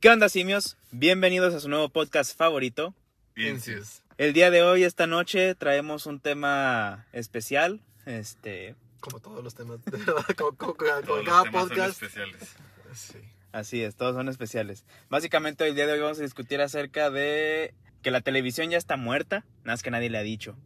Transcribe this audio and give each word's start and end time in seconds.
¿Qué 0.00 0.08
onda, 0.08 0.28
simios? 0.28 0.76
Bienvenidos 0.92 1.54
a 1.54 1.60
su 1.60 1.68
nuevo 1.68 1.88
podcast 1.90 2.36
favorito. 2.36 2.94
Incius. 3.36 4.02
El 4.18 4.32
día 4.32 4.50
de 4.50 4.62
hoy, 4.62 4.84
esta 4.84 5.06
noche, 5.06 5.54
traemos 5.54 6.06
un 6.06 6.20
tema 6.20 7.06
especial. 7.12 7.80
Este, 8.06 8.74
Como 9.00 9.20
todos 9.20 9.42
los 9.44 9.54
temas, 9.54 9.84
de 9.84 9.90
verdad, 9.98 10.24
como, 10.36 10.56
como- 10.56 10.74
como 10.74 11.00
Todos 11.02 11.24
los 11.24 11.24
cada 11.26 11.42
temas 11.42 11.60
son 11.60 11.68
podcast. 11.68 12.02
especiales. 12.02 12.56
Sí. 12.94 13.18
así 13.52 13.82
es, 13.82 13.94
todos 13.94 14.14
son 14.14 14.28
especiales. 14.28 14.84
Básicamente, 15.10 15.66
el 15.68 15.74
día 15.74 15.86
de 15.86 15.92
hoy 15.94 16.00
vamos 16.00 16.18
a 16.18 16.22
discutir 16.22 16.60
acerca 16.60 17.10
de 17.10 17.74
que 18.02 18.10
la 18.10 18.20
televisión 18.22 18.70
ya 18.70 18.78
está 18.78 18.96
muerta, 18.96 19.44
nada 19.64 19.74
más 19.74 19.82
que 19.82 19.90
nadie 19.90 20.10
le 20.10 20.18
ha 20.18 20.22
dicho. 20.22 20.56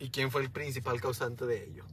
¿Y 0.00 0.10
quién 0.10 0.30
fue 0.30 0.42
el 0.42 0.50
principal 0.50 1.00
causante 1.00 1.46
de 1.46 1.64
ello? 1.64 1.84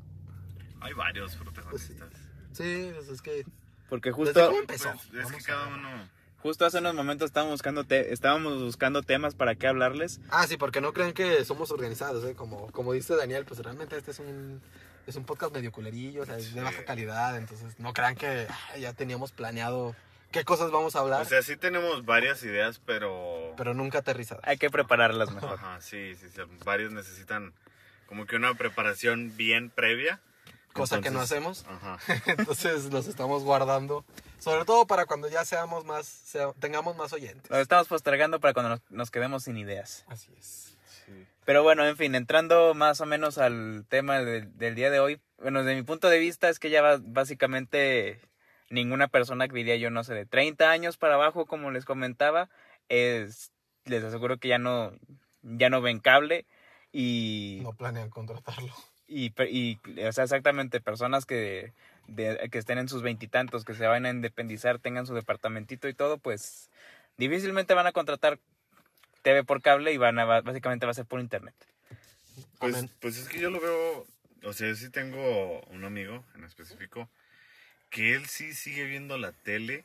Hay 0.81 0.93
varios 0.93 1.35
Pues 1.35 1.43
protagonistas. 1.53 2.09
Sí, 2.53 2.91
pues 2.95 3.07
es 3.07 3.21
que. 3.21 3.45
Porque 3.88 4.09
¿Desde 4.09 4.23
justo, 4.23 4.48
cómo 4.48 4.59
empezó? 4.59 4.91
Pues, 4.91 5.05
es 5.05 5.11
Vamos 5.13 5.31
que 5.34 5.43
cada 5.43 5.67
uno. 5.67 6.09
Justo 6.44 6.66
hace 6.66 6.80
unos 6.80 6.94
momentos 6.95 7.27
estábamos 7.27 7.54
buscando, 7.54 7.84
te- 7.84 8.13
estábamos 8.13 8.62
buscando 8.62 9.02
temas 9.04 9.36
para 9.36 9.55
qué 9.55 9.68
hablarles. 9.68 10.20
Ah, 10.30 10.45
sí, 10.48 10.58
porque 10.58 10.81
no 10.81 10.94
creen 10.94 11.14
que 11.14 11.44
somos 11.45 11.72
organizados, 11.72 12.23
¿eh? 12.26 12.34
Como, 12.36 12.72
como 12.72 12.94
dice 12.94 13.16
Daniel, 13.16 13.45
pues 13.45 13.59
realmente 13.62 13.98
este 13.98 14.12
es 14.12 14.20
un, 14.20 14.62
es 15.08 15.16
un 15.16 15.23
podcast 15.26 15.54
medio 15.54 15.72
culerillo, 15.72 16.23
o 16.23 16.26
sea, 16.26 16.38
es 16.38 16.54
de 16.54 16.62
baja 16.62 16.84
calidad, 16.86 17.38
entonces 17.38 17.80
no 17.80 17.94
crean 17.94 18.16
que 18.16 18.48
ah, 18.50 18.77
ya 18.77 18.94
teníamos 18.94 19.31
planeado 19.31 19.95
qué 20.31 20.44
cosas 20.45 20.72
vamos 20.72 20.95
a 20.95 21.00
hablar, 21.00 21.22
O 21.22 21.26
sea, 21.26 21.41
sí 21.41 21.58
tenemos 21.58 22.05
varias 22.05 22.42
ideas, 22.44 22.80
pero. 22.86 23.53
pero 23.58 23.73
nunca 23.73 24.00
aterrizadas. 24.00 24.44
Hay 24.48 24.58
que 24.58 24.70
prepararlas 24.70 25.31
mejor. 25.31 25.53
Ajá, 25.55 25.81
sí, 25.81 26.16
sí, 26.16 26.28
sí. 26.34 26.42
Varios 26.64 26.92
necesitan 26.94 27.53
como 28.08 28.26
que 28.26 28.36
una 28.38 28.53
preparación 28.55 29.36
bien 29.36 29.70
previa. 29.70 30.20
Cosa 30.73 31.02
que 31.02 31.11
no 31.11 31.22
Entonces, 31.22 31.31
hacemos. 31.33 31.66
Ajá. 31.67 31.98
Entonces 32.38 32.86
los 32.86 33.08
estamos 33.08 33.44
guardando. 33.44 34.05
Sobre 34.42 34.66
todo 34.66 34.88
para 34.88 35.06
cuando 35.06 35.30
ya 35.30 35.45
seamos 35.45 35.86
más, 35.86 36.08
sea- 36.08 36.52
tengamos 36.59 36.95
más 36.97 37.14
oyentes. 37.14 37.50
Lo 37.52 37.59
estamos 37.59 37.88
postergando 37.88 38.39
para 38.39 38.53
cuando 38.53 38.70
nos, 38.72 38.81
nos 38.89 39.11
quedemos 39.11 39.44
sin 39.44 39.56
ideas. 39.58 40.03
Así 40.08 40.31
es. 40.36 40.75
Sí. 41.06 41.28
Pero 41.45 41.61
bueno, 41.61 41.86
en 41.86 41.95
fin, 41.95 42.16
entrando 42.16 42.73
más 42.73 43.02
o 43.02 43.06
menos 43.06 43.38
al 43.38 43.86
tema 43.88 44.20
del, 44.23 44.58
del 44.58 44.73
día 44.73 44.89
de 44.89 45.00
hoy. 45.00 45.22
Bueno, 45.38 45.64
desde 45.64 45.75
mi 45.75 45.83
punto 45.83 46.09
de 46.09 46.17
vista 46.17 46.50
es 46.50 46.58
que 46.58 46.72
ya 46.72 46.81
va- 46.81 47.00
básicamente 47.00 48.20
ninguna 48.72 49.08
persona 49.09 49.48
que 49.48 49.53
diría 49.56 49.75
yo, 49.75 49.92
no 49.92 50.03
sé, 50.03 50.16
de 50.16 50.25
30 50.25 50.72
años 50.72 50.98
para 50.98 51.14
abajo, 51.16 51.45
como 51.45 51.70
les 51.70 51.86
comentaba, 51.86 52.50
es, 52.89 53.52
les 53.86 54.03
aseguro 54.03 54.38
que 54.38 54.48
ya 54.48 54.58
no, 54.58 54.92
ya 55.44 55.70
no 55.70 55.81
ven 55.81 56.00
cable 56.00 56.48
y, 56.92 57.59
No 57.61 57.73
planean 57.73 58.09
contratarlo. 58.09 58.73
y, 59.08 59.33
y, 59.50 59.80
o 60.08 60.11
sea, 60.14 60.23
exactamente, 60.23 60.81
personas 60.81 61.26
que, 61.28 61.73
de- 62.07 62.49
que 62.52 62.57
estén 62.57 62.77
en 62.77 62.89
sus 62.89 63.02
veintitantos, 63.02 63.66
que 63.66 63.73
se 63.73 63.88
vayan 63.88 64.05
a 64.05 64.09
independizar, 64.09 64.80
tengan 64.80 65.05
su 65.05 65.13
departamentito 65.13 65.88
y 65.88 65.94
todo, 65.94 66.17
pues 66.17 66.69
difícilmente 67.17 67.73
van 67.73 67.88
a 67.88 67.91
contratar 67.91 68.39
TV 69.21 69.43
por 69.43 69.61
cable 69.61 69.93
y 69.93 69.97
van 69.97 70.19
a, 70.19 70.25
básicamente 70.41 70.85
va 70.85 70.91
a 70.91 70.95
ser 70.95 71.05
por 71.05 71.19
internet. 71.19 71.55
Pues, 72.59 72.75
Amén. 72.75 72.89
pues 72.99 73.17
es 73.17 73.27
que 73.30 73.39
yo 73.39 73.49
lo 73.49 73.59
veo. 73.59 74.05
O 74.43 74.53
sea, 74.53 74.67
yo 74.67 74.75
sí 74.75 74.89
tengo 74.89 75.61
un 75.67 75.83
amigo 75.85 76.25
en 76.35 76.43
específico 76.43 77.09
que 77.89 78.15
él 78.15 78.25
sí 78.25 78.53
sigue 78.53 78.86
viendo 78.86 79.17
la 79.17 79.31
tele, 79.31 79.83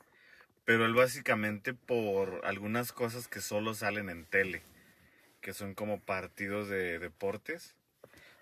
pero 0.65 0.87
él 0.87 0.95
básicamente 0.95 1.75
por 1.75 2.41
algunas 2.45 2.93
cosas 2.93 3.29
que 3.29 3.41
solo 3.41 3.75
salen 3.75 4.09
en 4.09 4.25
tele, 4.25 4.63
que 5.41 5.53
son 5.53 5.75
como 5.75 6.01
partidos 6.01 6.69
de 6.69 6.99
deportes 6.99 7.76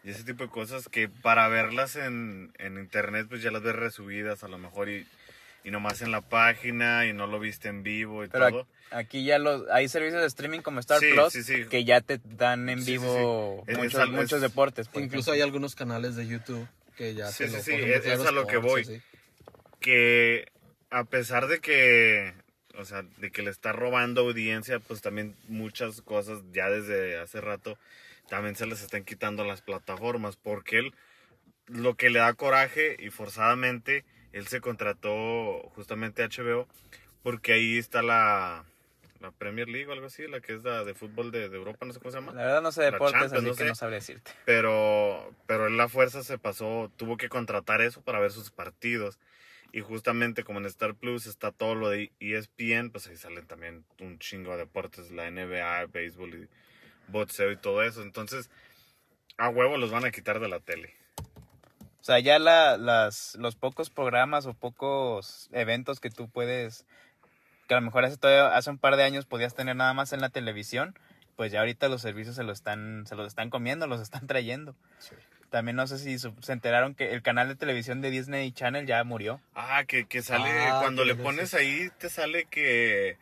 y 0.05 0.11
ese 0.11 0.23
tipo 0.25 0.45
de 0.45 0.51
cosas 0.51 0.89
que 0.89 1.09
para 1.09 1.49
verlas 1.49 1.97
en, 1.97 2.53
en 2.59 2.79
internet 2.79 3.27
pues 3.29 3.43
ya 3.43 3.51
las 3.51 3.63
ves 3.63 3.75
resubidas 3.75 4.45
a 4.45 4.49
lo 4.49 4.59
mejor 4.59 4.89
y, 4.91 5.07
y 5.65 5.71
nomás 5.71 6.03
en 6.03 6.11
la 6.13 6.21
página 6.21 7.07
y 7.07 7.13
no 7.15 7.27
lo 7.27 7.41
viste 7.41 7.69
en 7.69 7.83
vivo 7.83 8.25
y 8.25 8.29
Pero 8.29 8.49
todo. 8.51 8.67
Aquí 8.91 9.25
ya 9.25 9.39
los 9.39 9.69
hay 9.71 9.89
servicios 9.89 10.21
de 10.21 10.29
streaming 10.29 10.61
como 10.61 10.79
Star 10.81 11.01
Sí, 11.01 11.11
Plus 11.13 11.33
sí, 11.33 11.43
sí. 11.43 11.65
que 11.65 11.85
ya 11.85 12.01
te 12.01 12.21
dan 12.25 12.69
en 12.69 12.79
Sí, 12.81 12.85
sí, 12.85 12.93
vivo 12.93 13.65
sí. 13.67 13.75
Muchos, 13.77 14.03
es- 14.03 14.09
muchos 14.11 14.33
es- 14.35 14.41
deportes. 14.43 14.89
por 14.89 15.03
Incluso 15.03 15.33
hay 15.33 15.41
algunos 15.41 15.75
canales 15.75 16.15
de 16.17 16.27
YouTube 16.29 16.69
que 16.97 17.15
ya 17.15 17.27
Sí, 17.33 17.45
te 17.45 17.49
sí, 17.49 17.57
lo 17.57 17.63
sí, 17.63 17.71
ponen 17.73 17.91
es- 17.93 18.07
es 18.07 18.21
a 18.27 18.31
lo 18.31 18.47
que 18.47 18.59
voy. 18.59 18.85
sí, 18.85 18.97
sí. 18.97 19.03
que 19.81 20.47
a 20.91 21.05
pesar 21.05 21.47
de 21.49 21.61
que, 21.61 22.33
o 22.79 22.85
sea, 22.85 23.03
de 23.19 23.31
que 23.31 23.43
le 23.43 23.51
está 23.51 23.73
robando 23.73 24.21
audiencia, 24.23 24.79
pues 24.79 25.01
también 25.03 25.35
muchas 25.49 26.01
cosas 26.03 26.39
ya 26.53 26.69
desde 26.71 27.19
hace 27.19 27.41
rato 27.41 27.77
también 28.29 28.57
se 28.57 28.67
les 28.67 28.83
están 28.83 29.05
quitando 29.05 29.45
las 29.45 29.63
plataformas, 29.63 30.37
porque 30.37 30.79
él 30.79 30.95
lo 31.67 31.95
que 31.95 32.11
le 32.11 32.19
da 32.19 32.35
coraje 32.35 32.97
y 32.99 33.11
forzadamente 33.11 34.05
él 34.33 34.47
se 34.49 34.61
contrató 34.61 35.71
justamente 35.75 36.23
a 36.23 36.29
HBO 36.29 36.69
porque 37.23 37.55
ahí 37.55 37.79
está 37.79 38.03
la 38.03 38.65
la 39.25 39.31
Premier 39.33 39.69
League 39.69 39.89
o 39.89 39.93
algo 39.93 40.07
así, 40.07 40.27
la 40.29 40.41
que 40.41 40.55
es 40.55 40.63
la 40.63 40.85
de 40.85 40.95
fútbol 40.95 41.31
de, 41.31 41.49
de 41.49 41.57
Europa, 41.57 41.87
no 41.87 41.93
sé 41.93 41.99
cómo 41.99 42.11
se 42.11 42.19
llama. 42.19 42.33
La 42.33 42.45
verdad 42.45 42.63
no 42.63 42.73
sé 42.73 42.83
deportes, 42.83 43.33
así 43.33 43.43
no 43.43 43.51
que 43.53 43.57
sé. 43.57 43.65
no 43.65 43.75
sabré 43.75 43.97
decirte. 43.97 44.31
Pero, 44.45 45.35
pero 45.47 45.67
él 45.67 45.77
la 45.79 45.89
fuerza 45.89 46.23
se 46.23 46.37
pasó, 46.37 46.93
tuvo 46.97 47.17
que 47.17 47.31
contratar 47.31 47.81
eso 47.81 48.03
para 48.03 48.21
ver 48.21 48.33
sus 48.33 48.51
partidos. 48.51 49.19
Y 49.73 49.81
justamente 49.81 50.45
como 50.45 50.61
en 50.61 50.67
Star 50.67 50.95
Plus 50.95 51.27
está 51.27 51.51
todo 51.51 51.75
lo 51.75 51.89
de 51.89 52.13
ESPN, 52.21 52.91
pues 52.91 53.09
ahí 53.09 53.17
salen 53.17 53.47
también 53.47 53.85
un 53.99 54.19
chingo 54.19 54.53
de 54.53 54.59
deportes, 54.59 55.11
la 55.11 55.29
NBA, 55.31 55.87
béisbol 55.87 56.35
y 56.35 56.49
boxeo 57.09 57.51
y 57.53 57.57
todo 57.57 57.83
eso. 57.83 58.03
Entonces, 58.03 58.51
a 59.39 59.49
huevo 59.49 59.77
los 59.79 59.91
van 59.91 60.05
a 60.05 60.11
quitar 60.11 60.41
de 60.41 60.49
la 60.49 60.61
tele. 60.61 60.95
O 62.01 62.05
sea, 62.05 62.19
ya 62.19 62.39
la, 62.39 62.77
las, 62.77 63.35
los 63.37 63.57
pocos 63.57 63.89
programas 63.91 64.45
o 64.47 64.53
pocos 64.55 65.49
eventos 65.53 66.01
que 66.01 66.11
tú 66.11 66.29
puedes, 66.29 66.85
que 67.67 67.75
a 67.75 67.79
lo 67.81 67.87
mejor 67.87 68.05
hace, 68.05 68.19
todavía- 68.19 68.55
hace 68.57 68.69
un 68.71 68.79
par 68.79 68.97
de 68.97 69.05
años 69.05 69.25
podías 69.25 69.55
tener 69.55 69.75
nada 69.75 69.95
más 69.95 70.13
en 70.13 70.21
la 70.21 70.29
televisión, 70.29 70.95
pues 71.37 71.51
ya 71.51 71.61
ahorita 71.61 71.89
los 71.89 72.03
servicios 72.03 72.37
se 72.37 72.45
los 72.45 72.59
están, 72.59 73.07
se 73.07 73.15
los 73.17 73.27
están 73.27 73.49
comiendo, 73.49 73.87
los 73.87 74.01
están 74.03 74.27
trayendo. 74.27 74.77
Sí. 74.99 75.15
También 75.51 75.77
no 75.77 75.87
sé 75.87 75.99
si 75.99 76.19
su- 76.19 76.35
se 76.43 76.53
enteraron 76.53 76.95
que 76.95 77.13
el 77.15 77.23
canal 77.23 77.49
de 77.49 77.55
televisión 77.57 78.01
de 78.03 78.11
Disney 78.11 78.53
Channel 78.53 78.87
ya 78.87 79.03
murió. 79.05 79.41
Ah, 79.55 79.85
que, 79.87 80.05
que 80.07 80.21
sale, 80.21 80.51
Ah, 80.51 80.81
cuando 80.83 81.03
que 81.05 81.09
le 81.09 81.15
pones 81.15 81.55
ahí, 81.55 81.91
te 81.99 82.11
sale 82.11 82.45
que, 82.51 83.17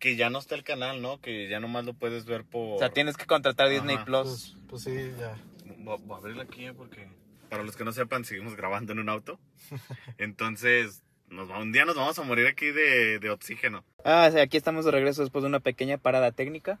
que 0.00 0.16
ya 0.16 0.28
no 0.30 0.40
está 0.40 0.56
el 0.56 0.64
canal, 0.64 1.00
¿no? 1.00 1.20
Que 1.20 1.48
ya 1.48 1.60
nomás 1.60 1.84
lo 1.84 1.94
puedes 1.94 2.24
ver 2.24 2.44
por... 2.44 2.76
O 2.76 2.78
sea, 2.80 2.90
tienes 2.90 3.16
que 3.16 3.26
contratar 3.26 3.68
Disney 3.68 3.94
Ajá. 3.96 4.04
Plus. 4.06 4.26
Pues, 4.26 4.56
pues 4.68 4.82
sí, 4.82 5.12
ya. 5.18 5.36
Voy 5.78 5.98
voy 6.02 6.14
a 6.16 6.18
abrirla 6.18 6.42
aquí 6.42 6.64
eh, 6.66 6.72
porque 6.72 7.06
para 7.48 7.62
los 7.62 7.76
que 7.76 7.84
no 7.84 7.92
sepan 7.92 8.24
seguimos 8.24 8.56
grabando 8.56 8.92
en 8.92 8.98
un 8.98 9.08
auto. 9.08 9.38
Entonces, 10.18 11.02
nos 11.28 11.50
va- 11.50 11.58
un 11.58 11.72
día 11.72 11.84
nos 11.84 11.96
vamos 11.96 12.18
a 12.18 12.22
morir 12.22 12.46
aquí 12.46 12.66
de, 12.66 13.18
de 13.18 13.30
oxígeno. 13.30 13.84
Ah, 14.04 14.28
sí, 14.32 14.38
aquí 14.38 14.56
estamos 14.56 14.84
de 14.84 14.90
regreso 14.90 15.22
después 15.22 15.42
de 15.42 15.48
una 15.48 15.60
pequeña 15.60 15.98
parada 15.98 16.32
técnica. 16.32 16.78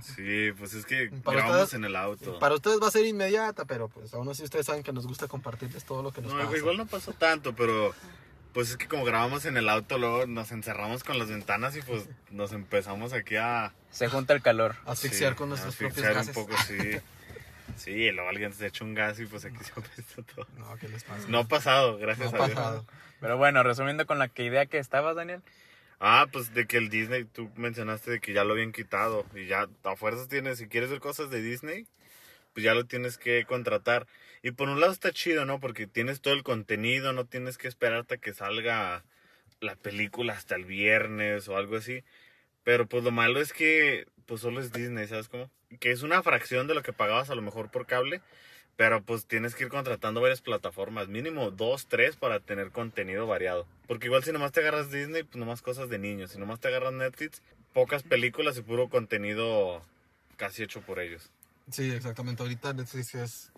Sí, 0.00 0.52
pues 0.58 0.72
es 0.72 0.86
que 0.86 1.10
Para 1.22 1.38
grabamos 1.40 1.64
ustedes- 1.64 1.74
en 1.78 1.84
el 1.84 1.96
auto. 1.96 2.38
Para 2.38 2.54
ustedes 2.54 2.80
va 2.80 2.88
a 2.88 2.90
ser 2.90 3.04
inmediata, 3.04 3.66
pero 3.66 3.88
pues 3.88 4.14
aún 4.14 4.28
así 4.30 4.42
ustedes 4.42 4.64
saben 4.64 4.82
que 4.82 4.92
nos 4.92 5.06
gusta 5.06 5.28
compartirles 5.28 5.84
todo 5.84 6.02
lo 6.02 6.12
que 6.12 6.22
nos 6.22 6.32
No, 6.32 6.38
pasa. 6.44 6.56
igual 6.56 6.78
no 6.78 6.86
pasó 6.86 7.12
tanto, 7.12 7.54
pero 7.54 7.94
pues 8.52 8.70
es 8.70 8.76
que 8.76 8.86
como 8.88 9.04
grabamos 9.04 9.44
en 9.44 9.56
el 9.56 9.68
auto, 9.68 9.98
luego 9.98 10.26
nos 10.26 10.52
encerramos 10.52 11.04
con 11.04 11.18
las 11.18 11.28
ventanas 11.28 11.76
y 11.76 11.82
pues 11.82 12.08
nos 12.30 12.52
empezamos 12.52 13.12
aquí 13.12 13.36
a 13.36 13.72
Se 13.90 14.08
junta 14.08 14.34
el 14.34 14.42
calor. 14.42 14.76
Asfixiar 14.86 15.32
sí, 15.32 15.36
con 15.38 15.48
nuestros 15.50 15.76
propios 15.76 15.98
asfixiar 16.06 16.14
gases. 16.14 16.36
un 16.36 16.46
poco, 16.46 16.56
sí. 16.66 16.98
Sí, 17.76 17.90
y 17.92 18.12
luego 18.12 18.28
alguien 18.28 18.52
se 18.52 18.66
echa 18.66 18.84
un 18.84 18.94
gas 18.94 19.18
y 19.20 19.26
pues 19.26 19.44
aquí 19.44 19.56
se 19.64 19.72
apesta 19.72 20.22
todo. 20.34 20.46
No, 20.58 20.76
¿qué 20.76 20.88
les 20.88 21.04
pasa? 21.04 21.24
No 21.28 21.38
ha 21.38 21.44
pasado, 21.44 21.92
No 21.92 21.98
gracias 21.98 22.32
ha 22.32 22.36
a 22.36 22.46
Dios. 22.46 22.56
pasado. 22.56 22.86
Pero 23.20 23.36
bueno, 23.38 23.62
resumiendo 23.62 24.04
con 24.06 24.18
la 24.18 24.28
que 24.28 24.44
idea 24.44 24.66
que 24.66 24.78
estabas, 24.78 25.16
Daniel. 25.16 25.40
Ah, 26.00 26.26
pues 26.32 26.52
de 26.52 26.66
que 26.66 26.76
el 26.76 26.90
Disney, 26.90 27.24
tú 27.24 27.50
mencionaste 27.56 28.10
de 28.10 28.20
que 28.20 28.32
ya 28.32 28.44
lo 28.44 28.52
habían 28.54 28.72
quitado 28.72 29.24
y 29.34 29.46
ya 29.46 29.68
a 29.84 29.96
fuerzas 29.96 30.28
tienes, 30.28 30.58
si 30.58 30.66
quieres 30.66 30.90
ver 30.90 31.00
cosas 31.00 31.30
de 31.30 31.40
Disney, 31.40 31.86
pues 32.52 32.64
ya 32.64 32.74
lo 32.74 32.84
tienes 32.86 33.16
que 33.18 33.44
contratar. 33.46 34.06
Y 34.42 34.50
por 34.52 34.68
un 34.68 34.80
lado 34.80 34.92
está 34.92 35.12
chido, 35.12 35.44
¿no? 35.44 35.60
Porque 35.60 35.86
tienes 35.86 36.20
todo 36.20 36.34
el 36.34 36.42
contenido, 36.42 37.12
no 37.12 37.26
tienes 37.26 37.58
que 37.58 37.68
esperarte 37.68 38.14
a 38.16 38.18
que 38.18 38.34
salga 38.34 39.04
la 39.60 39.76
película 39.76 40.32
hasta 40.32 40.56
el 40.56 40.64
viernes 40.64 41.48
o 41.48 41.56
algo 41.56 41.76
así. 41.76 42.02
Pero 42.64 42.86
pues 42.86 43.04
lo 43.04 43.12
malo 43.12 43.40
es 43.40 43.52
que 43.52 44.06
pues 44.26 44.40
solo 44.40 44.60
es 44.60 44.72
Disney, 44.72 45.06
¿sabes 45.06 45.28
cómo? 45.28 45.50
Que 45.80 45.90
es 45.90 46.02
una 46.02 46.22
fracción 46.22 46.66
de 46.66 46.74
lo 46.74 46.82
que 46.82 46.92
pagabas 46.92 47.30
a 47.30 47.34
lo 47.34 47.42
mejor 47.42 47.70
por 47.70 47.86
cable, 47.86 48.20
pero 48.76 49.02
pues 49.02 49.26
tienes 49.26 49.54
que 49.54 49.64
ir 49.64 49.70
contratando 49.70 50.20
varias 50.20 50.42
plataformas, 50.42 51.08
mínimo 51.08 51.50
dos, 51.50 51.86
tres 51.86 52.16
para 52.16 52.40
tener 52.40 52.70
contenido 52.70 53.26
variado. 53.26 53.66
Porque 53.86 54.06
igual 54.06 54.24
si 54.24 54.32
nomás 54.32 54.52
te 54.52 54.60
agarras 54.60 54.90
Disney, 54.90 55.22
pues 55.22 55.36
nomás 55.36 55.62
cosas 55.62 55.88
de 55.88 55.98
niños. 55.98 56.32
Si 56.32 56.38
nomás 56.38 56.60
te 56.60 56.68
agarras 56.68 56.92
Netflix, 56.92 57.42
pocas 57.72 58.02
películas 58.02 58.58
y 58.58 58.62
puro 58.62 58.88
contenido 58.88 59.82
casi 60.36 60.62
hecho 60.62 60.80
por 60.80 60.98
ellos. 60.98 61.30
Sí, 61.70 61.90
exactamente. 61.92 62.42
Ahorita 62.42 62.72
Netflix 62.72 63.14
es 63.14 63.51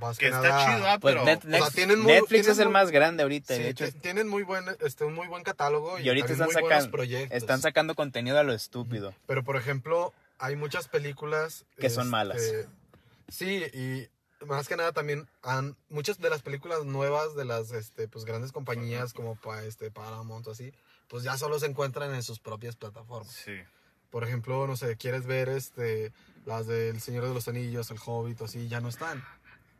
más 0.00 0.18
Que 0.18 0.26
que 0.26 0.34
está 0.34 0.48
nada- 0.48 0.66
chido, 0.76 0.86
ah, 0.88 0.98
Pues 1.00 1.14
pero... 1.14 1.24
Net- 1.26 1.44
o 1.44 1.48
sea, 1.50 1.60
Nex- 1.60 1.72
tienen 1.74 1.98
muy- 2.00 2.12
Netflix 2.12 2.28
tienen 2.30 2.50
es 2.52 2.58
el 2.58 2.64
muy- 2.66 2.72
más 2.72 2.90
grande 2.90 3.22
ahorita. 3.22 3.54
Sí, 3.56 3.62
de 3.62 3.68
hecho, 3.70 3.92
tienen 4.00 4.28
muy 4.28 4.42
buen, 4.42 4.64
este, 4.80 5.04
un 5.04 5.14
muy 5.14 5.28
buen 5.28 5.42
catálogo 5.44 5.98
y, 5.98 6.02
y 6.02 6.08
ahorita 6.08 6.32
están, 6.32 6.48
muy 6.48 6.88
proyectos. 6.90 7.36
están 7.36 7.60
sacando 7.60 7.94
contenido 7.94 8.38
a 8.38 8.42
lo 8.42 8.52
estúpido. 8.52 9.14
Pero 9.26 9.44
por 9.44 9.56
ejemplo, 9.56 10.12
hay 10.38 10.56
muchas 10.56 10.88
películas 10.88 11.64
Que 11.78 11.88
son 11.90 12.02
este, 12.04 12.10
malas. 12.10 12.42
Sí, 13.28 13.62
y 13.72 14.08
más 14.44 14.68
que 14.68 14.76
nada 14.76 14.92
también 14.92 15.26
han 15.42 15.76
muchas 15.88 16.18
de 16.18 16.30
las 16.30 16.42
películas 16.42 16.84
nuevas 16.84 17.34
de 17.34 17.44
las 17.44 17.72
este 17.72 18.06
pues 18.06 18.24
grandes 18.24 18.52
compañías 18.52 19.12
como 19.12 19.38
este 19.64 19.90
Paramount 19.90 20.46
o 20.46 20.50
así 20.50 20.72
pues 21.08 21.22
ya 21.22 21.38
solo 21.38 21.58
se 21.58 21.66
encuentran 21.66 22.14
en 22.14 22.22
sus 22.22 22.38
propias 22.38 22.76
plataformas. 22.76 23.32
Sí. 23.32 23.54
Por 24.10 24.24
ejemplo, 24.24 24.66
no 24.66 24.76
sé, 24.76 24.96
quieres 24.96 25.26
ver 25.26 25.48
este 25.48 26.12
las 26.44 26.66
del 26.66 27.00
Señor 27.00 27.24
de 27.26 27.34
los 27.34 27.48
Anillos, 27.48 27.90
El 27.90 27.98
Hobbit, 28.04 28.42
así, 28.42 28.68
ya 28.68 28.80
no 28.80 28.88
están. 28.88 29.24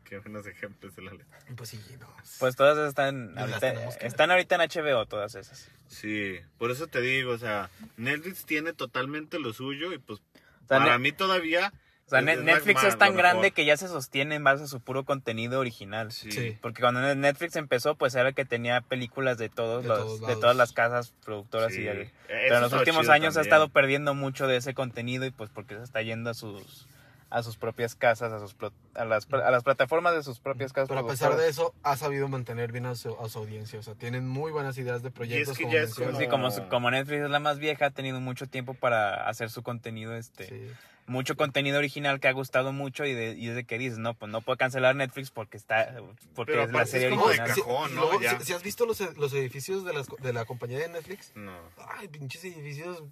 Qué 0.07 0.19
buenos 0.19 0.47
ejemplos 0.47 0.95
de 0.95 1.01
la 1.01 1.11
ley. 1.11 1.25
Pues 1.55 1.69
sí, 1.69 1.79
no. 1.99 2.07
Pues 2.39 2.55
todas 2.55 2.77
están 2.87 3.37
ahorita, 3.37 3.73
están 3.99 4.31
ahorita 4.31 4.55
en 4.55 4.61
HBO, 4.61 5.05
todas 5.05 5.35
esas. 5.35 5.69
Sí, 5.87 6.35
por 6.57 6.71
eso 6.71 6.87
te 6.87 7.01
digo, 7.01 7.31
o 7.33 7.37
sea, 7.37 7.69
Netflix 7.97 8.45
tiene 8.45 8.71
totalmente 8.73 9.37
lo 9.39 9.51
suyo 9.53 9.91
y 9.93 9.97
pues 9.97 10.19
sea, 10.67 10.77
para 10.79 10.97
mí 10.97 11.11
todavía... 11.11 11.73
O 12.05 12.09
sea, 12.09 12.19
es- 12.21 12.39
Netflix 12.41 12.83
es 12.85 12.97
tan 12.97 13.17
grande 13.17 13.51
que 13.51 13.65
ya 13.65 13.75
se 13.75 13.89
sostiene 13.89 14.35
en 14.35 14.43
base 14.45 14.63
a 14.63 14.67
su 14.67 14.79
puro 14.79 15.03
contenido 15.03 15.59
original. 15.59 16.13
Sí. 16.13 16.31
Sí. 16.31 16.57
Porque 16.61 16.79
cuando 16.81 17.01
Netflix 17.15 17.57
empezó, 17.57 17.95
pues 17.95 18.15
era 18.15 18.29
el 18.29 18.35
que 18.35 18.45
tenía 18.45 18.79
películas 18.79 19.37
de 19.37 19.49
todos 19.49 19.83
De 19.83 19.89
los, 19.89 19.99
todos 19.99 20.21
de 20.27 20.35
todas 20.37 20.55
las 20.55 20.71
casas 20.71 21.13
productoras 21.25 21.73
Sí. 21.73 21.81
y 21.81 21.87
Eso 21.89 22.11
pero 22.27 22.55
en 22.55 22.61
los 22.61 22.71
últimos 22.71 23.09
años 23.09 23.35
ha 23.35 23.41
estado 23.41 23.67
perdiendo 23.67 24.13
mucho 24.13 24.47
de 24.47 24.55
ese 24.55 24.73
contenido 24.73 25.25
y 25.25 25.31
pues 25.31 25.49
porque 25.49 25.75
se 25.75 25.83
está 25.83 26.01
yendo 26.01 26.29
a 26.29 26.33
sus 26.33 26.87
a 27.29 27.43
sus 27.43 27.57
propias 27.57 27.93
casas, 27.95 28.31
a 28.31 28.39
sus 28.39 28.55
a 28.95 29.03
las 29.05 29.27
a 29.31 29.51
las 29.51 29.63
plataformas 29.63 30.15
de 30.15 30.23
sus 30.23 30.39
propias 30.39 30.71
casas. 30.71 30.87
Pero 30.89 31.01
a 31.01 31.07
pesar 31.07 31.35
de 31.35 31.49
eso, 31.49 31.73
ha 31.83 31.97
sabido 31.97 32.27
mantener 32.29 32.71
bien 32.71 32.85
a 32.85 32.95
su, 32.95 33.15
a 33.19 33.27
su 33.29 33.39
audiencia. 33.39 33.79
O 33.79 33.83
sea, 33.83 33.95
tienen 33.95 34.27
muy 34.27 34.51
buenas 34.51 34.77
ideas 34.77 35.03
de 35.03 35.11
proyectos. 35.11 35.57
que 35.57 35.63
como 35.65 35.75
ya 35.75 35.81
es 35.81 35.93
sí, 35.93 36.27
como, 36.29 36.51
su- 36.51 36.67
como 36.69 36.89
Netflix 36.91 37.23
es 37.23 37.29
la 37.29 37.39
más 37.39 37.59
vieja, 37.59 37.87
ha 37.87 37.91
tenido 37.91 38.21
mucho 38.21 38.47
tiempo 38.47 38.73
para 38.73 39.27
hacer 39.27 39.49
su 39.49 39.61
contenido, 39.63 40.15
este, 40.15 40.47
Sí. 40.47 40.71
Mucho 41.07 41.35
contenido 41.35 41.77
original 41.79 42.19
que 42.19 42.27
ha 42.27 42.31
gustado 42.33 42.71
mucho 42.73 43.05
y, 43.05 43.13
de, 43.13 43.31
y 43.33 43.47
es 43.49 43.55
de 43.55 43.63
que 43.63 43.77
dices, 43.77 43.97
no, 43.97 44.13
pues 44.13 44.31
no 44.31 44.41
puedo 44.41 44.57
cancelar 44.57 44.95
Netflix 44.95 45.31
porque 45.31 45.57
está, 45.57 45.95
porque 46.35 46.51
Pero 46.51 46.63
es 46.65 46.71
la 46.71 46.85
serie 46.85 47.07
es 47.07 47.13
como 47.13 47.23
de 47.29 47.39
original. 47.39 47.55
Sí, 47.55 47.61
cajón, 47.61 47.95
¿no? 47.95 48.01
luego, 48.01 48.21
Ya. 48.21 48.37
si, 48.39 48.45
si 48.47 48.53
has 48.53 48.61
visto 48.63 48.85
los, 48.85 48.99
los 49.17 49.33
edificios 49.33 49.83
de, 49.85 49.93
las, 49.93 50.07
de 50.21 50.33
la 50.33 50.45
compañía 50.45 50.79
de 50.79 50.89
Netflix, 50.89 51.31
No, 51.35 51.51
ay, 51.97 52.07
pinches 52.09 52.43
edificios 52.43 53.03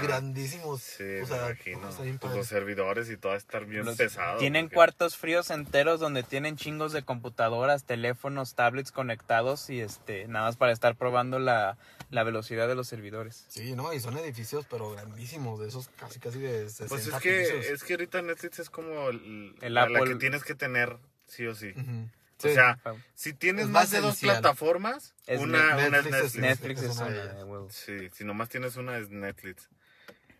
grandísimos. 0.00 0.82
sí, 0.82 1.02
o 1.22 1.26
sea, 1.26 1.36
me 1.42 1.46
imagino. 1.50 2.18
Pues 2.20 2.34
los 2.36 2.46
servidores 2.46 3.10
y 3.10 3.16
todo 3.16 3.34
estar 3.34 3.64
bien 3.66 3.84
Los- 3.84 3.96
pesado. 3.96 4.38
Tienen 4.38 4.66
porque- 4.66 4.74
cuartos 4.74 5.16
fríos 5.16 5.50
enteros 5.50 6.00
donde 6.00 6.22
tienen 6.22 6.56
chingos 6.56 6.92
de 6.92 7.02
computadoras, 7.02 7.84
teléfonos, 7.84 8.54
tablets 8.54 8.92
conectados 8.92 9.70
y 9.70 9.80
este 9.80 10.26
nada 10.28 10.46
más 10.46 10.56
para 10.56 10.72
estar 10.72 10.96
probando 10.96 11.38
la, 11.38 11.76
la 12.10 12.22
velocidad 12.24 12.68
de 12.68 12.74
los 12.74 12.88
servidores. 12.88 13.44
Sí, 13.48 13.74
no, 13.74 13.92
y 13.92 14.00
son 14.00 14.16
edificios, 14.18 14.66
pero 14.70 14.90
grandísimos, 14.92 15.60
de 15.60 15.68
esos 15.68 15.88
casi, 15.98 16.18
casi 16.20 16.38
de 16.38 16.68
60 16.68 16.88
Pues 16.88 17.06
es 17.06 17.14
que, 17.20 17.33
es 17.42 17.84
que 17.84 17.94
ahorita 17.94 18.22
Netflix 18.22 18.58
es 18.58 18.70
como 18.70 19.08
el, 19.10 19.54
El 19.60 19.74
la, 19.74 19.86
que 19.88 20.14
tienes 20.16 20.44
que 20.44 20.54
tener 20.54 20.96
sí 21.26 21.46
o 21.46 21.54
sí. 21.54 21.72
O 21.76 22.42
Sí. 22.42 22.52
sea, 22.52 22.78
Ah, 22.84 22.94
si 23.14 23.32
tienes 23.32 23.66
Es 23.66 23.70
más 23.70 23.82
más 23.84 23.90
de 23.92 24.00
dos 24.00 24.16
esencial. 24.16 24.40
plataformas, 24.42 25.14
Es 25.26 25.40
una, 25.40 25.76
Net- 25.76 25.88
una 25.88 25.98
es 25.98 26.04
Netflix 26.04 26.34
Netflix. 26.36 26.36
Netflix 26.36 26.82
es 26.82 26.96
una 26.98 27.44
una. 27.44 27.70
Sí, 27.70 28.08
si 28.12 28.24
nomás 28.24 28.48
tienes 28.48 28.76
una 28.76 28.98
es 28.98 29.08
Netflix. 29.10 29.68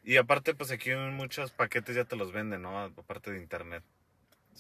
Y 0.03 0.17
aparte, 0.17 0.55
pues 0.55 0.71
aquí 0.71 0.91
en 0.91 1.15
muchos 1.15 1.53
paquetes 1.53 1.95
ya 1.97 2.05
te 2.05 2.17
los 2.17 2.33
venden, 2.33 2.63
¿no? 2.63 2.79
Aparte 2.79 3.31
de 3.31 3.39
internet. 3.39 3.83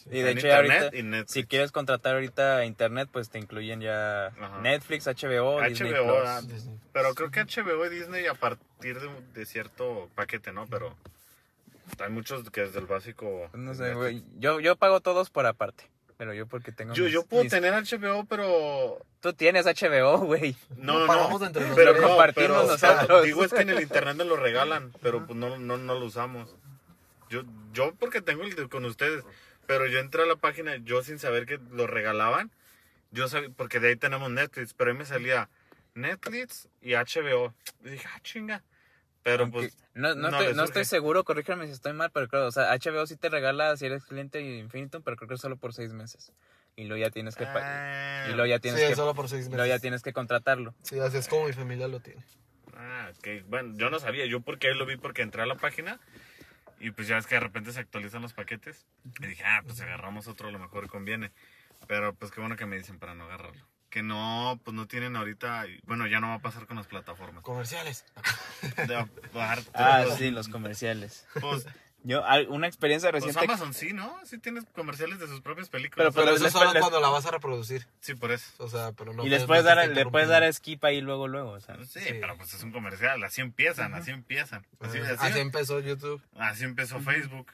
Y 0.06 0.20
de 0.22 0.30
En 0.30 0.38
hecho 0.38 0.52
ahorita, 0.54 0.90
y 0.96 1.02
Netflix. 1.02 1.32
si 1.32 1.44
quieres 1.44 1.70
contratar 1.70 2.14
ahorita 2.14 2.64
internet, 2.64 3.08
pues 3.12 3.30
te 3.30 3.38
incluyen 3.38 3.80
ya 3.80 4.26
Ajá. 4.28 4.60
Netflix, 4.60 5.06
HBO, 5.06 5.60
Disney 5.62 5.92
HBO, 5.92 6.04
Plus. 6.06 6.28
ah, 6.28 6.40
Disney. 6.42 6.78
Pero 6.92 7.14
creo 7.14 7.30
que 7.30 7.40
HBO 7.40 7.84
y 7.86 7.90
Disney 7.90 8.26
a 8.26 8.34
partir 8.34 9.00
de, 9.00 9.08
de 9.34 9.46
cierto 9.46 10.08
paquete, 10.14 10.52
¿no? 10.52 10.66
Pero 10.66 10.96
hay 11.98 12.10
muchos 12.10 12.48
que 12.50 12.62
desde 12.62 12.78
el 12.80 12.86
básico... 12.86 13.48
No 13.54 13.72
es 13.72 13.78
sé, 13.78 13.94
güey. 13.94 14.24
Yo, 14.38 14.60
yo 14.60 14.76
pago 14.76 15.00
todos 15.00 15.30
por 15.30 15.46
aparte. 15.46 15.88
Pero 16.16 16.32
yo 16.32 16.46
porque 16.46 16.70
tengo 16.72 16.94
Yo, 16.94 17.04
mis- 17.04 17.12
yo 17.12 17.24
puedo 17.26 17.42
mis- 17.42 17.50
tener 17.52 17.72
HBO, 17.74 18.24
pero... 18.26 19.04
Tú 19.20 19.32
tienes 19.32 19.66
HBO, 19.66 20.18
güey. 20.18 20.54
No, 20.76 21.00
no, 21.00 21.06
pagamos 21.06 21.40
no. 21.40 21.46
entre 21.48 21.64
pero 21.74 21.94
no, 22.00 22.08
Compartimos 22.08 22.62
pero, 22.62 22.74
o 22.74 22.78
sea, 22.78 22.94
nosotros. 22.94 23.24
digo, 23.24 23.44
es 23.44 23.52
que 23.52 23.62
en 23.62 23.70
el 23.70 23.82
internet 23.82 24.16
me 24.16 24.24
lo 24.24 24.36
regalan, 24.36 24.92
pero 25.02 25.26
pues 25.26 25.36
no, 25.38 25.58
no, 25.58 25.76
no 25.76 25.98
lo 25.98 26.04
usamos. 26.06 26.54
Yo, 27.30 27.42
yo 27.72 27.94
porque 27.98 28.20
tengo 28.20 28.42
el 28.44 28.54
de- 28.54 28.68
con 28.68 28.84
ustedes, 28.84 29.24
pero 29.66 29.86
yo 29.86 29.98
entré 29.98 30.22
a 30.22 30.26
la 30.26 30.36
página, 30.36 30.76
yo 30.76 31.02
sin 31.02 31.18
saber 31.18 31.46
que 31.46 31.58
lo 31.72 31.86
regalaban, 31.86 32.50
yo 33.10 33.26
sabía, 33.28 33.48
porque 33.56 33.80
de 33.80 33.88
ahí 33.88 33.96
tenemos 33.96 34.30
Netflix, 34.30 34.72
pero 34.74 34.90
ahí 34.92 34.96
me 34.96 35.06
salía 35.06 35.48
Netflix 35.94 36.68
y 36.82 36.92
HBO. 36.94 37.54
Y 37.84 37.90
dije, 37.90 38.06
ah, 38.14 38.20
chinga. 38.22 38.62
Pero 39.24 39.44
Aunque- 39.44 39.58
pues, 39.58 39.78
no, 39.94 40.14
no, 40.14 40.30
no 40.30 40.38
estoy, 40.64 40.82
no 40.82 40.84
seguro, 40.84 41.24
corrígeme 41.24 41.66
si 41.66 41.72
estoy 41.72 41.94
mal, 41.94 42.10
pero 42.12 42.28
creo, 42.28 42.46
o 42.46 42.52
sea, 42.52 42.72
HBO 42.74 43.06
sí 43.06 43.16
te 43.16 43.30
regala 43.30 43.74
si 43.76 43.86
eres 43.86 44.04
cliente 44.04 44.38
de 44.38 44.58
Infinitum, 44.58 45.02
pero 45.02 45.16
creo 45.16 45.28
que 45.28 45.34
es 45.34 45.40
solo 45.40 45.56
por 45.56 45.72
seis 45.72 45.92
meses. 45.94 46.32
Y 46.76 46.84
luego 46.84 47.02
ya 47.02 47.10
tienes 47.10 47.34
que, 47.34 47.44
ah, 47.46 48.26
y 48.28 48.32
luego 48.34 48.46
ya 48.46 48.58
tienes 48.58 48.82
sí, 48.82 48.88
que, 48.88 48.94
solo 48.96 49.14
por 49.14 49.28
seis 49.30 49.46
y 49.46 49.48
meses. 49.48 49.56
luego 49.56 49.68
ya 49.74 49.78
tienes 49.78 50.02
que 50.02 50.12
contratarlo. 50.12 50.74
Sí, 50.82 50.98
así 50.98 51.16
es 51.16 51.26
como 51.28 51.46
mi 51.46 51.54
familia 51.54 51.88
lo 51.88 52.00
tiene. 52.00 52.22
ah, 52.76 53.10
ok. 53.16 53.46
Bueno, 53.48 53.72
yo 53.78 53.88
no 53.88 53.98
sabía, 53.98 54.26
yo 54.26 54.40
porque 54.40 54.68
ahí 54.68 54.74
lo 54.74 54.84
vi 54.84 54.96
porque 54.98 55.22
entré 55.22 55.40
a 55.40 55.46
la 55.46 55.54
página 55.54 56.00
y 56.78 56.90
pues 56.90 57.08
ya 57.08 57.16
es 57.16 57.26
que 57.26 57.36
de 57.36 57.40
repente 57.40 57.72
se 57.72 57.80
actualizan 57.80 58.20
los 58.20 58.34
paquetes. 58.34 58.84
Y 59.20 59.26
dije, 59.26 59.42
ah, 59.46 59.62
pues 59.64 59.80
agarramos 59.80 60.28
otro, 60.28 60.48
a 60.48 60.52
lo 60.52 60.58
mejor 60.58 60.86
conviene. 60.88 61.32
Pero 61.86 62.14
pues 62.14 62.30
qué 62.30 62.40
bueno 62.40 62.56
que 62.56 62.66
me 62.66 62.76
dicen 62.76 62.98
para 62.98 63.14
no 63.14 63.24
agarrarlo. 63.24 63.64
Que 63.94 64.02
no, 64.02 64.58
pues 64.64 64.74
no 64.74 64.88
tienen 64.88 65.14
ahorita, 65.14 65.66
bueno, 65.84 66.08
ya 66.08 66.18
no 66.18 66.26
va 66.26 66.34
a 66.34 66.38
pasar 66.40 66.66
con 66.66 66.76
las 66.76 66.88
plataformas. 66.88 67.44
Comerciales. 67.44 68.04
De 68.88 68.96
Ah, 69.72 70.02
todos, 70.02 70.18
sí, 70.18 70.32
los 70.32 70.48
comerciales. 70.48 71.24
Pues, 71.40 71.64
Yo, 72.02 72.24
una 72.48 72.66
experiencia 72.66 73.12
pues 73.12 73.22
reciente. 73.24 73.44
Amazon 73.52 73.72
sí, 73.72 73.92
¿no? 73.92 74.18
Sí 74.24 74.38
tienes 74.38 74.64
comerciales 74.74 75.20
de 75.20 75.28
sus 75.28 75.40
propias 75.42 75.68
Pero, 75.68 75.78
películas. 75.82 76.12
Pero 76.12 76.26
les- 76.26 76.34
eso 76.34 76.44
les- 76.44 76.52
solo 76.52 76.72
les- 76.72 76.80
cuando 76.80 76.98
la 77.00 77.08
vas 77.08 77.24
a 77.26 77.30
reproducir. 77.30 77.86
sí, 78.00 78.14
por 78.16 78.32
eso. 78.32 78.50
O 78.58 78.68
sea, 78.68 78.90
pero 78.90 79.12
no 79.14 79.24
y 79.24 79.28
les 79.28 79.44
puedes- 79.44 79.62
dar, 79.64 79.88
le 79.88 80.06
puedes 80.06 80.28
dar 80.28 80.52
skip 80.52 80.84
ahí 80.84 81.00
luego, 81.00 81.28
luego. 81.28 81.50
O 81.52 81.60
sea, 81.60 81.76
Sí, 81.84 82.00
Sí. 82.00 82.14
pero 82.20 82.36
pues 82.36 82.52
es 82.52 82.64
un 82.64 82.72
comercial, 82.72 83.22
así 83.22 83.42
empiezan, 83.42 83.94
así 83.94 84.10
empiezan. 84.10 84.66
Así, 84.80 84.98
así- 84.98 85.16
Así 85.20 85.38
empezó 85.38 85.78
YouTube. 85.78 86.20
así 86.36 86.64
empezó 86.64 86.98
Facebook. 87.00 87.46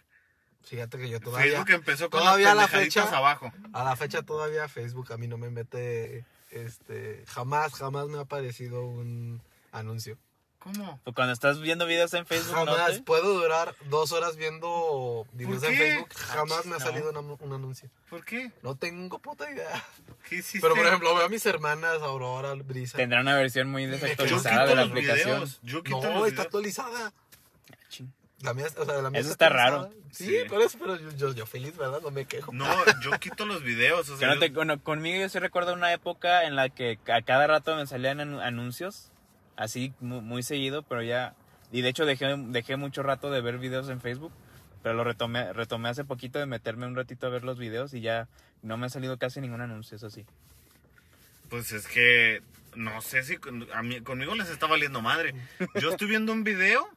Fíjate 0.65 0.99
que 0.99 1.09
yo 1.09 1.21
todavía. 1.21 1.51
Facebook 1.53 1.71
empezó 1.71 2.11
con 2.11 2.21
todavía 2.21 2.53
a 2.53 2.55
la 2.55 2.69
fecha- 2.69 3.03
abajo. 3.17 3.53
A 3.73 3.83
la 3.85 3.97
fecha 3.97 4.23
todavía 4.23 4.69
Facebook 4.69 5.13
a 5.13 5.17
mí 5.17 5.27
no 5.27 5.39
me 5.39 5.51
mete. 5.51 6.25
Este. 6.51 7.25
Jamás, 7.29 7.73
jamás 7.75 8.09
me 8.09 8.19
ha 8.19 8.23
aparecido 8.23 8.85
un 8.85 9.43
anuncio. 9.73 10.19
¿Cómo? 10.59 11.01
pues 11.05 11.17
cuando 11.17 11.33
estás 11.33 11.59
viendo 11.59 11.87
videos 11.87 12.13
en 12.13 12.27
Facebook, 12.27 12.55
¿no? 12.67 12.67
Jamás. 12.75 12.93
te- 12.97 13.03
Puedo 13.03 13.33
durar 13.33 13.75
dos 13.89 14.13
horas 14.13 14.37
viendo 14.37 15.27
videos 15.33 15.63
en? 15.63 15.75
Facebook. 15.75 16.11
Jamás 16.15 16.67
me 16.67 16.75
ha 16.75 16.79
No. 16.79 16.85
salido 16.85 17.09
una- 17.09 17.21
un 17.21 17.53
anuncio. 17.55 17.89
¿Por 18.11 18.23
qué? 18.27 18.53
No 18.63 18.75
tengo 18.77 19.19
puta 19.21 19.51
idea. 19.51 19.83
¿Qué 20.29 20.37
hiciste? 20.37 20.61
Pero 20.61 20.75
por 20.75 20.87
ejemplo, 20.87 21.15
veo 21.15 21.25
a 21.25 21.29
mis 21.31 21.47
hermanas, 21.47 22.03
Aurora, 22.03 22.53
Brisa. 22.57 22.99
Tendrá 22.99 23.23
una 23.23 23.37
versión 23.37 23.71
muy 23.71 23.87
desactualizada 23.87 24.67
de 24.67 24.75
la 24.75 24.83
aplicación. 24.83 25.37
videos. 25.37 25.61
Yo 25.63 25.83
quito 25.83 25.97
No, 26.03 26.03
los 26.03 26.13
está 26.15 26.25
videos. 26.27 26.41
actualizada. 26.47 27.13
Ching. 27.89 28.13
La 28.43 28.55
mía, 28.55 28.67
o 28.77 28.85
sea, 28.87 29.03
la 29.03 29.11
mía 29.11 29.21
Eso 29.21 29.31
está 29.31 29.49
raro. 29.51 29.91
Sí, 30.11 30.25
Sí. 30.27 30.37
por 30.49 30.63
eso, 30.63 30.79
pero 30.79 30.97
yo, 30.99 31.11
yo, 31.17 31.35
yo 31.35 31.47
feliz, 31.47 31.77
¿verdad? 31.77 32.01
No 32.03 32.11
me 32.11 32.25
quejo. 32.25 32.53
No, 32.53 32.67
yo 33.03 33.11
quito 33.21 33.45
los 33.47 33.63
videos. 33.63 34.09
O 34.09 34.15
Que 34.15 34.19
sea, 34.21 34.29
no 34.29 34.35
yo- 34.35 34.41
te- 34.41 34.49
bueno, 34.51 34.83
conmigo 34.83 35.21
yo 35.21 35.29
sí 35.29 35.39
recuerdo 35.39 35.75
una 35.75 35.93
época 35.93 36.45
en 36.45 36.57
la 36.57 36.69
que 36.71 36.99
a 37.13 37.21
cada 37.23 37.47
rato 37.47 37.77
me 37.77 37.87
salían 37.87 38.19
anu- 38.19 38.41
anuncios, 38.43 39.11
así 39.57 39.93
mu- 40.01 40.23
muy, 40.23 40.43
seguido, 40.43 40.83
pero 40.83 41.03
ya... 41.03 41.35
Y 41.73 41.83
de 41.83 41.91
hecho 41.91 42.07
dejé, 42.07 42.35
dejé 42.49 42.77
mucho 42.77 43.03
rato 43.03 43.31
de 43.31 43.41
ver 43.43 43.59
videos 43.59 43.89
en 43.91 44.01
Facebook, 44.01 44.33
pero 44.83 44.95
lo 44.95 45.05
retomé, 45.05 45.53
retomé 45.53 45.91
hace 45.91 46.05
poquito 46.05 46.39
de 46.39 46.47
meterme 46.47 46.87
un 46.87 46.97
ratito 46.97 47.27
a 47.27 47.31
ver 47.31 47.45
los 47.45 47.59
videos 47.59 47.93
y 47.95 48.01
ya 48.01 48.27
no 48.63 48.77
me 48.79 48.87
ha 48.87 48.89
salido 48.89 49.19
casi 49.19 49.41
ningún 49.41 49.61
anuncio, 49.61 49.97
eso 49.97 50.09
sí. 50.11 50.25
Pues 51.49 51.73
es 51.73 51.87
que 51.87 52.43
no 52.75 53.01
sé 53.03 53.23
si 53.23 53.37
con- 53.37 53.69
a 53.73 53.83
mí, 53.83 54.01
conmigo 54.01 54.35
les 54.35 54.49
está 54.49 54.67
valiendo 54.67 55.03
madre. 55.03 55.35
Yo 55.81 55.91
estoy 55.91 56.09
viendo 56.09 56.33
un 56.33 56.43
video, 56.45 56.89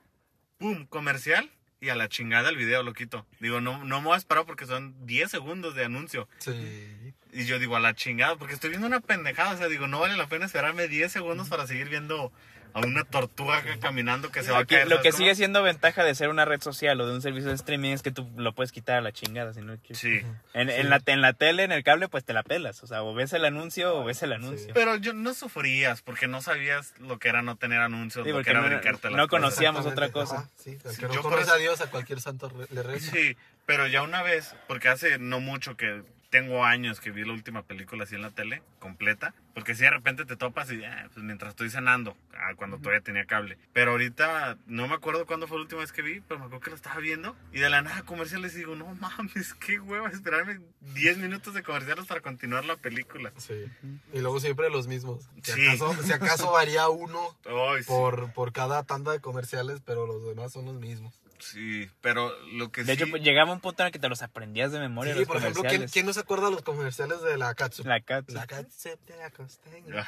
pum, 0.57 0.86
comercial, 0.88 1.51
y 1.83 1.89
a 1.89 1.95
la 1.95 2.07
chingada 2.07 2.50
el 2.50 2.55
video 2.55 2.81
lo 2.81 2.93
quito. 2.93 3.25
Digo, 3.41 3.60
no, 3.60 3.83
no 3.83 4.00
me 4.00 4.07
voy 4.07 4.13
a 4.15 4.17
esperar 4.17 4.45
porque 4.45 4.65
son 4.65 5.05
10 5.05 5.29
segundos 5.29 5.75
de 5.75 5.83
anuncio. 5.83 6.29
Sí. 6.38 7.13
Y 7.33 7.43
yo 7.43 7.60
digo, 7.60 7.75
a 7.75 7.81
la 7.81 7.93
chingada, 7.93 8.38
porque 8.38 8.53
estoy 8.53 8.69
viendo 8.69 8.88
una 8.88 9.01
pendejada. 9.01 9.53
O 9.53 9.57
sea, 9.57 9.67
digo, 9.67 9.88
no 9.88 10.00
vale 10.00 10.15
la 10.15 10.27
pena 10.27 10.45
esperarme 10.45 10.88
10 10.88 11.12
segundos 11.12 11.50
para 11.50 11.67
seguir 11.67 11.89
viendo 11.89 12.31
a 12.74 12.80
una 12.80 13.03
tortuga 13.03 13.63
caminando 13.80 14.32
que 14.32 14.42
se 14.44 14.51
va 14.51 14.60
a 14.60 14.65
caer. 14.65 14.86
lo 14.86 14.96
¿sabes 14.98 15.03
que 15.03 15.10
cómo? 15.12 15.18
sigue 15.20 15.36
siendo 15.36 15.62
ventaja 15.63 16.03
de 16.03 16.15
ser 16.15 16.30
una 16.30 16.44
red 16.46 16.62
social 16.62 17.00
o 17.01 17.08
de 17.08 17.13
un 17.13 17.22
servicio 17.22 17.50
de 17.50 17.56
streaming 17.56 17.92
es 17.92 18.01
que 18.01 18.12
tú 18.12 18.30
lo 18.36 18.53
puedes 18.53 18.72
quitar 18.72 18.98
a 18.98 19.01
la 19.01 19.12
chingada 19.12 19.53
si 19.53 19.62
no 19.62 19.77
quieres. 19.77 20.00
Sí. 20.00 20.22
En, 20.53 20.70
en 20.70 20.89
la, 20.89 21.01
en 21.06 21.22
la 21.22 21.34
tele, 21.34 21.63
en 21.63 21.72
el 21.72 21.84
cable, 21.84 22.08
pues 22.10 22.24
te 22.25 22.34
la 22.34 22.44
pelas. 22.44 22.82
O 22.84 22.88
sea, 22.88 23.03
o 23.03 23.13
ves 23.13 23.32
el 23.34 23.46
anuncio 23.46 23.96
o 23.96 24.03
ves 24.03 24.24
el 24.24 24.34
anuncio. 24.34 24.74
Pero 24.74 24.96
yo 24.96 25.13
no 25.13 25.34
sufrías 25.34 26.01
porque 26.01 26.27
no 26.27 26.42
sabías 26.42 26.94
lo 27.00 27.20
que 27.20 27.30
era 27.30 27.42
no 27.42 27.56
tener 27.58 27.80
anuncios, 27.80 28.25
Sí, 28.25 28.32
lo 28.32 28.42
que 28.44 28.50
era 28.50 28.62
no- 28.62 28.68
brincarte 28.68 29.10
no 29.12 29.27
conocíamos 29.27 29.86
otra 29.86 30.12
cosa. 30.12 30.38
Ajá, 30.39 30.50
sí, 30.58 30.77
el 30.84 30.92
Sí, 30.92 31.01
que 31.01 31.08
no 31.08 31.13
yo 31.13 31.22
conoce 31.22 31.44
eso- 31.44 31.53
a 31.53 31.58
Dios, 31.58 31.82
a 31.82 31.88
cualquier 31.92 32.22
santo 32.22 32.51
le 32.72 32.84
reza. 32.84 33.12
Sí, 33.12 33.38
pero 33.65 33.86
ya 33.88 34.01
una 34.01 34.24
vez, 34.24 34.56
porque 34.68 34.88
hace 34.89 35.20
no 35.20 35.39
mucho 35.39 35.77
que 35.77 36.03
tengo 36.33 36.65
años 36.65 36.99
que 36.99 37.11
vi 37.11 37.23
la 37.23 37.31
última 37.31 37.61
película 37.61 38.05
así 38.05 38.15
en 38.15 38.23
la 38.23 38.31
tele, 38.31 38.63
completa. 38.79 39.35
Porque 39.53 39.75
si 39.75 39.83
de 39.83 39.91
repente 39.91 40.25
te 40.25 40.35
topas 40.35 40.71
y 40.71 40.83
ah, 40.83 41.07
pues 41.13 41.23
mientras 41.23 41.51
estoy 41.51 41.69
cenando, 41.69 42.17
ah, 42.33 42.55
cuando 42.55 42.79
todavía 42.79 43.01
tenía 43.01 43.25
cable. 43.25 43.59
Pero 43.71 43.91
ahorita 43.91 44.57
no 44.65 44.87
me 44.87 44.95
acuerdo 44.95 45.27
cuándo 45.27 45.47
fue 45.47 45.57
la 45.57 45.61
última 45.65 45.81
vez 45.81 45.91
que 45.91 46.01
vi, 46.01 46.21
pero 46.21 46.39
me 46.39 46.47
acuerdo 46.47 46.63
que 46.63 46.71
lo 46.71 46.75
estaba 46.75 46.97
viendo. 46.97 47.35
Y 47.51 47.59
de 47.59 47.69
la 47.69 47.83
nada 47.83 48.01
comerciales 48.01 48.55
digo, 48.55 48.75
no 48.75 48.95
mames, 48.95 49.53
qué 49.53 49.79
hueva 49.79 50.09
esperarme 50.09 50.59
10 50.95 51.19
minutos 51.19 51.53
de 51.53 51.61
comerciales 51.61 52.07
para 52.07 52.21
continuar 52.21 52.65
la 52.65 52.77
película. 52.77 53.31
Sí. 53.37 53.65
Y 54.11 54.19
luego 54.21 54.39
siempre 54.39 54.71
los 54.71 54.87
mismos. 54.87 55.29
Si, 55.43 55.51
Sí. 55.51 55.67
acaso, 55.67 55.93
si 56.01 56.13
acaso 56.13 56.51
varía 56.51 56.89
uno 56.89 57.19
sí. 57.43 57.85
por, 57.85 58.33
por 58.33 58.53
cada 58.53 58.81
tanda 58.81 59.11
de 59.11 59.19
comerciales, 59.19 59.81
pero 59.85 60.07
los 60.07 60.25
demás 60.25 60.51
son 60.51 60.65
los 60.65 60.79
mismos. 60.79 61.13
Sí, 61.43 61.89
pero 62.01 62.31
lo 62.53 62.71
que 62.71 62.83
De 62.83 62.95
sí... 62.95 63.03
hecho, 63.03 63.09
pues, 63.12 63.21
llegaba 63.23 63.51
un 63.51 63.59
punto 63.59 63.83
en 63.83 63.88
el 63.88 63.91
que 63.93 64.00
te 64.00 64.09
los 64.09 64.21
aprendías 64.21 64.71
de 64.71 64.79
memoria. 64.79 65.13
Sí, 65.13 65.19
los 65.19 65.27
por 65.27 65.38
ejemplo, 65.38 65.62
¿quién, 65.62 65.69
comerciales. 65.71 65.91
quién 65.91 66.05
no 66.05 66.13
se 66.13 66.19
acuerda 66.21 66.45
de 66.45 66.51
los 66.51 66.62
comerciales 66.63 67.21
de 67.21 67.38
la 67.38 67.53
Katsu? 67.53 67.83
La 67.83 68.00
cat. 68.01 68.29
La 68.29 68.47
Katsu 68.47 68.89
de 69.07 69.17
la 69.17 69.29
costeña. 69.29 69.95
Ah, 70.00 70.07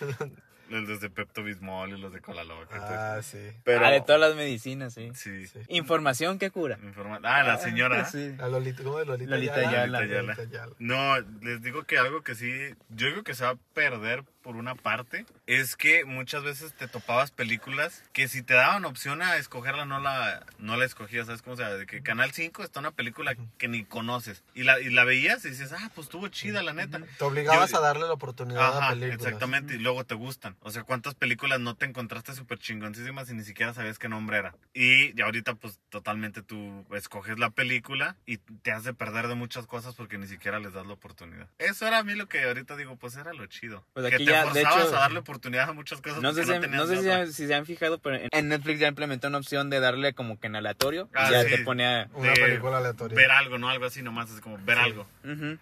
los 0.68 1.00
de 1.00 1.10
Pepto 1.10 1.44
Bismol 1.44 1.90
y 1.90 2.00
los 2.00 2.12
de 2.12 2.20
Cola 2.20 2.42
Loca. 2.42 2.76
y 2.76 2.80
todo 2.80 2.88
eso. 2.88 2.96
Ah, 2.98 3.22
sí. 3.22 3.38
pero... 3.62 3.86
Ah, 3.86 3.90
de 3.90 4.00
todas 4.00 4.20
las 4.20 4.34
medicinas, 4.34 4.94
sí. 4.94 5.10
Sí. 5.14 5.46
Sí. 5.46 5.60
Información 5.68 6.38
que 6.40 6.50
cura. 6.50 6.76
Informa- 6.82 7.20
Ah, 7.22 7.44
la 7.44 7.58
señora. 7.58 8.04
Sí. 8.06 8.34
A 8.40 8.48
Lolita, 8.48 8.82
¿cómo 8.82 8.98
es 9.00 9.06
Lolita? 9.06 9.34
Ayala. 9.54 10.00
Lolita 10.00 10.42
Ayala. 10.42 10.72
No, 10.80 11.20
les 11.42 11.62
digo 11.62 11.84
que 11.84 11.98
algo 11.98 12.22
que 12.22 12.34
sí, 12.34 12.50
yo 12.88 13.06
digo 13.06 13.22
que 13.22 13.34
se 13.34 13.44
va 13.44 13.50
a 13.50 13.56
perder 13.74 14.24
por 14.46 14.54
una 14.54 14.76
parte, 14.76 15.26
es 15.48 15.74
que 15.74 16.04
muchas 16.04 16.44
veces 16.44 16.72
te 16.72 16.86
topabas 16.86 17.32
películas 17.32 18.04
que 18.12 18.28
si 18.28 18.42
te 18.42 18.54
daban 18.54 18.84
opción 18.84 19.20
a 19.20 19.38
escogerla 19.38 19.86
no 19.86 19.98
la, 19.98 20.46
no 20.60 20.76
la 20.76 20.84
escogías, 20.84 21.26
¿sabes 21.26 21.42
cómo? 21.42 21.54
O 21.54 21.56
sea, 21.56 21.70
de 21.70 21.84
que 21.84 22.00
Canal 22.00 22.30
5 22.30 22.62
está 22.62 22.78
una 22.78 22.92
película 22.92 23.34
que 23.58 23.66
ni 23.66 23.82
conoces 23.84 24.44
y 24.54 24.62
la, 24.62 24.78
y 24.78 24.88
la 24.90 25.02
veías 25.02 25.44
y 25.44 25.50
dices, 25.50 25.72
ah, 25.72 25.90
pues 25.96 26.04
estuvo 26.06 26.28
chida 26.28 26.62
la 26.62 26.74
neta. 26.74 27.00
Te 27.18 27.24
obligabas 27.24 27.72
Yo- 27.72 27.78
a 27.78 27.80
darle 27.80 28.06
la 28.06 28.12
oportunidad 28.12 28.62
a 28.62 28.78
Ajá, 28.78 28.90
películas. 28.90 29.18
exactamente, 29.18 29.74
y 29.74 29.78
luego 29.78 30.04
te 30.04 30.14
gustan. 30.14 30.54
O 30.60 30.70
sea, 30.70 30.84
¿cuántas 30.84 31.16
películas 31.16 31.58
no 31.58 31.74
te 31.74 31.86
encontraste 31.86 32.32
súper 32.32 32.60
chingoncísimas 32.60 33.28
y 33.30 33.34
ni 33.34 33.42
siquiera 33.42 33.74
sabías 33.74 33.98
qué 33.98 34.08
nombre 34.08 34.36
era? 34.38 34.54
Y, 34.74 35.18
y 35.18 35.22
ahorita, 35.22 35.54
pues, 35.56 35.80
totalmente 35.88 36.42
tú 36.42 36.86
escoges 36.94 37.40
la 37.40 37.50
película 37.50 38.14
y 38.26 38.36
te 38.38 38.70
hace 38.70 38.94
perder 38.94 39.26
de 39.26 39.34
muchas 39.34 39.66
cosas 39.66 39.96
porque 39.96 40.18
ni 40.18 40.28
siquiera 40.28 40.60
les 40.60 40.72
das 40.72 40.86
la 40.86 40.92
oportunidad. 40.92 41.48
Eso 41.58 41.84
era 41.88 41.98
a 41.98 42.04
mí 42.04 42.14
lo 42.14 42.28
que 42.28 42.44
ahorita 42.44 42.76
digo, 42.76 42.94
pues 42.94 43.16
era 43.16 43.32
lo 43.32 43.44
chido. 43.46 43.84
Pues 43.94 44.06
que 44.08 44.14
aquí 44.16 44.24
te 44.26 44.35
ya, 44.44 44.52
de 44.52 44.60
hecho- 44.60 44.96
a 44.96 45.00
darle 45.00 45.18
oportunidad 45.20 45.68
a 45.68 45.72
muchas 45.72 46.00
cosas 46.00 46.20
No 46.22 46.32
sé, 46.32 46.44
si, 46.44 46.68
no 46.68 46.86
sé 46.86 47.02
se- 47.02 47.32
si 47.32 47.46
se 47.46 47.54
han 47.54 47.66
fijado, 47.66 47.98
pero 47.98 48.16
en- 48.16 48.28
en 48.30 48.48
Netflix 48.48 48.80
ya 48.80 48.88
implementó 48.88 49.28
una 49.28 49.38
opción 49.38 49.70
de 49.70 49.80
darle 49.80 50.12
como 50.14 50.38
que 50.38 50.46
en 50.46 50.56
aleatorio. 50.56 51.08
Ah, 51.14 51.28
y 51.28 51.32
ya 51.32 51.42
sí. 51.44 51.50
te 51.50 51.58
ponía. 51.58 52.08
Una 52.14 52.32
película 52.34 52.78
aleatoria. 52.78 53.16
Ver 53.16 53.30
algo, 53.30 53.58
¿no? 53.58 53.68
Algo 53.68 53.84
así 53.86 54.02
nomás, 54.02 54.30
es 54.30 54.40
como 54.40 54.58
ver 54.58 54.76
Sí. 54.78 54.82
algo. 54.84 55.06
Ujú. 55.24 55.58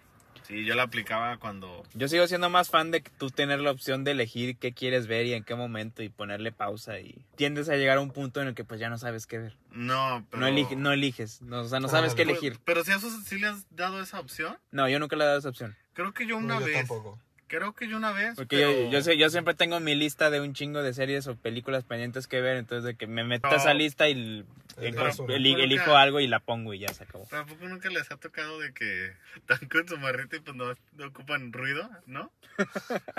Sí, 0.47 0.63
yo 0.63 0.75
la 0.75 0.83
aplicaba 0.83 1.37
cuando... 1.37 1.81
Yo 1.95 2.07
sigo 2.07 2.27
siendo 2.27 2.51
más 2.51 2.69
fan 2.69 2.91
de 2.91 3.01
que 3.01 3.09
tú 3.17 3.31
tener 3.31 3.59
la 3.61 3.71
opción 3.71 4.03
de 4.03 4.11
elegir 4.11 4.57
qué 4.57 4.73
quieres 4.73 5.07
ver 5.07 5.25
y 5.25 5.33
en 5.33 5.43
qué 5.43 5.55
momento 5.55 6.03
y 6.03 6.09
ponerle 6.09 6.51
pausa 6.51 6.99
y 6.99 7.25
tiendes 7.35 7.67
a 7.67 7.77
llegar 7.77 7.97
a 7.97 8.01
un 8.01 8.11
punto 8.11 8.43
en 8.43 8.49
el 8.49 8.53
que 8.53 8.63
pues 8.63 8.79
ya 8.79 8.87
no 8.91 8.99
sabes 8.99 9.25
qué 9.25 9.39
ver. 9.39 9.57
No, 9.71 10.23
pero... 10.29 10.41
No, 10.41 10.47
elige- 10.47 10.75
no 10.77 10.91
eliges, 10.91 11.41
no, 11.41 11.61
o 11.61 11.67
sea, 11.67 11.79
no 11.79 11.87
Ah, 11.87 11.89
sabes 11.89 12.13
qué 12.13 12.25
pues, 12.25 12.37
elegir. 12.37 12.59
Pero 12.63 12.83
si 12.83 12.91
a 12.91 12.97
eso 12.97 13.09
sí 13.25 13.39
le 13.39 13.47
has 13.47 13.65
dado 13.71 13.99
esa 13.99 14.19
opción, 14.19 14.55
No, 14.69 14.87
yo 14.87 14.99
nunca 14.99 15.15
le 15.15 15.23
he 15.23 15.25
dado 15.25 15.39
esa 15.39 15.49
opción. 15.49 15.75
creo 15.93 16.13
que 16.13 16.27
yo 16.27 16.39
No, 16.39 16.45
una 16.45 16.59
yo 16.59 16.65
vez... 16.67 16.75
tampoco. 16.77 17.17
Creo 17.57 17.73
que 17.73 17.87
yo 17.87 17.97
una 17.97 18.11
vez. 18.11 18.35
Porque 18.35 18.57
pero- 18.57 18.71
yo, 18.85 18.89
yo, 18.91 19.01
sé- 19.01 19.17
yo 19.17 19.29
siempre 19.29 19.53
tengo 19.53 19.79
mi 19.79 19.95
lista 19.95 20.29
de 20.29 20.41
un 20.41 20.53
chingo 20.53 20.83
de 20.83 20.93
series 20.93 21.25
o 21.27 21.35
películas 21.35 21.83
pendientes 21.83 22.27
que 22.27 22.41
ver, 22.41 22.57
entonces 22.57 22.83
de 22.83 22.95
que 22.95 23.07
me 23.07 23.23
meto 23.23 23.47
a 23.47 23.55
esa 23.55 23.73
lista 23.73 24.09
y 24.09 24.45
El 24.77 24.93
Pero 24.93 25.09
elijo 25.35 25.85
nunca- 25.85 26.01
algo 26.01 26.19
y 26.19 26.27
la 26.27 26.39
pongo 26.39 26.73
y 26.73 26.79
ya 26.79 26.93
se 26.93 27.03
acabó. 27.05 27.25
Tampoco 27.29 27.65
nunca 27.67 27.89
les 27.89 28.11
ha 28.11 28.17
tocado 28.17 28.59
de 28.59 28.73
que 28.73 29.13
están 29.35 29.59
con 29.69 29.87
su 29.87 29.97
marrita 29.97 30.35
y 30.35 30.39
pues 30.41 30.55
no, 30.57 30.73
no 30.97 31.07
ocupan 31.07 31.53
ruido, 31.53 31.89
¿no? 32.07 32.31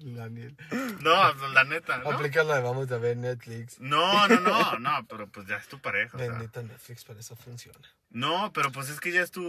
Daniel. 0.00 0.54
No, 1.00 1.14
pues, 1.38 1.50
la 1.52 1.64
neta, 1.64 1.98
¿no? 1.98 2.10
Aplica 2.10 2.44
la 2.44 2.56
de 2.56 2.62
vamos 2.62 2.90
a 2.92 2.98
ver 2.98 3.16
Netflix. 3.16 3.80
No, 3.80 4.28
no, 4.28 4.40
no, 4.40 4.78
no, 4.78 5.06
pero 5.08 5.26
pues 5.28 5.46
ya 5.46 5.56
es 5.56 5.66
tu 5.68 5.78
pareja. 5.80 6.16
o 6.16 6.20
sea. 6.20 6.28
Bendita 6.30 6.62
Netflix, 6.62 7.04
para 7.04 7.20
eso 7.20 7.34
funciona. 7.34 7.78
No, 8.10 8.52
pero 8.52 8.70
pues 8.70 8.90
es 8.90 9.00
que 9.00 9.10
ya 9.10 9.22
es 9.22 9.30
tu, 9.30 9.42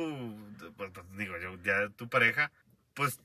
pues, 0.77 0.91
pues, 0.93 1.05
digo 1.17 1.35
yo, 1.37 1.57
ya 1.63 1.89
tu 1.97 2.07
pareja, 2.07 2.49
pues 2.93 3.19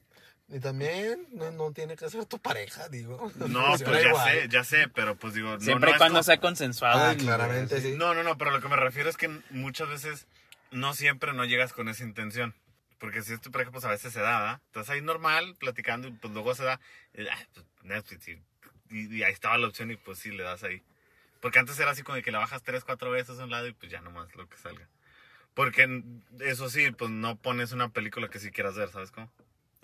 Y 0.48 0.60
también 0.60 1.26
no, 1.32 1.50
no 1.52 1.72
tiene 1.72 1.96
que 1.96 2.08
ser 2.10 2.26
tu 2.26 2.38
pareja, 2.38 2.88
digo. 2.88 3.32
no, 3.36 3.66
pues 3.84 4.02
ya 4.02 4.08
igual. 4.08 4.30
sé, 4.30 4.48
ya 4.48 4.64
sé, 4.64 4.88
pero 4.88 5.16
pues 5.16 5.34
digo, 5.34 5.50
no, 5.54 5.60
Siempre 5.60 5.86
no 5.86 5.90
y 5.90 5.92
es 5.92 5.98
cuando 5.98 6.14
como- 6.16 6.22
sea 6.22 6.38
consensuado. 6.40 7.00
Ah, 7.02 7.14
claramente 7.16 7.80
sí. 7.80 7.94
No, 7.96 8.14
no, 8.14 8.22
no, 8.22 8.36
pero 8.36 8.50
lo 8.50 8.60
que 8.60 8.68
me 8.68 8.76
refiero 8.76 9.08
es 9.08 9.16
que 9.16 9.28
muchas 9.50 9.88
veces 9.88 10.26
no 10.70 10.92
siempre 10.94 11.32
no 11.32 11.44
llegas 11.44 11.72
con 11.72 11.88
esa 11.88 12.04
intención. 12.04 12.54
Porque 12.98 13.22
si 13.22 13.32
es 13.32 13.40
tu 13.40 13.50
pareja, 13.50 13.70
pues 13.70 13.84
a 13.84 13.90
veces 13.90 14.12
se 14.12 14.20
da, 14.20 14.38
¿verdad? 14.40 14.60
Estás 14.66 14.88
ahí 14.90 15.00
normal, 15.02 15.56
platicando, 15.58 16.08
y 16.08 16.12
pues 16.12 16.32
luego 16.32 16.54
se 16.54 16.64
da. 16.64 16.80
y, 17.14 17.26
ah, 17.26 17.38
pues, 17.52 17.66
Netflix, 17.82 18.28
y, 18.28 18.42
y- 18.90 19.16
y 19.16 19.22
ahí 19.24 19.32
estaba 19.32 19.58
la 19.58 19.66
opción, 19.68 19.90
y 19.90 19.96
pues 19.96 20.18
sí, 20.18 20.30
le 20.30 20.42
das 20.42 20.62
ahí. 20.62 20.82
Porque 21.40 21.58
antes 21.58 21.78
era 21.78 21.90
así 21.90 22.02
como 22.02 22.16
de 22.16 22.22
que 22.22 22.30
le 22.32 22.38
bajas 22.38 22.62
tres, 22.62 22.84
cuatro 22.84 23.10
veces 23.10 23.38
a 23.38 23.44
un 23.44 23.50
lado 23.50 23.66
y 23.66 23.72
pues 23.72 23.90
ya 23.92 24.00
nomás 24.00 24.34
lo 24.36 24.48
que 24.48 24.56
salga. 24.56 24.88
Porque 25.54 26.02
eso 26.40 26.70
sí, 26.70 26.90
pues 26.92 27.10
no 27.10 27.36
pones 27.36 27.72
una 27.72 27.90
película 27.90 28.28
que 28.28 28.38
sí 28.38 28.50
quieras 28.50 28.74
ver, 28.76 28.88
¿sabes 28.90 29.10
cómo? 29.10 29.30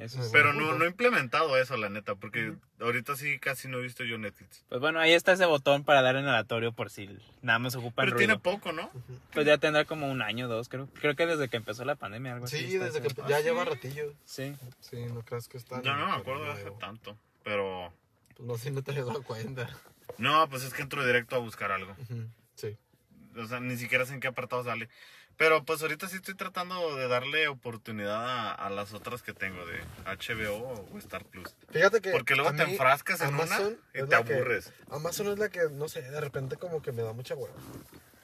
Eso 0.00 0.16
Muy 0.19 0.26
sí. 0.26 0.33
Pero 0.33 0.52
no, 0.52 0.75
no 0.75 0.85
he 0.85 0.88
implementado 0.88 1.57
eso, 1.59 1.76
la 1.76 1.88
neta, 1.90 2.14
porque 2.14 2.54
ahorita 2.80 3.16
sí 3.16 3.38
casi 3.38 3.69
no 3.69 3.78
he 3.78 3.83
visto 3.83 4.02
yo 4.02 4.16
Netflix. 4.19 4.64
Pues 4.69 4.80
bueno, 4.80 4.99
ahí 4.99 5.12
está 5.12 5.33
ese 5.33 5.45
botón 5.47 5.85
para 5.85 6.00
dar 6.02 6.16
en 6.16 6.26
aleatorio 6.26 6.73
por 6.73 6.90
si 6.90 7.09
nada 7.42 7.59
más 7.59 7.75
ocupa 7.76 8.02
el 8.04 8.09
Pero 8.09 8.19
tiene 8.19 8.35
ruido. 8.35 8.42
poco, 8.42 8.73
¿no? 8.73 8.90
Pues 9.33 9.47
ya 9.47 9.59
tendrá 9.59 9.85
como 9.85 10.11
un 10.11 10.23
año, 10.23 10.49
dos, 10.49 10.69
creo. 10.69 10.88
Creo 11.00 11.14
que 11.16 11.26
desde 11.26 11.49
que 11.49 11.57
empezó 11.59 11.85
la 11.85 11.97
pandemia, 11.97 12.33
algo 12.33 12.47
así. 12.47 12.59
Sí, 12.59 12.75
está 12.75 12.87
desde 12.87 13.02
que 13.02 13.09
Ah, 13.23 13.26
ya 13.28 13.38
¿sí? 13.38 13.42
lleva 13.45 13.64
ratillo. 13.64 14.14
Sí. 14.25 14.57
Sí, 14.80 14.97
no 15.07 15.23
creas 15.23 15.49
que 15.49 15.59
está. 15.59 15.83
Yo 15.83 15.95
no 15.95 16.07
me 16.07 16.12
acuerdo 16.14 16.45
de 16.45 16.52
hace 16.52 16.71
tanto. 16.80 17.16
Pero 17.45 17.92
Pues 18.37 18.47
no, 18.49 18.57
si 18.59 18.71
no 18.71 18.83
te 18.83 18.92
habías 18.92 19.07
dado 19.07 19.23
cuenta. 19.23 19.69
no, 20.19 20.49
pues 20.49 20.62
es 20.64 20.73
que 20.73 20.83
entro 20.83 21.04
directo 21.04 21.37
a 21.37 21.40
buscar 21.40 21.73
algo. 21.73 21.95
Sí. 22.54 22.76
O 23.37 23.47
sea, 23.47 23.61
ni 23.61 23.76
siquiera 23.76 24.07
sé 24.07 24.14
en 24.14 24.21
qué 24.21 24.28
apartado 24.28 24.64
sale. 24.64 24.88
Pero 25.37 25.65
pues 25.65 25.81
ahorita 25.81 26.07
sí 26.09 26.17
estoy 26.17 26.35
tratando 26.35 26.97
de 26.97 27.09
darle 27.09 27.49
oportunidad 27.49 28.29
a, 28.29 28.53
a 28.53 28.69
las 28.69 28.93
otras 28.93 29.23
que 29.23 29.33
tengo 29.33 29.65
de 29.65 29.81
HBO 30.05 30.87
o 30.93 30.99
Star 30.99 31.25
Plus. 31.25 31.57
Fíjate 31.71 32.01
que. 32.03 32.11
Porque 32.11 32.35
luego 32.35 32.51
a 32.51 32.55
te 32.57 32.67
mí 32.67 32.73
enfrascas 32.73 33.21
en 33.23 33.29
Amazon 33.29 33.67
una 33.67 34.05
y 34.05 34.07
te 34.07 34.17
la 34.17 34.23
que- 34.25 34.35
aburres. 34.35 34.73
Amazon 34.91 35.29
es 35.29 35.39
la 35.39 35.49
que, 35.49 35.61
no 35.73 35.89
sé, 35.89 36.03
de 36.03 36.21
repente 36.21 36.57
como 36.57 36.83
que 36.83 36.93
me 36.93 37.03
da 37.03 37.13
mucha 37.15 37.35
hueva. 37.35 37.55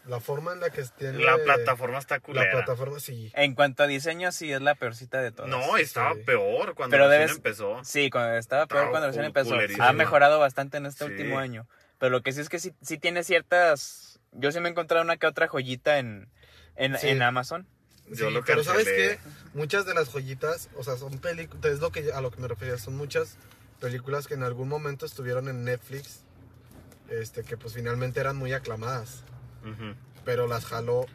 La 0.06 0.20
forma 0.20 0.52
en 0.52 0.60
la 0.60 0.70
que 0.70 0.84
tiene. 0.96 1.18
La 1.24 1.36
plataforma 1.38 1.98
está 1.98 2.16
La 2.16 2.20
culera. 2.20 2.52
plataforma, 2.52 3.00
sí. 3.00 3.32
En 3.34 3.54
cuanto 3.54 3.82
a 3.82 3.86
diseño, 3.88 4.30
sí 4.30 4.52
es 4.52 4.60
la 4.60 4.74
peorcita 4.76 5.20
de 5.20 5.32
todas. 5.32 5.50
No, 5.50 5.76
estaba 5.78 6.14
Sí. 6.14 6.20
peor 6.24 6.74
cuando 6.74 6.92
Pero 6.94 7.08
recién 7.08 7.22
debes- 7.28 7.36
empezó. 7.38 7.82
Sí, 7.82 8.08
cuando 8.10 8.36
estaba 8.36 8.66
peor 8.66 8.82
Estaba 8.82 8.90
cuando 8.90 9.06
recién 9.08 9.24
empezó. 9.24 9.56
Ha 9.82 9.92
mejorado 9.94 10.38
bastante 10.38 10.76
en 10.76 10.86
este 10.86 11.06
Sí. 11.06 11.10
último 11.10 11.38
año. 11.38 11.66
Pero 11.98 12.10
lo 12.10 12.22
que 12.22 12.30
sí 12.32 12.40
es 12.42 12.48
que 12.48 12.58
sí, 12.60 12.72
sí 12.82 12.98
tiene 12.98 13.24
ciertas... 13.24 14.20
Yo 14.32 14.52
sí 14.52 14.60
me 14.60 14.68
he 14.68 14.70
encontrado 14.72 15.02
una 15.02 15.16
que 15.16 15.26
otra 15.26 15.48
joyita 15.48 15.98
en, 15.98 16.28
en, 16.76 16.96
Sí. 16.98 17.08
en 17.08 17.22
Amazon. 17.22 17.66
Yo 18.08 18.28
Sí, 18.28 18.32
lo 18.34 18.44
pero 18.44 18.62
sabes 18.62 18.84
que 18.86 19.18
muchas 19.54 19.84
de 19.84 19.94
las 19.94 20.08
joyitas, 20.10 20.68
o 20.76 20.84
sea, 20.84 20.96
son 20.96 21.18
películas, 21.18 21.72
es 21.72 21.80
lo 21.80 21.90
que 21.90 22.12
a 22.12 22.20
lo 22.20 22.30
que 22.30 22.40
me 22.40 22.46
refería, 22.48 22.78
son 22.78 22.96
muchas 22.96 23.36
películas 23.80 24.26
que 24.28 24.34
en 24.34 24.44
algún 24.44 24.68
momento 24.68 25.04
estuvieron 25.06 25.48
en 25.48 25.64
Netflix, 25.64 26.20
este, 27.10 27.42
que 27.42 27.56
pues 27.56 27.74
finalmente 27.74 28.20
eran 28.20 28.36
muy 28.36 28.52
aclamadas, 28.52 29.24
Ujú. 29.62 29.94
pero 30.24 30.46
las 30.46 30.64
jaló 30.66 31.06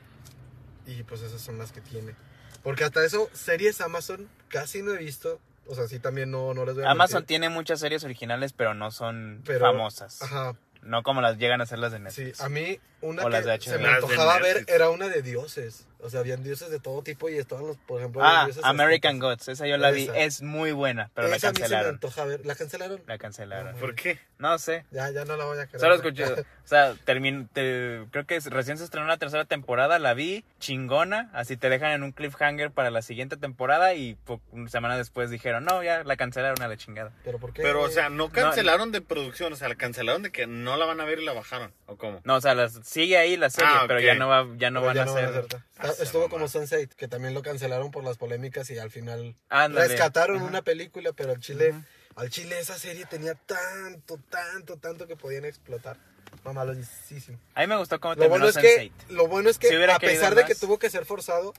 y 0.85 1.03
pues 1.03 1.21
esas 1.21 1.41
son 1.41 1.57
las 1.57 1.71
que 1.71 1.79
tiene. 1.81 2.15
Porque 2.63 2.83
hasta 2.83 3.03
eso, 3.05 3.29
series 3.33 3.79
Amazon 3.81 4.27
casi 4.49 4.81
no 4.81 4.91
he 4.93 4.97
visto, 4.97 5.39
o 5.67 5.75
sea, 5.75 5.87
sí 5.87 5.99
también 5.99 6.29
no, 6.29 6.53
no 6.53 6.65
les 6.65 6.75
voy 6.75 6.83
a 6.83 6.91
Amazon 6.91 7.19
mentir, 7.19 7.27
tiene 7.27 7.49
muchas 7.49 7.79
series 7.79 8.03
originales, 8.03 8.51
pero 8.53 8.73
no 8.73 8.91
son 8.91 9.41
pero- 9.45 9.61
famosas. 9.61 10.21
Ajá, 10.21 10.55
No 10.81 11.03
como 11.03 11.21
las 11.21 11.37
llegan 11.37 11.61
a 11.61 11.65
ser 11.65 11.79
las 11.79 11.91
de 11.91 11.97
sí, 11.99 12.03
Netflix. 12.03 12.41
a 12.41 12.49
mí 12.49 12.79
una 13.01 13.23
O 13.23 13.29
las 13.29 13.45
de 13.45 13.57
que 13.59 13.69
se 13.69 13.77
me 13.77 13.87
antojaba 13.87 14.39
ver 14.39 14.65
era 14.67 14.89
una 14.89 15.07
de 15.07 15.21
dioses, 15.21 15.87
o 16.03 16.09
sea, 16.09 16.19
habían 16.21 16.43
dioses 16.43 16.69
de 16.69 16.79
todo 16.79 17.01
tipo 17.03 17.29
y 17.29 17.37
estaban 17.37 17.67
los, 17.67 17.77
por 17.77 17.99
ejemplo, 17.99 18.21
ah, 18.23 18.45
los 18.47 18.55
dioses 18.55 18.63
American. 18.65 19.19
Gods. 19.19 19.47
Esa 19.47 19.67
yo 19.67 19.77
la 19.77 19.91
vi. 19.91 20.03
Esa. 20.03 20.17
Es 20.17 20.41
muy 20.41 20.71
buena, 20.71 21.09
pero 21.13 21.27
la 21.27 21.35
Esa 21.35 21.49
a 21.49 21.51
mí 21.51 21.55
se 21.57 21.61
me 21.61 21.69
cancelaron. 21.69 21.93
antoja 21.95 22.25
ver, 22.25 22.45
¿la 22.45 22.55
cancelaron? 22.55 23.01
La 23.07 23.17
cancelaron. 23.17 23.75
¿Por 23.77 23.95
qué? 23.95 24.19
No 24.37 24.57
sé. 24.57 24.85
Ya, 24.91 25.09
ya 25.11 25.23
no 25.25 25.37
la 25.37 25.45
voy 25.45 25.59
a 25.59 25.65
querer. 25.67 25.79
Solo 25.81 25.95
escuché, 25.95 26.23
o 26.33 26.45
sea, 26.65 26.95
termin, 27.05 27.47
te- 27.47 28.05
creo 28.11 28.25
que 28.25 28.39
recién 28.39 28.77
se 28.77 28.83
estrenó 28.83 29.05
la 29.07 29.17
tercera 29.17 29.45
temporada, 29.45 29.99
la 29.99 30.13
vi, 30.13 30.43
chingona, 30.59 31.29
así 31.33 31.57
te 31.57 31.69
dejan 31.69 31.91
en 31.91 32.03
un 32.03 32.11
cliffhanger 32.11 32.71
para 32.71 32.89
la 32.89 33.01
siguiente 33.01 33.37
temporada 33.37 33.93
y 33.93 34.15
po- 34.15 34.41
una 34.51 34.69
semana 34.69 34.97
después 34.97 35.29
dijeron, 35.29 35.65
no, 35.65 35.83
ya 35.83 36.03
la 36.03 36.15
cancelaron 36.17 36.61
a 36.61 36.67
la 36.67 36.77
chingada. 36.77 37.11
¿Pero 37.23 37.37
por 37.39 37.53
qué? 37.53 37.61
Pero, 37.61 37.81
o 37.83 37.89
sea, 37.89 38.09
no 38.09 38.29
cancelaron 38.31 38.91
de 38.91 39.01
producción, 39.01 39.53
o 39.53 39.55
sea, 39.55 39.69
la 39.69 39.75
cancelaron 39.75 40.23
de 40.23 40.31
que 40.31 40.47
no 40.47 40.77
la 40.77 40.85
van 40.85 40.99
a 41.01 41.05
ver 41.05 41.19
y 41.19 41.25
la 41.25 41.33
bajaron, 41.33 41.71
¿o 41.85 41.97
cómo? 41.97 42.21
No, 42.23 42.35
o 42.37 42.41
sea, 42.41 42.55
las, 42.55 42.79
sigue 42.83 43.17
ahí 43.17 43.37
la 43.37 43.49
serie, 43.49 43.69
Ah, 43.71 43.83
pero 43.87 43.99
ya 43.99 44.15
no 44.15 44.27
va, 44.27 44.47
ya 44.57 44.71
no 44.71 44.79
Pero 44.81 44.87
van 44.87 44.95
ya 44.95 45.01
a 45.03 45.05
no 45.05 45.11
hacer. 45.11 45.25
van 45.25 45.35
a 45.35 45.37
Ah, 45.81 45.91
esa 45.91 46.03
Estuvo 46.03 46.21
mamá. 46.23 46.31
como 46.31 46.47
Sunset, 46.47 46.93
que 46.95 47.07
también 47.07 47.33
lo 47.33 47.41
cancelaron 47.41 47.91
por 47.91 48.03
las 48.03 48.17
polémicas 48.17 48.69
y 48.69 48.77
al 48.77 48.91
final 48.91 49.35
Ándale. 49.49 49.87
rescataron 49.87 50.41
una 50.41 50.61
película, 50.61 51.11
pero 51.13 51.31
al 51.31 51.39
Chile, 51.39 51.73
al 52.15 52.29
Chile 52.29 52.59
esa 52.59 52.77
serie 52.77 53.05
tenía 53.05 53.35
tanto, 53.35 54.17
tanto, 54.29 54.77
tanto 54.77 55.07
que 55.07 55.15
podían 55.15 55.45
explotar. 55.45 55.97
Mamalosísimo. 56.43 57.39
A 57.55 57.61
mí 57.61 57.67
me 57.67 57.77
gustó 57.77 57.99
cómo 57.99 58.15
Lo 58.15 58.29
bueno 58.29 58.49
terminó 58.51 58.69
es 58.69 58.75
que, 58.77 58.89
Sense8. 58.89 59.09
lo 59.09 59.27
bueno 59.27 59.49
es 59.49 59.57
que 59.57 59.67
Si 59.69 59.75
a 59.75 59.99
pesar 59.99 60.35
de 60.35 60.41
más. 60.43 60.49
que 60.49 60.55
tuvo 60.55 60.79
que 60.79 60.89
ser 60.89 61.05
forzado, 61.05 61.53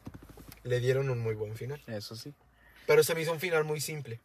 le 0.64 0.81
dieron 0.81 1.11
un 1.11 1.19
muy 1.21 1.35
buen 1.35 1.57
final. 1.57 1.83
Eso 1.87 2.17
sí. 2.17 2.35
Pero 2.87 3.02
se 3.05 3.14
me 3.14 3.23
hizo 3.23 3.33
un 3.33 3.41
final 3.41 3.64
muy 3.64 3.81
simple. 3.81 4.21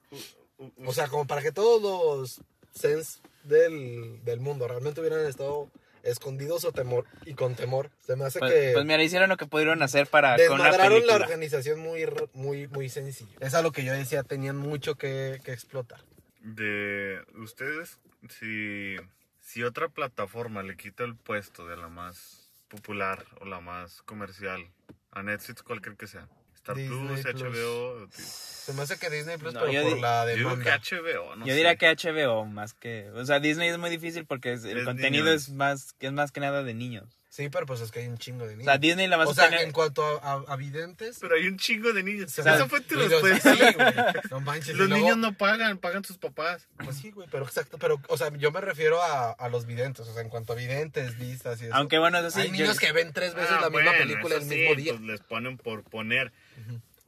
O 0.85 0.93
sea, 0.93 1.07
como 1.07 1.27
para 1.27 1.41
que 1.41 1.51
todos 1.51 1.81
los 1.81 2.41
sens 2.73 3.21
del, 3.43 4.23
del 4.23 4.39
mundo 4.39 4.67
realmente 4.67 4.99
hubieran 5.01 5.25
estado 5.27 5.69
escondidos 6.09 6.65
o 6.65 6.71
temor 6.71 7.05
y 7.25 7.33
con 7.33 7.55
temor. 7.55 7.91
Se 8.05 8.15
me 8.15 8.25
hace 8.25 8.39
Pues, 8.39 8.51
que 8.51 8.71
pues 8.73 8.85
mira, 8.85 9.01
hicieron 9.03 9.29
lo 9.29 9.37
que 9.37 9.45
pudieron 9.45 9.81
hacer 9.81 10.07
para 10.07 10.35
desmadraron 10.35 11.05
la 11.05 11.15
organización 11.15 11.79
muy, 11.79 12.05
muy, 12.33 12.67
muy 12.67 12.89
sencillo. 12.89 13.37
Es 13.39 13.53
a 13.53 13.61
lo 13.61 13.71
que 13.71 13.83
yo 13.83 13.93
decía, 13.93 14.23
tenían 14.23 14.57
mucho 14.57 14.95
que, 14.95 15.39
que 15.43 15.51
explotar. 15.51 16.01
De 16.41 17.21
ustedes, 17.35 17.99
si, 18.29 18.95
si 19.41 19.63
otra 19.63 19.89
plataforma 19.89 20.63
le 20.63 20.77
quita 20.77 21.03
el 21.03 21.15
puesto 21.15 21.67
de 21.67 21.77
la 21.77 21.89
más 21.89 22.51
popular 22.67 23.25
o 23.41 23.45
la 23.45 23.59
más 23.59 24.01
comercial 24.03 24.69
a 25.11 25.23
Netflix, 25.23 25.63
cualquier 25.63 25.95
que 25.95 26.07
sea, 26.07 26.27
Star 26.67 26.75
Disney 26.75 27.07
Plus, 27.07 27.21
Plus. 27.21 27.41
HBO, 27.41 28.07
Se 28.11 28.73
me 28.73 28.81
hace 28.81 28.97
que 28.99 29.09
Disney 29.09 29.37
Plus, 29.37 29.53
No, 29.53 29.61
pero 29.61 29.71
yo 29.71 29.81
por 29.83 29.95
di- 29.95 30.01
la 30.01 30.25
yo 30.31 30.35
digo 30.37 30.59
que. 30.59 30.69
HBO, 30.69 31.35
no 31.37 31.45
Yo 31.45 31.51
sé. 31.51 31.55
diría 31.55 31.75
que 31.77 31.87
HBO 31.87 32.45
más 32.45 32.73
que, 32.73 33.09
o 33.11 33.25
sea, 33.25 33.39
Disney 33.39 33.69
es 33.69 33.77
muy 33.77 33.89
difícil 33.89 34.25
porque 34.25 34.51
es- 34.53 34.65
el 34.65 34.79
Es 34.79 34.83
contenido 34.85 35.25
niños. 35.25 35.43
es 35.43 35.49
más 35.53 35.93
que 35.93 36.07
es 36.07 36.13
más 36.13 36.31
que 36.31 36.39
nada 36.41 36.63
de 36.63 36.73
niños. 36.73 37.05
Sí, 37.37 37.49
pero 37.49 37.67
pues 37.67 37.81
es 37.81 37.91
que 37.91 37.99
hay 37.99 38.07
un 38.07 38.17
chingo 38.17 38.47
de 38.47 38.53
O 38.55 38.57
niños. 38.57 38.65
sea, 38.65 38.79
Disney 38.79 39.05
la 39.07 39.15
vas 39.17 39.27
O 39.27 39.31
a 39.31 39.35
sea, 39.35 39.49
tener 39.51 39.61
en 39.63 39.71
cuanto 39.71 40.03
a, 40.03 40.33
a- 40.33 40.43
a 40.47 40.55
videntes... 40.55 41.19
Pero 41.21 41.35
hay 41.35 41.45
un 41.47 41.57
chingo 41.59 41.93
de 41.93 42.01
niños. 42.01 42.31
se 42.31 42.41
sea, 42.41 42.55
Esa 42.55 42.67
fue 42.67 42.81
tu 42.81 42.95
respuesta. 42.95 43.53
sí, 43.55 43.59
güey, 43.75 43.93
no 44.31 44.39
manches, 44.39 44.75
Los 44.75 44.89
luego- 44.89 45.03
niños 45.03 45.17
no 45.17 45.37
pagan, 45.37 45.77
pagan 45.77 46.03
sus 46.03 46.17
papás. 46.17 46.67
Pues 46.83 46.97
sí, 46.97 47.11
güey, 47.11 47.27
pero 47.31 47.45
exacto, 47.45 47.77
pero, 47.77 48.01
o 48.07 48.17
sea, 48.17 48.35
yo 48.35 48.51
me 48.51 48.59
refiero 48.59 49.03
a, 49.03 49.33
a 49.33 49.49
los 49.49 49.67
videntes, 49.67 50.07
o 50.07 50.13
sea, 50.13 50.23
en 50.23 50.29
cuanto 50.29 50.53
a 50.53 50.55
videntes, 50.55 51.15
vistas 51.19 51.61
y 51.61 51.65
eso. 51.65 51.75
Aunque 51.75 51.99
bueno, 51.99 52.17
eso 52.17 52.31
sí, 52.31 52.39
hay 52.41 52.47
yo- 52.47 52.53
niños 52.53 52.79
que 52.79 52.91
ven 52.91 53.13
tres 53.13 53.35
veces 53.35 53.51
Ah, 53.51 53.61
la 53.61 53.69
misma 53.69 53.91
bueno, 53.91 53.97
película 53.99 54.35
el 54.37 54.45
mismo 54.45 54.73
día. 54.75 54.93
pues 54.93 55.01
les 55.05 55.19
ponen 55.21 55.57
por 55.57 55.83
poner. 55.83 56.31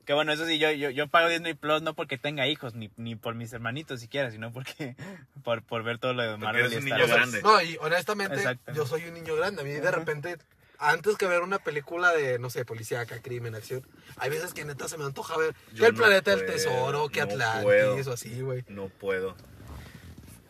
Que 0.10 0.14
bueno, 0.16 0.34
eso 0.34 0.48
sí, 0.48 0.58
yo, 0.58 0.72
yo, 0.72 0.90
yo 0.90 1.08
pago 1.08 1.30
Disney 1.30 1.54
Plus 1.54 1.84
no 1.84 1.94
porque 1.94 2.18
tenga 2.18 2.48
hijos, 2.48 2.74
ni, 2.74 2.90
ni 2.98 3.16
por 3.16 3.36
mis 3.36 3.54
hermanitos 3.54 4.00
siquiera, 4.00 4.32
sino 4.32 4.52
porque 4.52 4.96
por, 5.44 5.62
por 5.62 5.84
ver 5.84 6.00
todo 6.00 6.16
lo 6.16 6.24
de 6.24 6.36
Marvel 6.36 6.62
eres 6.66 6.74
y 6.74 6.78
un 6.78 6.84
Star 6.86 7.00
niño 7.02 7.14
grande. 7.14 7.42
no, 7.44 7.62
y 7.62 7.78
honestamente, 7.80 8.44
yo 8.74 8.88
soy 8.88 9.06
un 9.06 9.14
niño 9.14 9.36
grande. 9.36 9.62
A 9.62 9.66
mí 9.66 9.70
de 9.70 9.92
repente, 9.92 10.38
antes 10.80 11.16
que 11.16 11.28
ver 11.28 11.42
una 11.42 11.60
película 11.60 12.12
de, 12.12 12.40
no 12.40 12.50
sé, 12.50 12.66
policíaca, 12.66 13.22
crimen, 13.22 13.54
acción, 13.54 13.86
hay 14.18 14.32
veces 14.32 14.56
que 14.56 14.66
neta 14.66 14.90
se 14.90 14.98
me 14.98 15.04
antoja 15.06 15.38
ver 15.38 15.54
Yo 15.74 15.82
que 15.84 15.86
el 15.90 15.94
no 15.94 16.00
planeta 16.00 16.36
del 16.36 16.48
tesoro, 16.48 17.10
que 17.10 17.20
no 17.20 17.26
Atlantis 17.34 17.64
puedo. 17.64 18.10
o 18.10 18.14
así, 18.14 18.42
güey. 18.42 18.64
No 18.68 18.90
puedo. 18.90 19.36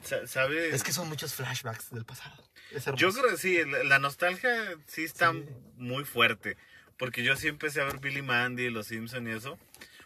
Sa- 0.04 0.25
¿Sabes? 0.25 0.74
Es 0.74 0.84
que 0.84 0.94
son 0.94 1.10
muchos 1.10 1.34
flashbacks 1.36 1.89
del 1.92 2.06
pasado. 2.06 2.42
Es. 2.72 2.86
Yo 2.96 3.12
creo 3.12 3.28
que 3.32 3.38
sí, 3.38 3.60
la, 3.66 3.84
la 3.84 4.00
nostalgia 4.00 4.54
sí 4.88 5.04
está 5.04 5.34
Sí. 5.34 5.46
muy 5.75 6.06
fuerte. 6.06 6.56
Porque 7.00 7.24
yo 7.24 7.36
sí 7.36 7.48
empecé 7.48 7.82
a 7.82 7.86
ver 7.86 7.98
Billy 7.98 8.22
Mandy, 8.22 8.70
Los 8.70 8.88
Simpson 8.88 9.27
y 9.27 9.32
eso. 9.32 9.58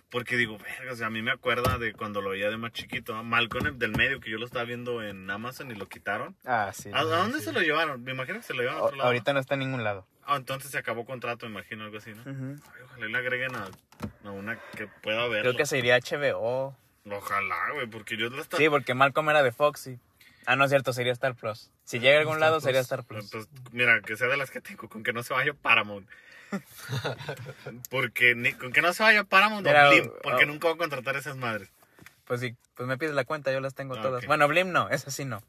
Porque 0.09 0.37
digo, 0.37 0.59
verga, 0.59 0.93
o 0.93 0.95
sea, 0.95 1.07
a 1.07 1.09
mí 1.09 1.23
me 1.23 1.31
acuerda 1.31 1.79
de 1.79 1.91
cuando 1.93 2.21
lo 2.21 2.29
veía 2.29 2.51
de 2.51 2.57
más 2.57 2.71
chiquito. 2.71 3.15
¿no? 3.15 3.23
Malcolm 3.23 3.65
el 3.65 3.79
del 3.79 3.93
medio, 3.97 4.19
que 4.19 4.29
yo 4.29 4.37
lo 4.37 4.45
estaba 4.45 4.63
viendo 4.63 5.01
en 5.01 5.27
Amazon 5.27 5.71
y 5.71 5.75
lo 5.75 5.89
quitaron. 5.89 6.35
Ah, 6.45 6.71
sí. 6.71 6.91
¿A, 6.93 6.99
a 6.99 7.03
dónde 7.03 7.39
sí. 7.39 7.45
se 7.45 7.51
lo 7.51 7.61
llevaron? 7.61 8.03
Me 8.03 8.11
imagino 8.11 8.37
que 8.37 8.43
se 8.45 8.53
lo 8.53 8.61
llevaron 8.61 8.81
a 8.81 8.83
otro 8.85 8.97
lado. 8.97 9.07
ahorita 9.07 9.33
no 9.33 9.39
está 9.39 9.55
en 9.55 9.61
ningún 9.61 9.83
lado. 9.83 10.05
Ah, 10.25 10.35
entonces 10.37 10.69
se 10.69 10.77
acabó 10.77 11.03
contrato, 11.05 11.47
me 11.47 11.53
imagino, 11.53 11.83
algo 11.83 11.97
así, 11.97 12.11
¿no? 12.13 12.21
Ujú. 12.31 12.61
Ay, 12.75 12.81
ojalá 12.85 13.07
le 13.07 13.17
agreguen 13.17 13.55
a, 13.55 13.67
a 14.23 14.31
una 14.31 14.59
que 14.77 14.85
pueda 15.01 15.27
verlo. 15.27 15.49
Creo 15.49 15.57
que 15.57 15.65
sería 15.65 15.97
HBO. 15.97 16.77
Ojalá, 17.09 17.71
güey, 17.73 17.87
porque 17.87 18.15
yo 18.15 18.29
la 18.29 18.41
estaba... 18.41 18.61
Sí, 18.61 18.69
porque 18.69 18.93
Malcolm 18.93 19.29
era 19.31 19.41
de 19.41 19.51
Fox 19.51 19.87
y... 19.87 19.99
Ah, 20.45 20.55
no 20.55 20.65
es 20.65 20.69
cierto, 20.69 20.93
sería 20.93 21.11
Star 21.13 21.33
Plus. 21.35 21.71
Si 21.85 21.99
llega 21.99 22.17
a 22.17 22.19
algún 22.19 22.35
Star 22.35 22.41
lado, 22.41 22.55
Plus. 22.57 22.63
sería 22.65 22.81
Star 22.81 23.03
Plus. 23.03 23.31
Pues 23.31 23.47
mira, 23.71 23.99
que 24.01 24.15
sea 24.15 24.27
de 24.27 24.37
las 24.37 24.51
que 24.51 24.61
tengo, 24.61 24.87
con 24.87 25.01
que 25.03 25.11
no 25.11 25.23
se 25.23 25.33
vaya 25.33 25.53
Paramount. 25.53 26.07
porque 27.89 28.35
ni, 28.35 28.53
con 28.53 28.71
que 28.71 28.81
no 28.81 28.93
se 28.93 29.03
vaya 29.03 29.23
Paramount 29.23 29.65
Mira, 29.65 29.87
o 29.89 29.91
Blim, 29.91 30.11
porque 30.21 30.43
oh. 30.43 30.47
nunca 30.47 30.67
voy 30.67 30.75
a 30.75 30.77
contratar 30.77 31.15
esas 31.15 31.37
madres. 31.37 31.69
Pues 32.25 32.39
sí, 32.41 32.55
pues 32.75 32.87
me 32.87 32.97
pides 32.97 33.13
la 33.13 33.25
cuenta, 33.25 33.51
yo 33.51 33.59
las 33.59 33.73
tengo 33.75 33.95
Ah, 33.95 34.01
todas. 34.01 34.25
Bueno, 34.25 34.47
Blim 34.47 34.71
no, 34.71 34.89
esa 34.89 35.11
sí 35.11 35.25
no. 35.25 35.41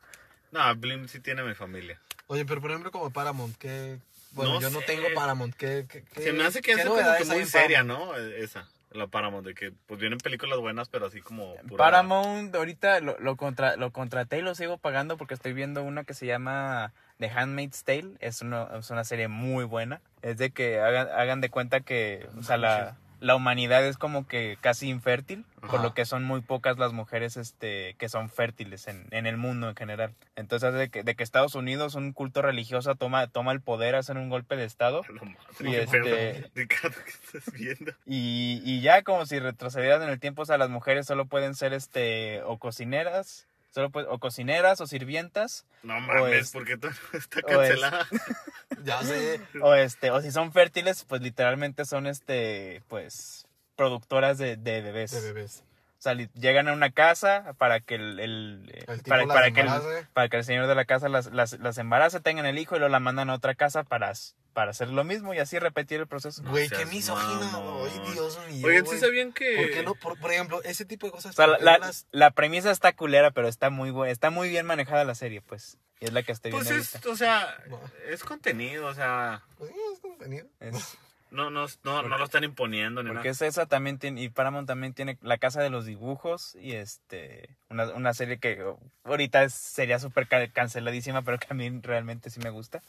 No, 0.51 0.75
Blim 0.77 1.09
sí 1.09 1.21
tiene 1.21 1.43
mi 1.43 1.55
familia. 1.55 2.01
Oye, 2.27 2.45
pero 2.45 2.61
por 2.61 2.71
ejemplo, 2.71 2.91
como 2.91 3.11
Paramount, 3.11 3.57
que. 3.59 3.99
Bueno, 4.33 4.55
No 4.55 4.61
yo 4.61 4.71
no 4.71 4.81
sé. 4.81 4.87
tengo 4.87 5.07
Paramount. 5.15 5.55
¿qué, 5.55 5.87
qué, 5.89 6.03
qué- 6.03 6.23
Se 6.23 6.33
me 6.33 6.45
hace 6.45 6.61
que 6.61 6.73
es 6.73 6.85
como 6.85 6.97
que 6.97 7.25
muy 7.27 7.45
seria, 7.45 7.83
Paramount? 7.85 8.17
¿no? 8.17 8.19
Eh, 8.19 8.43
Esa, 8.43 8.69
la 8.91 9.07
Paramount, 9.07 9.47
de 9.47 9.55
que 9.55 9.73
pues 9.87 10.01
vienen 10.01 10.19
películas 10.19 10.59
buenas, 10.59 10.89
pero 10.89 11.07
así 11.07 11.21
como... 11.21 11.55
pura- 11.69 11.77
Paramount 11.85 12.55
ahorita 12.55 13.01
lo, 13.01 13.17
lo, 13.21 13.37
contra, 13.37 13.77
lo 13.77 13.93
contraté 13.93 14.39
y 14.39 14.43
lo 14.43 14.55
sigo 14.57 14.79
pagando 14.79 15.17
porque 15.17 15.35
estoy 15.35 15.53
viendo 15.53 15.83
una 15.85 16.03
que 16.05 16.15
se 16.15 16.27
llama 16.27 16.93
The 17.19 17.31
Handmaid's 17.31 17.85
Tale. 17.85 18.13
Es 18.21 18.43
una, 18.43 18.69
es 18.79 18.91
una 18.91 19.05
serie 19.05 19.29
muy 19.29 19.65
buena. 19.65 20.01
Es 20.23 20.39
de 20.39 20.51
que 20.51 20.81
hagan, 20.81 21.09
hagan 21.09 21.41
de 21.41 21.51
cuenta 21.51 21.81
que 21.81 22.29
o 22.39 22.43
sea, 22.43 22.57
la, 22.57 22.97
la 23.25 23.37
humanidad 23.37 23.87
es 23.87 23.97
como 23.97 24.27
que 24.27 24.59
casi 24.61 24.89
infértil, 24.91 25.47
por 25.61 25.77
Ajá. 25.77 25.83
lo 25.83 25.95
que 25.95 26.05
son 26.05 26.25
muy 26.25 26.43
pocas 26.43 26.79
las 26.79 26.93
mujeres 26.93 27.39
este, 27.39 27.95
que 27.99 28.11
son 28.11 28.29
fértiles 28.29 28.87
en, 28.87 29.07
en 29.13 29.27
el 29.27 29.39
mundo 29.39 29.69
en 29.71 29.75
general. 29.75 30.15
Entonces, 30.37 30.75
de 30.75 30.91
que, 30.91 31.03
de 31.03 31.15
que 31.15 31.23
Estados 31.23 31.55
Unidos, 31.55 31.95
un 31.95 32.13
culto 32.13 32.43
religioso, 32.43 32.95
toma, 32.97 33.27
toma 33.29 33.53
el 33.53 33.63
poder, 33.63 33.95
hacen 33.95 34.19
un 34.19 34.29
golpe 34.29 34.57
de 34.57 34.65
Estado. 34.65 35.03
Y 35.61 35.75
este-. 35.75 36.51
Ricardo, 36.55 36.97
¿qué 37.05 37.39
estás 37.39 37.55
viendo? 37.55 37.93
Y, 38.05 38.61
y 38.65 38.81
ya 38.83 39.03
como 39.03 39.25
si 39.25 39.39
retrocedieran 39.39 40.03
en 40.03 40.11
el 40.11 40.21
tiempo, 40.21 40.43
o 40.43 40.47
sea, 40.47 40.59
las 40.59 40.69
mujeres 40.69 41.07
solo 41.07 41.27
pueden 41.27 41.55
ser 41.55 41.73
este 41.73 42.43
o 42.43 42.59
cocineras, 42.59 43.47
solo 43.75 43.91
pu- 43.91 44.07
o 44.09 44.19
cocineras 44.21 44.81
o 44.81 44.87
sirvientas, 44.87 45.67
No 45.83 45.99
mames, 46.01 46.33
es- 46.47 46.51
porque 46.53 46.77
todo 46.77 46.93
está 47.13 47.41
es- 47.41 47.45
cancelada. 47.45 48.07
Ya 48.85 49.03
sé. 49.03 49.41
o 49.63 49.75
este, 49.75 50.11
o 50.11 50.21
si 50.21 50.31
son 50.31 50.53
fértiles, 50.53 51.05
pues 51.05 51.21
literalmente 51.23 51.85
son 51.85 52.07
este, 52.07 52.83
pues, 52.89 53.47
productoras 53.77 54.37
de, 54.39 54.57
de 54.57 54.81
bebés. 54.83 55.11
De 55.13 55.21
bebés. 55.21 55.63
Sea, 56.05 56.13
llegan 56.35 56.69
a 56.69 56.75
una 56.75 56.91
casa 56.91 57.55
para 57.57 57.81
que 57.81 57.95
el, 57.95 58.21
el, 58.21 58.71
eh, 58.75 58.85
El 58.89 59.01
para, 59.05 59.51
que 59.53 59.61
el, 59.63 59.69
para 60.13 60.29
que 60.29 60.37
el 60.37 60.45
señor 60.45 60.67
de 60.67 60.75
la 60.75 60.85
casa 60.85 61.09
las, 61.09 61.33
las, 61.33 61.59
las 61.59 61.79
embarace, 61.79 62.21
tengan 62.21 62.45
el 62.45 62.59
hijo 62.59 62.77
y 62.77 62.79
luego 62.79 62.93
la 62.93 63.01
mandan 63.01 63.31
a 63.31 63.35
otra 63.35 63.55
casa 63.55 63.85
para, 63.85 64.13
para 64.53 64.73
hacer 64.73 64.91
lo 64.91 65.03
mismo 65.03 65.33
y 65.33 65.39
así 65.39 65.59
repetir 65.59 66.01
el 66.01 66.07
proceso. 66.07 66.43
Güey, 66.45 66.69
qué 66.69 66.85
misógino. 66.85 67.85
Ay, 67.87 68.13
Dios 68.13 68.39
mío. 68.51 68.67
Oigan, 68.67 68.87
¿sí 68.87 68.99
sabían 68.99 69.33
que...? 69.33 69.57
¿Por 69.57 69.71
qué 69.71 69.83
no? 69.83 69.95
Por, 69.95 70.21
por 70.21 70.31
ejemplo, 70.31 70.63
ese 70.65 70.85
tipo 70.85 71.07
de 71.07 71.13
cosas. 71.13 71.33
O 71.33 71.37
sea, 71.37 71.47
¿por 71.47 71.63
la, 71.63 71.79
la, 71.79 71.87
las- 71.87 72.07
la 72.13 72.31
premisa 72.33 72.71
está 72.71 72.93
culera, 72.93 73.31
pero 73.31 73.49
está 73.49 73.71
muy 73.71 73.91
buena, 73.91 74.13
está 74.13 74.29
muy 74.29 74.51
bien 74.51 74.67
manejada 74.67 75.05
la 75.05 75.15
serie, 75.15 75.41
pues. 75.41 75.79
Y 76.01 76.05
es 76.05 76.13
la 76.13 76.23
que 76.23 76.33
estoy 76.33 76.51
Pues 76.51 76.65
viendo 76.65 76.83
es, 76.83 76.95
ahorita. 76.97 77.11
o 77.11 77.17
sea, 77.17 77.57
No. 77.69 77.81
es 78.11 78.23
contenido, 78.25 78.89
o 78.89 78.95
sea, 78.95 79.41
Pues 79.57 79.71
sí, 79.71 79.77
es 79.95 80.01
contenido. 80.01 80.47
Es- 80.61 80.99
no, 81.35 81.51
no, 81.51 81.67
no, 81.83 82.03
no 82.03 82.19
lo 82.19 82.25
están 82.25 82.45
imponiendo 82.45 83.03
ni 83.03 83.09
porque 83.11 83.29
nada. 83.29 83.31
es 83.31 83.43
esa 83.43 83.67
también 83.67 83.99
tiene, 83.99 84.23
y 84.23 84.29
Paramount 84.31 84.67
también 84.67 84.95
tiene 84.95 85.19
La 85.21 85.37
Casa 85.39 85.61
de 85.63 85.69
los 85.71 85.85
Dibujos 85.85 86.55
y 86.55 86.73
este, 86.73 87.51
una, 87.69 87.93
una 87.93 88.15
serie 88.15 88.39
que 88.39 88.63
oh, 88.63 88.79
ahorita 89.05 89.49
sería 89.51 89.99
súper 89.99 90.27
ca- 90.29 90.49
canceladísima, 90.49 91.23
pero 91.23 91.39
que 91.39 91.49
a 91.51 91.55
mí 91.55 91.69
realmente 91.83 92.31
sí 92.31 92.41
me 92.41 92.51
gusta. 92.51 92.81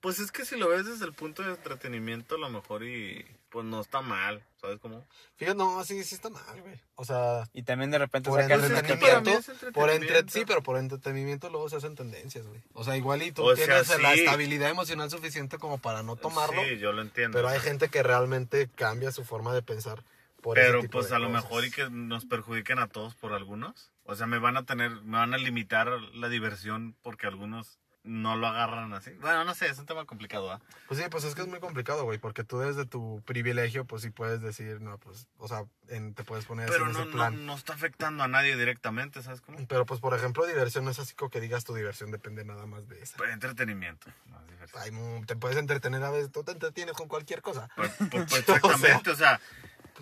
Pues 0.00 0.20
es 0.20 0.30
que 0.30 0.44
si 0.44 0.56
lo 0.56 0.68
ves 0.68 0.86
desde 0.86 1.04
el 1.04 1.12
punto 1.12 1.42
de 1.42 1.50
entretenimiento, 1.50 2.36
a 2.36 2.38
lo 2.38 2.50
mejor 2.50 2.84
y 2.84 3.24
pues 3.48 3.64
no 3.64 3.80
está 3.80 4.02
mal, 4.02 4.42
¿sabes 4.60 4.78
cómo? 4.80 5.04
Fíjate, 5.36 5.56
no, 5.56 5.82
sí, 5.84 6.04
sí 6.04 6.14
está 6.14 6.28
mal, 6.28 6.60
güey. 6.60 6.78
O 6.96 7.04
sea, 7.04 7.48
Y 7.54 7.62
también 7.62 7.90
de 7.90 7.98
repente 7.98 8.28
por 8.28 8.40
sacan 8.40 8.62
entretenimiento. 8.62 9.30
es 9.30 9.72
Por 9.72 9.90
entre, 9.90 10.28
sí, 10.28 10.44
pero 10.46 10.62
por 10.62 10.76
entretenimiento 10.76 11.48
luego 11.48 11.68
se 11.70 11.76
hacen 11.76 11.94
tendencias, 11.94 12.46
güey. 12.46 12.60
O 12.74 12.84
sea, 12.84 12.96
igual 12.96 13.22
y 13.22 13.32
tú 13.32 13.44
O 13.44 13.56
sea, 13.56 13.64
tienes 13.82 14.02
la 14.02 14.14
estabilidad 14.14 14.68
emocional 14.68 15.10
suficiente 15.10 15.58
como 15.58 15.78
para 15.78 16.02
no 16.02 16.16
tomarlo. 16.16 16.62
Sí, 16.64 16.78
yo 16.78 16.92
lo 16.92 17.02
entiendo. 17.02 17.36
Pero 17.36 17.48
hay 17.48 17.60
gente 17.60 17.88
que 17.88 18.02
realmente 18.02 18.68
cambia 18.74 19.12
su 19.12 19.24
forma 19.24 19.54
de 19.54 19.62
pensar 19.62 20.04
por 20.42 20.58
ese 20.58 20.68
Pero 20.68 20.80
tipo 20.82 20.98
pues 20.98 21.08
de 21.08 21.16
a 21.16 21.18
lo 21.18 21.30
mejor 21.30 21.64
y 21.64 21.70
que 21.70 21.88
nos 21.88 22.26
perjudiquen 22.26 22.78
a 22.78 22.88
todos 22.88 23.14
por 23.14 23.32
algunos. 23.32 23.90
O 24.04 24.14
sea, 24.14 24.26
me 24.26 24.38
van 24.38 24.56
a 24.56 24.64
tener, 24.64 24.90
me 25.02 25.16
van 25.16 25.34
a 25.34 25.38
limitar 25.38 25.88
la 26.14 26.28
diversión 26.28 26.94
porque 27.02 27.26
algunos 27.26 27.78
no 28.06 28.36
lo 28.36 28.46
agarran 28.46 28.92
así. 28.94 29.10
Bueno, 29.20 29.44
no 29.44 29.54
sé, 29.54 29.66
es 29.66 29.78
un 29.78 29.86
tema 29.86 30.04
complicado, 30.06 30.50
¿ah? 30.52 30.60
Pues 30.88 30.98
sí, 31.00 31.06
pues 31.10 31.24
es 31.24 31.34
que 31.34 31.42
es 31.42 31.48
muy 31.48 31.60
complicado, 31.60 32.04
güey, 32.04 32.18
porque 32.18 32.44
tú 32.44 32.58
desde 32.58 32.86
tu 32.86 33.22
privilegio, 33.26 33.84
pues 33.84 34.02
sí 34.02 34.10
puedes 34.10 34.40
decir, 34.40 34.80
no, 34.80 34.96
pues, 34.98 35.26
o 35.38 35.48
sea, 35.48 35.64
en- 35.88 36.14
te 36.14 36.24
puedes 36.24 36.44
poner 36.46 36.64
así 36.66 36.72
Pero 36.72 36.86
en 36.86 36.92
no, 36.92 37.00
ese 37.02 37.10
no, 37.16 37.30
no 37.30 37.54
está 37.54 37.74
afectando 37.74 38.22
a 38.24 38.28
nadie 38.28 38.56
directamente, 38.56 39.22
¿sabes 39.22 39.40
cómo? 39.40 39.58
Pero 39.68 39.84
pues, 39.86 40.00
por 40.00 40.14
ejemplo, 40.14 40.46
diversión 40.46 40.84
no 40.84 40.90
es 40.92 40.98
así 40.98 41.14
como 41.14 41.30
que 41.30 41.40
digas 41.40 41.64
tu 41.64 41.74
diversión 41.74 42.10
depende 42.10 42.44
nada 42.44 42.66
más 42.66 42.88
de 42.88 43.02
esa. 43.02 43.16
Pues, 43.18 43.30
entretenimiento. 43.32 44.08
no 44.26 44.40
es 44.40 44.46
diversión. 44.48 44.94
Mu- 44.94 45.24
te 45.26 45.36
puedes 45.36 45.56
entretener 45.58 46.02
a 46.04 46.10
veces, 46.10 46.30
tú 46.32 46.44
te 46.44 46.52
entretienes 46.52 46.94
con 46.94 47.08
cualquier 47.08 47.42
cosa. 47.42 47.68
Pues, 47.76 47.90
pues, 47.98 48.08
pues, 48.30 48.38
exactamente, 48.40 49.10
o 49.10 49.16
sea, 49.16 49.40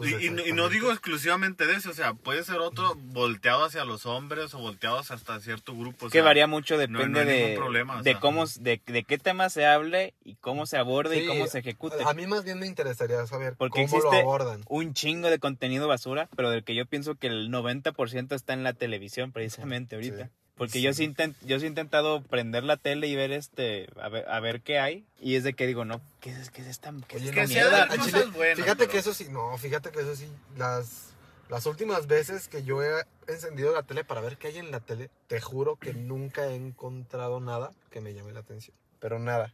y 0.02 0.30
no- 0.30 0.44
y 0.44 0.52
no 0.52 0.68
digo 0.68 0.90
exclusivamente 0.90 1.66
de 1.66 1.74
eso, 1.74 1.90
o 1.90 1.94
sea, 1.94 2.14
puede 2.14 2.42
ser 2.44 2.56
otro 2.56 2.94
volteado 2.96 3.64
hacia 3.64 3.84
los 3.84 4.06
hombres 4.06 4.52
o 4.54 4.58
volteados 4.58 5.10
hasta 5.10 5.38
cierto 5.40 5.76
grupo. 5.76 6.06
o 6.06 6.10
que 6.10 6.20
varía 6.20 6.46
mucho, 6.46 6.76
depende 6.78 7.24
no 7.24 7.30
de, 7.30 7.54
problema, 7.56 7.98
o 7.98 8.02
de 8.02 8.12
sea. 8.12 8.20
cómo, 8.20 8.44
de, 8.60 8.80
de 8.84 9.04
qué 9.04 9.18
tema 9.18 9.48
se 9.50 9.66
hable 9.66 10.14
y 10.24 10.34
cómo 10.36 10.66
se 10.66 10.76
aborde 10.78 11.22
y 11.22 11.26
cómo 11.26 11.46
se 11.46 11.60
ejecute. 11.60 11.96
A 12.04 12.12
mí 12.14 12.26
más 12.26 12.44
bien 12.44 12.58
me 12.58 12.66
interesaría 12.66 13.24
saber 13.26 13.54
Porque 13.56 13.84
cómo 13.86 13.92
lo 13.92 13.98
existe 13.98 14.20
abordan. 14.20 14.62
un 14.68 14.94
chingo 14.94 15.30
de 15.30 15.38
contenido 15.38 15.86
basura, 15.86 16.28
pero 16.36 16.50
del 16.50 16.64
que 16.64 16.74
yo 16.74 16.86
pienso 16.86 17.14
que 17.14 17.28
el 17.28 17.50
90% 17.50 18.34
está 18.34 18.52
en 18.52 18.62
la 18.64 18.72
televisión 18.72 19.32
precisamente 19.32 19.94
ahorita. 19.96 20.26
Sí. 20.26 20.30
Porque 20.56 20.80
yo 20.80 20.92
sí 20.92 21.02
intent, 21.04 21.36
yo 21.44 21.58
sí 21.58 21.64
he 21.64 21.68
intentado 21.68 22.22
prender 22.22 22.62
la 22.62 22.76
tele 22.76 23.08
y 23.08 23.16
ver 23.16 23.32
este, 23.32 23.88
a 24.00 24.08
ver, 24.08 24.28
a 24.28 24.38
ver 24.38 24.60
qué 24.60 24.78
hay. 24.78 25.04
Y 25.20 25.34
es 25.34 25.42
de 25.42 25.54
que 25.54 25.66
digo, 25.66 25.84
no, 25.84 26.00
¿qué 26.20 26.30
es, 26.30 26.50
qué 26.50 26.62
es 26.62 26.68
esta, 26.68 26.92
qué 27.08 27.16
es 27.16 27.30
que 27.32 27.46
mierda? 27.48 27.88
chile, 28.04 28.24
buenas, 28.26 28.56
fíjate 28.58 28.76
pero- 28.78 28.90
que 28.92 28.98
eso 28.98 29.14
sí, 29.14 29.26
no, 29.30 29.58
fíjate 29.58 29.90
que 29.90 30.00
eso 30.00 30.14
sí, 30.14 30.28
las, 30.56 31.08
las 31.48 31.66
últimas 31.66 32.06
veces 32.06 32.46
que 32.46 32.62
yo 32.62 32.82
he 32.84 33.04
encendido 33.26 33.72
la 33.74 33.82
tele 33.82 34.04
para 34.04 34.20
ver 34.20 34.36
qué 34.36 34.46
hay 34.48 34.58
en 34.58 34.70
la 34.70 34.78
tele, 34.78 35.10
te 35.26 35.40
juro 35.40 35.74
que 35.76 35.92
nunca 35.92 36.46
he 36.46 36.54
encontrado 36.54 37.40
nada 37.40 37.72
que 37.90 38.00
me 38.00 38.14
llame 38.14 38.32
la 38.32 38.40
atención. 38.40 38.76
Pero 39.00 39.18
nada, 39.18 39.52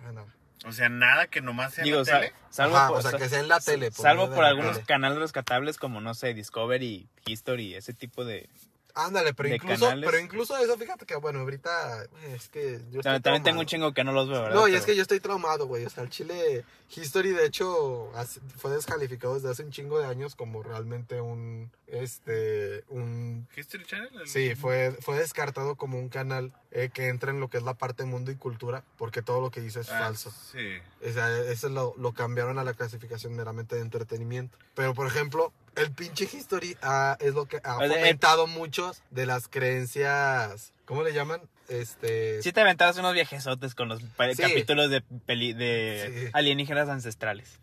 nada, 0.00 0.12
nada. 0.12 0.34
O 0.66 0.72
sea, 0.72 0.88
nada 0.90 1.26
que 1.28 1.40
nomás 1.40 1.72
sea 1.74 1.82
en 1.82 1.86
Digo, 1.86 1.98
la 2.00 2.04
sa- 2.04 2.20
tele. 2.20 2.32
salvo 2.50 2.76
Ajá, 2.76 2.88
por, 2.88 2.98
o 2.98 3.02
sea, 3.02 3.18
que 3.18 3.28
sea 3.30 3.40
en 3.40 3.48
la 3.48 3.58
tele. 3.58 3.90
por 3.90 4.02
salvo 4.02 4.28
por 4.28 4.42
la 4.42 4.48
algunos 4.50 4.74
tele. 4.74 4.86
canales 4.86 5.18
rescatables 5.18 5.78
como, 5.78 6.00
no 6.02 6.12
sé, 6.14 6.34
Discovery, 6.34 7.08
History, 7.24 7.74
ese 7.74 7.94
tipo 7.94 8.24
de... 8.26 8.48
Ándale, 8.94 9.32
pero 9.34 9.48
de 9.48 9.54
incluso, 9.56 9.86
canales. 9.86 10.04
pero 10.10 10.22
incluso 10.22 10.56
eso, 10.58 10.76
fíjate 10.76 11.06
que, 11.06 11.16
bueno, 11.16 11.40
ahorita 11.40 12.04
es 12.34 12.48
que 12.48 12.72
yo 12.90 13.00
estoy 13.00 13.02
También, 13.02 13.22
también 13.22 13.22
tengo 13.22 13.42
traumado. 13.42 13.60
un 13.60 13.66
chingo 13.66 13.94
que 13.94 14.04
no 14.04 14.12
los 14.12 14.28
veo, 14.28 14.42
¿verdad? 14.42 14.54
No, 14.54 14.68
y 14.68 14.72
es 14.72 14.80
Pero- 14.80 14.86
que 14.86 14.96
yo 14.96 15.02
estoy 15.02 15.20
traumado, 15.20 15.66
güey. 15.66 15.84
O 15.86 15.90
sea, 15.90 16.02
el 16.04 16.10
Chile 16.10 16.64
History, 16.94 17.30
de 17.30 17.46
hecho, 17.46 18.10
fue 18.58 18.70
descalificado 18.72 19.34
desde 19.34 19.48
hace 19.50 19.62
un 19.64 19.70
chingo 19.70 19.98
de 19.98 20.04
años 20.06 20.34
como 20.36 20.62
realmente 20.62 21.20
un, 21.22 21.70
este, 21.86 22.84
un... 22.88 23.48
History 23.56 23.84
Channel. 23.86 24.10
el- 24.20 24.28
Sí, 24.28 24.54
fue, 24.54 24.94
fue 25.00 25.18
descartado 25.18 25.76
como 25.76 25.98
un 25.98 26.08
canal 26.10 26.52
eh, 26.70 26.90
que 26.92 27.08
entra 27.08 27.30
en 27.30 27.40
lo 27.40 27.48
que 27.48 27.56
es 27.58 27.62
la 27.62 27.74
parte 27.74 28.04
mundo 28.04 28.30
y 28.30 28.36
cultura, 28.36 28.84
porque 28.98 29.22
todo 29.22 29.40
lo 29.40 29.50
que 29.50 29.60
dice 29.62 29.80
es 29.80 29.90
Ah, 29.90 30.00
falso. 30.00 30.30
Sí. 30.52 30.58
O 31.06 31.12
sea, 31.12 31.38
eso 31.50 31.68
lo, 31.70 31.94
lo 31.96 32.12
cambiaron 32.12 32.58
a 32.58 32.64
la 32.64 32.74
clasificación 32.74 33.34
meramente 33.34 33.76
de 33.76 33.82
entretenimiento. 33.82 34.56
Pero, 34.74 34.94
por 34.94 35.06
ejemplo, 35.06 35.52
el 35.76 35.90
pinche 35.92 36.28
History 36.30 36.76
ah, 36.82 37.16
es 37.20 37.34
lo 37.34 37.46
que 37.46 37.58
ha 37.64 37.76
sea, 37.78 37.86
el- 37.86 37.92
fomentado 37.92 38.46
muchos 38.46 39.02
de 39.10 39.26
las 39.26 39.48
creencias... 39.48 40.72
¿Cómo 40.84 41.02
le 41.02 41.12
llaman? 41.12 41.40
Este... 41.72 42.42
Sí 42.42 42.52
te 42.52 42.60
aventabas 42.60 42.96
unos 42.98 43.14
viajesotes 43.14 43.74
con 43.74 43.88
los 43.88 44.02
Sí. 44.36 44.42
capítulos 44.42 44.90
de, 44.90 45.00
peli, 45.00 45.52
de 45.54 46.22
Sí. 46.26 46.30
alienígenas 46.34 46.88
ancestrales. 46.88 47.58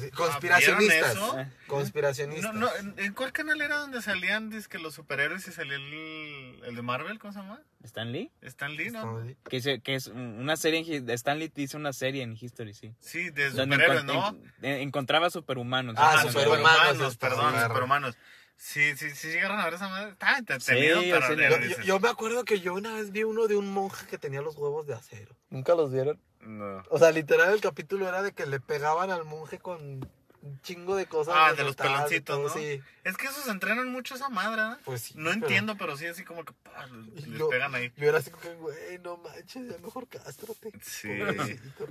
¿vieron 0.00 0.10
Conspiracionistas. 0.10 1.12
eso? 1.12 1.38
Eh. 1.40 1.48
Conspiracionistas. 1.68 2.52
No, 2.54 2.60
no, 2.60 2.70
¿en, 2.98 2.98
cuál 3.14 3.32
canal 3.32 3.60
era 3.60 3.76
donde 3.76 4.02
salían 4.02 4.50
que 4.68 4.78
los 4.78 4.94
superhéroes 4.94 5.46
y 5.48 5.52
salía 5.52 5.76
el, 5.76 6.62
el 6.64 6.74
de 6.76 6.82
Marvel? 6.82 7.18
¿Cómo 7.18 7.32
se 7.32 7.38
llama? 7.40 7.60
¿Stan 7.84 8.12
Lee? 8.12 8.30
Stan 8.42 8.74
Lee, 8.76 8.90
¿no? 8.90 9.18
Ahí. 9.18 9.36
Que, 9.48 9.56
es- 9.56 9.82
que 9.82 9.94
es 9.94 10.06
una 10.08 10.56
serie 10.56 10.80
en 10.80 11.10
Stan 11.10 11.38
Lee 11.38 11.52
hizo 11.56 11.76
una 11.78 11.92
serie 11.92 12.22
en 12.22 12.36
History, 12.40 12.74
sí. 12.74 12.94
Sí, 13.00 13.30
de 13.30 13.50
superhéroes, 13.50 14.04
¿no? 14.04 14.28
en- 14.62 14.64
en- 14.64 14.80
encontraba 14.82 15.30
superhumanos. 15.30 15.96
Ah, 15.98 16.14
Ah, 16.18 16.22
superhumanos, 16.22 17.12
superhumanos, 17.12 17.16
perdón, 17.16 17.62
superhumanos. 17.68 18.16
Sí, 18.64 18.96
sí, 18.96 19.10
sí 19.10 19.26
llegaron 19.26 19.58
a 19.58 19.64
ver 19.64 19.74
esa 19.74 19.88
madre. 19.88 20.12
Estaba 20.12 20.38
entretenido, 20.38 21.00
Sí, 21.02 21.10
pero 21.10 21.26
sí, 21.26 21.34
de- 21.34 21.42
Yo, 21.42 21.56
Pero 21.58 21.66
yo- 21.68 21.82
yo 21.82 22.00
me 22.00 22.08
acuerdo 22.08 22.44
que 22.44 22.60
yo 22.60 22.74
una 22.74 22.94
vez 22.94 23.10
vi 23.10 23.24
uno 23.24 23.48
de 23.48 23.56
un 23.56 23.68
monje 23.72 24.06
que 24.06 24.18
tenía 24.18 24.40
los 24.40 24.54
huevos 24.56 24.86
de 24.86 24.94
acero. 24.94 25.34
¿Nunca 25.50 25.74
los 25.74 25.90
vieron? 25.92 26.20
No. 26.42 26.80
O 26.88 26.96
sea, 26.98 27.10
literal 27.10 27.52
el 27.52 27.60
capítulo 27.60 28.08
era 28.08 28.22
de 28.22 28.30
que 28.32 28.46
le 28.46 28.60
pegaban 28.60 29.10
al 29.10 29.24
monje 29.24 29.58
con 29.58 30.08
un 30.42 30.60
chingo 30.62 30.94
de 30.94 31.06
cosas. 31.06 31.34
Ah, 31.36 31.54
de 31.54 31.64
los 31.64 31.74
peloncitos, 31.74 32.36
todo, 32.36 32.48
¿no? 32.48 32.54
Sí, 32.54 32.80
Es 33.02 33.16
que 33.16 33.26
esos 33.26 33.48
entrenan 33.48 33.88
mucho 33.90 34.14
esa 34.14 34.28
madre, 34.28 34.62
¿eh? 34.62 34.80
pues 34.84 35.02
sí. 35.02 35.14
No 35.16 35.24
pero- 35.30 35.34
entiendo, 35.34 35.76
pero 35.76 35.96
sí, 35.96 36.06
así 36.06 36.22
como 36.24 36.44
que 36.44 36.52
pa, 36.62 36.86
les, 36.86 37.24
Y 37.26 37.30
les 37.30 37.38
yo- 37.40 37.48
pegan 37.48 37.74
ahí. 37.74 37.92
Yo 37.96 38.08
era 38.08 38.18
así 38.18 38.30
como 38.30 38.42
que, 38.42 38.54
güey, 38.54 38.98
no 39.00 39.16
manches, 39.16 39.68
ya 39.72 39.78
mejor 39.78 40.06
cástrate. 40.06 40.70
Sí. 40.82 41.08
Pobrecito. 41.18 41.88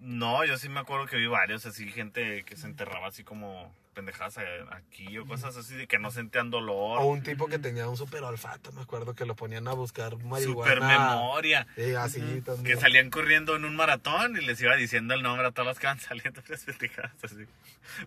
No, 0.00 0.44
yo 0.44 0.58
sí 0.58 0.68
me 0.68 0.80
acuerdo 0.80 1.06
que 1.06 1.16
vi 1.16 1.26
varios 1.28 1.64
así, 1.64 1.88
gente 1.92 2.44
que 2.44 2.56
se 2.56 2.66
enterraba 2.66 3.06
así 3.08 3.22
como 3.22 3.72
pendejadas 3.98 4.36
eh, 4.38 4.64
aquí 4.70 5.18
o 5.18 5.26
cosas 5.26 5.56
así 5.56 5.74
de 5.74 5.88
que 5.88 5.98
no 5.98 6.12
sentían 6.12 6.50
dolor. 6.50 7.00
O 7.00 7.06
un 7.06 7.24
tipo 7.24 7.48
que 7.48 7.58
tenía 7.58 7.88
un 7.88 7.96
super 7.96 8.22
olfato, 8.22 8.70
me 8.72 8.82
acuerdo 8.82 9.14
que 9.16 9.24
lo 9.24 9.34
ponían 9.34 9.66
a 9.66 9.72
buscar 9.72 10.16
marihuana. 10.18 10.70
Super 10.72 10.80
memoria. 10.80 11.66
Sí, 11.74 11.94
así 11.96 12.20
Que 12.20 12.40
también. 12.42 12.78
salían 12.80 13.10
corriendo 13.10 13.56
en 13.56 13.64
un 13.64 13.74
maratón 13.74 14.36
y 14.40 14.44
les 14.46 14.60
iba 14.60 14.76
diciendo 14.76 15.14
el 15.14 15.22
nombre 15.22 15.48
a 15.48 15.50
todas 15.50 15.66
las 15.74 15.78
que 15.80 15.86
iban 15.86 15.98
saliendo 15.98 16.40
puras 16.42 16.64
pendejadas 16.64 17.12
así. 17.24 17.44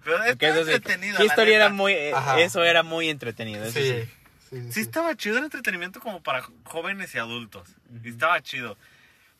Pero 0.05 0.23
estaba 0.23 0.53
eso 0.53 0.65
sí, 0.65 0.71
entretenido. 0.71 1.19
la 1.19 1.25
History 1.25 1.51
era 1.53 1.69
muy, 1.69 1.91
eh, 1.91 2.13
Ajá. 2.13 2.39
eso 2.39 2.63
era 2.63 2.83
muy 2.83 3.09
entretenido. 3.09 3.65
eso 3.65 3.77
Sí, 3.79 3.85
sí. 3.89 4.09
sí, 4.49 4.61
sí. 4.63 4.71
Sí 4.71 4.79
estaba 4.79 5.13
chido 5.17 5.39
el 5.39 5.43
entretenimiento 5.43 5.99
como 5.99 6.23
para 6.23 6.41
jóvenes 6.63 7.13
y 7.15 7.17
adultos. 7.17 7.67
Y 8.03 8.09
estaba 8.09 8.41
chido. 8.41 8.77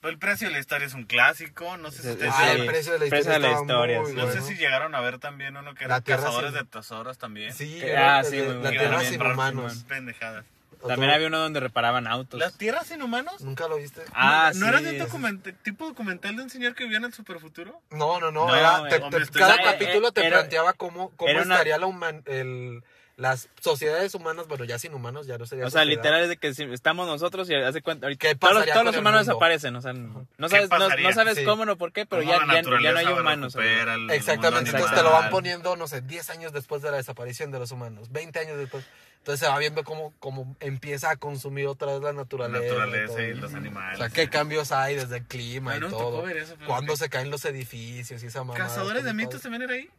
El 0.03 0.17
precio 0.17 0.47
de 0.47 0.53
la 0.53 0.59
historia 0.59 0.87
es 0.87 0.93
un 0.93 1.03
clásico. 1.05 1.77
No 1.77 1.91
sé 1.91 2.01
si 2.01 2.09
ustedes... 2.09 2.33
Ah, 2.35 2.53
el 2.53 2.65
precio 2.65 2.93
de 2.93 2.99
la 2.99 3.05
Precio 3.09 3.19
historia, 3.31 3.33
de 3.33 3.39
la 3.39 3.47
estaba 3.61 3.61
historia, 3.85 4.01
muy 4.01 4.11
sí. 4.11 4.17
No 4.17 4.31
sé 4.31 4.41
si 4.41 4.55
llegaron 4.55 4.95
a 4.95 5.01
ver 5.01 5.19
también 5.19 5.55
uno 5.57 5.75
que 5.75 5.83
era 5.85 6.01
Cazadores 6.01 6.51
sin- 6.51 6.59
de 6.59 6.65
Tesoros 6.65 7.17
también. 7.19 7.53
Sí, 7.53 7.79
era 7.83 8.17
ah, 8.17 8.19
el 8.21 8.25
sí, 8.25 8.37
de- 8.37 8.53
muy 8.53 8.63
la 8.63 8.69
tierra 8.71 9.01
sin 9.01 9.21
humanos. 9.21 9.85
Pendejadas. 9.87 10.45
También 10.87 11.11
había 11.11 11.27
uno 11.27 11.37
donde 11.37 11.59
reparaban 11.59 12.07
autos. 12.07 12.39
¿La 12.39 12.49
Tierra 12.49 12.83
sin 12.83 13.03
humanos? 13.03 13.41
¿Nunca 13.41 13.67
lo 13.67 13.75
viste? 13.77 14.01
Ah, 14.13 14.49
¿No, 14.55 14.61
¿no 14.61 14.65
sí. 14.65 14.69
era 14.69 14.81
de 14.81 14.89
un 14.89 14.95
ese- 14.95 15.05
document- 15.05 15.55
tipo 15.61 15.85
documental 15.85 16.35
de 16.35 16.41
un 16.41 16.49
señor 16.49 16.73
que 16.73 16.85
vivía 16.85 16.97
en 16.97 17.03
el 17.03 17.13
superfuturo? 17.13 17.79
No, 17.91 18.19
no, 18.19 18.31
no. 18.31 18.47
No, 18.47 18.55
era, 18.55 18.81
te- 18.81 18.95
eh, 18.95 18.97
te- 18.97 19.03
hombre, 19.05 19.21
estoy- 19.23 19.41
cada 19.41 19.55
eh, 19.57 19.61
capítulo 19.63 20.11
te 20.11 20.25
era- 20.25 20.37
planteaba 20.39 20.73
cómo, 20.73 21.11
cómo 21.15 21.29
era 21.29 21.43
una- 21.43 21.53
estaría 21.53 21.77
la 21.77 21.85
human, 21.85 22.23
el, 22.25 22.83
las 23.17 23.49
sociedades 23.59 24.15
humanas, 24.15 24.47
bueno, 24.47 24.63
ya 24.63 24.79
sin 24.79 24.93
humanos, 24.93 25.27
ya 25.27 25.37
no 25.37 25.45
sería 25.45 25.65
O 25.65 25.69
sea, 25.69 25.81
sociedad. 25.81 25.97
literal 25.97 26.21
es 26.23 26.29
de 26.29 26.37
que 26.37 26.53
si 26.53 26.63
estamos 26.63 27.07
nosotros 27.07 27.49
y 27.49 27.55
hace 27.55 27.81
cuenta 27.81 28.07
ahorita 28.07 28.27
¿Qué 28.29 28.35
todos, 28.35 28.53
los- 28.65 28.65
todos 28.73 28.97
humanos 28.97 29.25
desaparecen, 29.27 29.75
o 29.75 29.81
sea, 29.81 29.93
no 29.93 30.25
¿Qué 30.37 30.67
sabes, 30.67 30.69
no, 30.69 31.13
sabes 31.13 31.37
Sí. 31.37 31.43
cómo 31.45 31.65
no 31.65 31.77
por 31.77 31.91
qué, 31.93 32.05
pero 32.05 32.21
ya, 32.23 32.31
ya, 32.31 32.39
ya 32.39 32.45
no 32.45 32.53
naturaleza 32.53 32.99
hay 32.99 33.05
humanos. 33.13 33.55
el 33.55 34.09
Exactamente, 34.11 34.69
entonces 34.71 34.95
te 34.95 35.03
lo 35.03 35.11
van 35.11 35.29
poniendo, 35.29 35.75
no 35.75 35.87
sé, 35.87 36.01
10 36.01 36.29
años 36.29 36.51
después 36.53 36.81
de 36.81 36.91
la 36.91 36.97
desaparición 36.97 37.51
de 37.51 37.59
los 37.59 37.71
humanos, 37.71 38.11
20 38.11 38.39
años 38.39 38.57
después. 38.57 38.85
Entonces 39.19 39.39
se 39.41 39.47
va 39.51 39.59
viendo 39.59 39.83
cómo, 39.83 40.15
cómo 40.17 40.55
empieza 40.59 41.11
a 41.11 41.15
consumir 41.15 41.67
otra 41.67 41.91
vez 41.91 42.01
la 42.01 42.07
La 42.07 42.13
naturaleza. 42.13 42.63
naturaleza 42.65 43.21
y 43.21 43.31
todo. 43.33 43.41
los 43.41 43.53
animales. 43.53 43.99
O 43.99 44.01
sea, 44.01 44.09
qué 44.09 44.29
cambios 44.31 44.71
hay 44.71 44.95
desde 44.95 45.17
el 45.17 45.25
clima 45.25 45.77
y 45.77 45.79
todo. 45.81 46.27
eso, 46.27 46.55
Cuando 46.65 46.95
se 46.95 47.07
caen 47.07 47.29
los 47.29 47.45
edificios 47.45 48.23
y 48.23 48.25
esa 48.25 48.39
mamá. 48.43 48.55
¿Cazadores 48.55 49.03
de 49.03 49.13
mitos 49.13 49.39
también 49.43 49.61
era 49.61 49.73
ahí? 49.75 49.89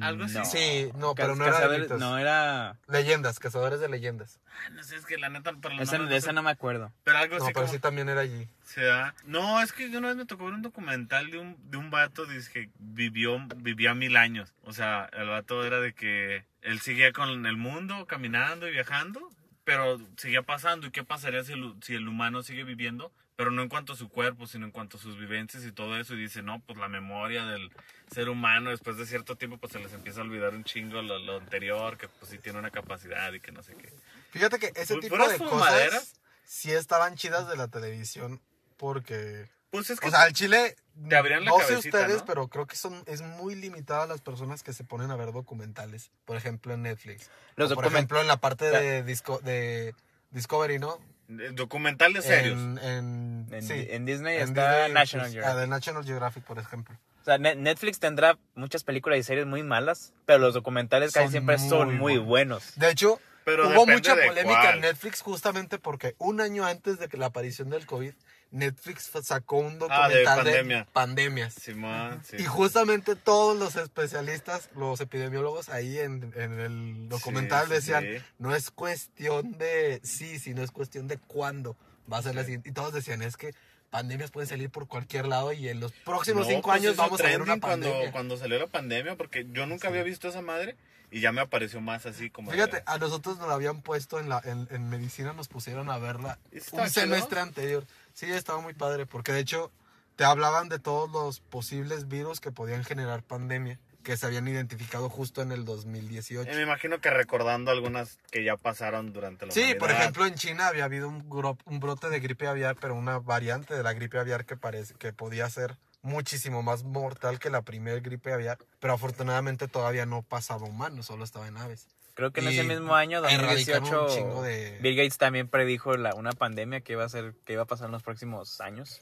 Algo 0.00 0.24
así. 0.24 0.38
No. 0.38 0.44
Sí, 0.44 0.90
no, 0.96 1.14
pero 1.14 1.34
no 1.36 1.46
era 1.46 1.68
de 1.68 1.78
mitos. 1.80 1.98
No, 2.00 2.18
era... 2.18 2.76
Leyendas, 2.88 3.38
cazadores 3.38 3.80
de 3.80 3.88
leyendas. 3.88 4.40
Ah, 4.46 4.70
no 4.70 4.82
sé, 4.84 4.96
es 4.96 5.06
que 5.06 5.16
la 5.18 5.28
neta, 5.28 5.52
pero 5.60 5.74
los 5.74 5.82
Esa, 5.88 5.98
nombres 5.98 6.08
de 6.10 6.14
no 6.14 6.18
esa 6.18 6.26
sé. 6.28 6.32
no 6.32 6.42
me 6.42 6.50
acuerdo. 6.50 6.92
Pero 7.04 7.18
algo 7.18 7.38
No, 7.38 7.44
así 7.44 7.52
pero 7.54 7.66
como... 7.66 7.72
sí 7.74 7.78
también 7.80 8.08
era 8.08 8.20
allí. 8.20 8.48
se 8.64 8.82
da- 8.84 9.14
No, 9.24 9.60
es 9.62 9.72
que 9.72 9.90
yo 9.90 9.98
una 9.98 10.08
vez 10.08 10.16
me 10.16 10.26
tocó 10.26 10.44
ver 10.44 10.54
un 10.54 10.62
documental 10.62 11.30
de 11.30 11.38
un, 11.38 11.56
de 11.70 11.76
un 11.78 11.90
vato 11.90 12.26
dice, 12.26 12.50
que 12.52 12.70
vivió, 12.78 13.38
vivía 13.56 13.94
mil 13.94 14.16
años. 14.16 14.52
O 14.64 14.72
sea, 14.72 15.08
el 15.12 15.28
vato 15.28 15.64
era 15.64 15.80
de 15.80 15.92
que 15.94 16.44
él 16.62 16.80
seguía 16.80 17.12
con 17.12 17.46
el 17.46 17.56
mundo, 17.56 18.06
caminando 18.06 18.68
y 18.68 18.72
viajando, 18.72 19.20
pero 19.64 19.98
seguía 20.16 20.42
pasando. 20.42 20.86
¿Y 20.86 20.90
qué 20.90 21.04
pasaría 21.04 21.42
si 21.44 21.52
el, 21.54 21.74
si 21.82 21.94
el 21.94 22.06
humano 22.08 22.42
sigue 22.42 22.64
viviendo? 22.64 23.12
Pero 23.36 23.50
no 23.50 23.62
en 23.62 23.68
cuanto 23.68 23.94
a 23.94 23.96
su 23.96 24.08
cuerpo, 24.08 24.46
sino 24.46 24.66
en 24.66 24.72
cuanto 24.72 24.98
a 24.98 25.00
sus 25.00 25.18
vivencias 25.18 25.64
y 25.64 25.72
todo 25.72 25.98
eso. 25.98 26.14
Y 26.14 26.20
dice, 26.20 26.42
no, 26.42 26.60
pues 26.60 26.78
la 26.78 26.88
memoria 26.88 27.46
del 27.46 27.70
ser 28.12 28.28
humano 28.28 28.70
después 28.70 28.96
de 28.98 29.06
cierto 29.06 29.36
tiempo, 29.36 29.56
pues 29.58 29.72
se 29.72 29.78
les 29.78 29.92
empieza 29.92 30.20
a 30.20 30.24
olvidar 30.24 30.54
un 30.54 30.64
chingo 30.64 31.00
lo, 31.00 31.18
lo 31.18 31.38
anterior, 31.38 31.96
que 31.96 32.08
pues 32.08 32.30
sí 32.30 32.38
tiene 32.38 32.58
una 32.58 32.70
capacidad 32.70 33.32
y 33.32 33.40
que 33.40 33.52
no 33.52 33.62
sé 33.62 33.74
qué. 33.74 33.92
Fíjate 34.30 34.58
que 34.58 34.72
ese 34.74 34.96
tipo 34.98 35.16
puras 35.16 35.30
de 35.32 35.38
fumaderas. 35.38 35.94
cosas 35.94 36.22
sí 36.44 36.72
estaban 36.72 37.16
chidas 37.16 37.48
de 37.48 37.56
la 37.56 37.68
televisión 37.68 38.40
porque... 38.76 39.48
Pues 39.70 39.88
es 39.88 40.00
que... 40.00 40.08
O 40.08 40.10
sea, 40.10 40.26
el 40.26 40.34
Chile, 40.34 40.76
Te 41.08 41.16
abrían 41.16 41.44
la 41.44 41.52
no 41.52 41.60
sé 41.60 41.76
ustedes, 41.76 42.18
¿no? 42.18 42.24
pero 42.26 42.48
creo 42.48 42.66
que 42.66 42.76
son 42.76 43.02
es 43.06 43.22
muy 43.22 43.54
limitada 43.54 44.06
las 44.06 44.20
personas 44.20 44.62
que 44.62 44.74
se 44.74 44.84
ponen 44.84 45.10
a 45.10 45.16
ver 45.16 45.32
documentales. 45.32 46.10
Por 46.26 46.36
ejemplo, 46.36 46.74
en 46.74 46.82
Netflix. 46.82 47.30
Los 47.56 47.72
O, 47.72 47.74
por 47.74 47.86
ejemplo, 47.86 48.20
en 48.20 48.26
la 48.26 48.36
parte 48.36 48.66
de, 48.66 49.02
disco, 49.02 49.38
de 49.38 49.94
Discovery, 50.30 50.78
¿no? 50.78 50.98
Documentales 51.28 52.24
serios. 52.24 52.58
En, 52.58 52.78
en, 52.78 53.46
En, 53.50 53.62
sí, 53.62 53.86
en 53.90 54.04
Disney 54.04 54.36
en 54.36 54.48
está 54.48 54.78
Disney, 54.86 54.92
National 54.94 55.24
pues, 55.26 55.32
Geographic. 55.34 55.56
ah, 55.56 55.60
de 55.60 55.66
National 55.66 56.04
Geographic, 56.04 56.44
por 56.44 56.58
ejemplo. 56.58 56.98
O 57.20 57.24
sea, 57.24 57.38
Ne- 57.38 57.54
Netflix 57.54 58.00
tendrá 58.00 58.38
muchas 58.54 58.82
películas 58.84 59.18
y 59.18 59.22
series 59.22 59.46
muy 59.46 59.62
malas, 59.62 60.12
pero 60.26 60.38
los 60.40 60.54
documentales 60.54 61.12
casi 61.12 61.24
Son 61.26 61.30
siempre 61.32 61.58
son 61.58 61.88
muy 61.88 61.96
muy 61.96 62.12
buenos. 62.18 62.26
buenos. 62.26 62.78
De 62.78 62.90
hecho, 62.90 63.20
Pero 63.44 63.68
hubo 63.68 63.86
mucha 63.86 64.14
polémica 64.14 64.60
cuál. 64.62 64.74
en 64.76 64.80
Netflix 64.82 65.20
justamente 65.20 65.78
porque 65.78 66.14
un 66.18 66.40
año 66.40 66.64
antes 66.64 66.98
de 66.98 67.08
que 67.08 67.16
la 67.16 67.26
aparición 67.26 67.70
del 67.70 67.86
COVID, 67.86 68.12
Netflix 68.52 69.10
sacó 69.24 69.56
un 69.58 69.78
Ah, 69.90 70.08
de 70.08 70.22
documental 70.22 70.44
de, 70.44 70.50
pandemia. 70.52 70.86
pandemias. 70.92 71.54
Simón, 71.54 72.22
sí. 72.24 72.36
Y 72.38 72.44
justamente 72.44 73.16
todos 73.16 73.58
los 73.58 73.76
especialistas, 73.76 74.68
los 74.76 75.00
epidemiólogos 75.00 75.68
ahí 75.70 75.98
en, 75.98 76.32
en 76.36 76.60
el 76.60 77.08
documental 77.08 77.66
Sí, 77.68 77.72
decían, 77.74 78.06
no 78.38 78.54
es 78.54 78.70
cuestión 78.70 79.58
de 79.58 80.00
sí, 80.04 80.38
sino 80.38 80.62
es 80.62 80.70
cuestión 80.70 81.08
de 81.08 81.16
cuándo 81.18 81.76
va 82.12 82.18
a 82.18 82.22
ser 82.22 82.34
la 82.34 82.44
siguiente. 82.44 82.68
Y 82.68 82.72
todos 82.72 82.92
decían, 82.92 83.22
es 83.22 83.36
que 83.36 83.54
pandemias 83.90 84.30
pueden 84.30 84.48
salir 84.48 84.70
por 84.70 84.86
cualquier 84.88 85.26
lado 85.26 85.52
y 85.52 85.68
en 85.68 85.80
los 85.80 85.92
próximos 85.92 86.44
No, 86.46 86.50
cinco 86.50 86.68
pues 86.70 86.80
años 86.82 86.96
vamos 86.96 87.20
a 87.20 87.24
ver 87.24 87.42
una 87.42 87.58
cuando, 87.60 87.86
pandemia. 87.88 88.12
cuando 88.12 88.36
salió 88.36 88.58
la 88.58 88.66
pandemia, 88.66 89.16
porque 89.16 89.46
yo 89.50 89.66
nunca 89.66 89.88
había 89.88 90.02
visto 90.02 90.28
esa 90.28 90.40
madre 90.42 90.76
y 91.10 91.20
ya 91.20 91.30
me 91.30 91.42
apareció 91.42 91.80
más 91.82 92.06
así 92.06 92.30
como. 92.30 92.50
de- 92.50 92.56
Fíjate, 92.56 92.82
a 92.86 92.96
nosotros 92.96 93.36
nos 93.36 93.48
la 93.48 93.52
habían 93.54 93.82
puesto 93.82 94.18
en, 94.18 94.30
la, 94.30 94.40
en, 94.44 94.66
en 94.70 94.88
medicina, 94.88 95.34
nos 95.34 95.48
pusieron 95.48 95.90
a 95.90 95.98
verla 95.98 96.38
¿Está 96.52 96.82
un 96.84 96.88
semestre 96.90 97.40
anterior. 97.40 97.84
Sí, 98.14 98.30
estaba 98.30 98.60
muy 98.60 98.74
padre, 98.74 99.06
porque 99.06 99.32
de 99.32 99.40
hecho 99.40 99.70
te 100.16 100.24
hablaban 100.24 100.68
de 100.68 100.78
todos 100.78 101.10
los 101.10 101.40
posibles 101.40 102.08
virus 102.08 102.40
que 102.40 102.50
podían 102.52 102.84
generar 102.84 103.22
pandemia. 103.22 103.78
que 104.02 104.16
se 104.16 104.26
habían 104.26 104.48
identificado 104.48 105.08
justo 105.08 105.42
en 105.42 105.52
el 105.52 105.64
2018. 105.64 106.50
Y 106.50 106.56
me 106.56 106.62
imagino 106.62 107.00
que 107.00 107.08
recordando 107.10 107.70
algunas 107.70 108.18
que 108.32 108.42
ya 108.42 108.56
pasaron 108.56 109.12
durante 109.12 109.46
la 109.46 109.52
Sí, 109.52 109.74
por 109.74 109.82
humanidad. 109.90 110.00
ejemplo, 110.00 110.26
en 110.26 110.34
China 110.34 110.66
había 110.66 110.86
habido 110.86 111.08
un, 111.08 111.24
un 111.66 111.78
brote 111.80 112.10
de 112.10 112.18
gripe 112.18 112.48
aviar, 112.48 112.74
pero 112.80 112.96
una 112.96 113.20
variante 113.20 113.74
de 113.74 113.82
la 113.84 113.92
gripe 113.92 114.18
aviar 114.18 114.44
que 114.44 114.56
parece 114.56 114.94
que 114.94 115.12
podía 115.12 115.48
ser 115.50 115.76
muchísimo 116.02 116.64
más 116.64 116.82
mortal 116.82 117.38
que 117.38 117.48
la 117.48 117.62
primera 117.62 118.00
gripe 118.00 118.32
aviar, 118.32 118.58
pero 118.80 118.92
afortunadamente 118.94 119.68
todavía 119.68 120.04
no 120.04 120.22
pasaba 120.22 120.66
a 120.66 120.70
humanos, 120.70 121.06
solo 121.06 121.22
estaba 121.22 121.46
en 121.46 121.56
aves. 121.58 121.86
Creo 122.14 122.30
que 122.30 122.40
en 122.40 122.48
ese 122.48 122.62
mismo 122.64 122.94
año, 122.94 123.18
erradicaron 123.26 123.84
2018, 123.90 124.04
un 124.04 124.08
chingo 124.14 124.42
de- 124.42 124.78
Bill 124.82 124.96
Gates 124.96 125.16
también 125.18 125.48
predijo 125.48 125.96
la, 125.96 126.14
una 126.14 126.32
pandemia 126.32 126.80
que 126.82 126.92
iba 126.92 127.04
a 127.04 127.08
ser, 127.08 127.34
que 127.46 127.54
iba 127.54 127.62
a 127.62 127.66
pasar 127.66 127.86
en 127.86 127.92
los 127.92 128.02
próximos 128.02 128.60
años. 128.60 129.00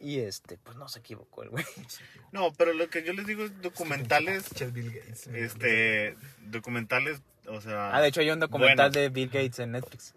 Y 0.00 0.18
este, 0.18 0.56
pues 0.58 0.76
no 0.76 0.88
se 0.88 0.98
equivocó 1.00 1.42
el 1.44 1.50
güey. 1.50 1.64
No, 2.32 2.52
pero 2.54 2.72
lo 2.72 2.88
que 2.88 3.04
yo 3.04 3.12
les 3.12 3.26
digo 3.26 3.44
es 3.44 3.60
documentales, 3.62 4.46
Bill 4.72 4.90
Gates. 4.92 5.26
este, 5.28 6.16
documentales, 6.40 7.20
o 7.46 7.60
sea... 7.60 7.94
Ah, 7.94 8.00
de 8.00 8.08
hecho 8.08 8.20
hay 8.20 8.30
un 8.30 8.40
documental 8.40 8.90
de 8.90 9.10
Bill 9.10 9.28
Gates 9.28 9.58
en 9.60 9.72
Netflix. 9.72 10.14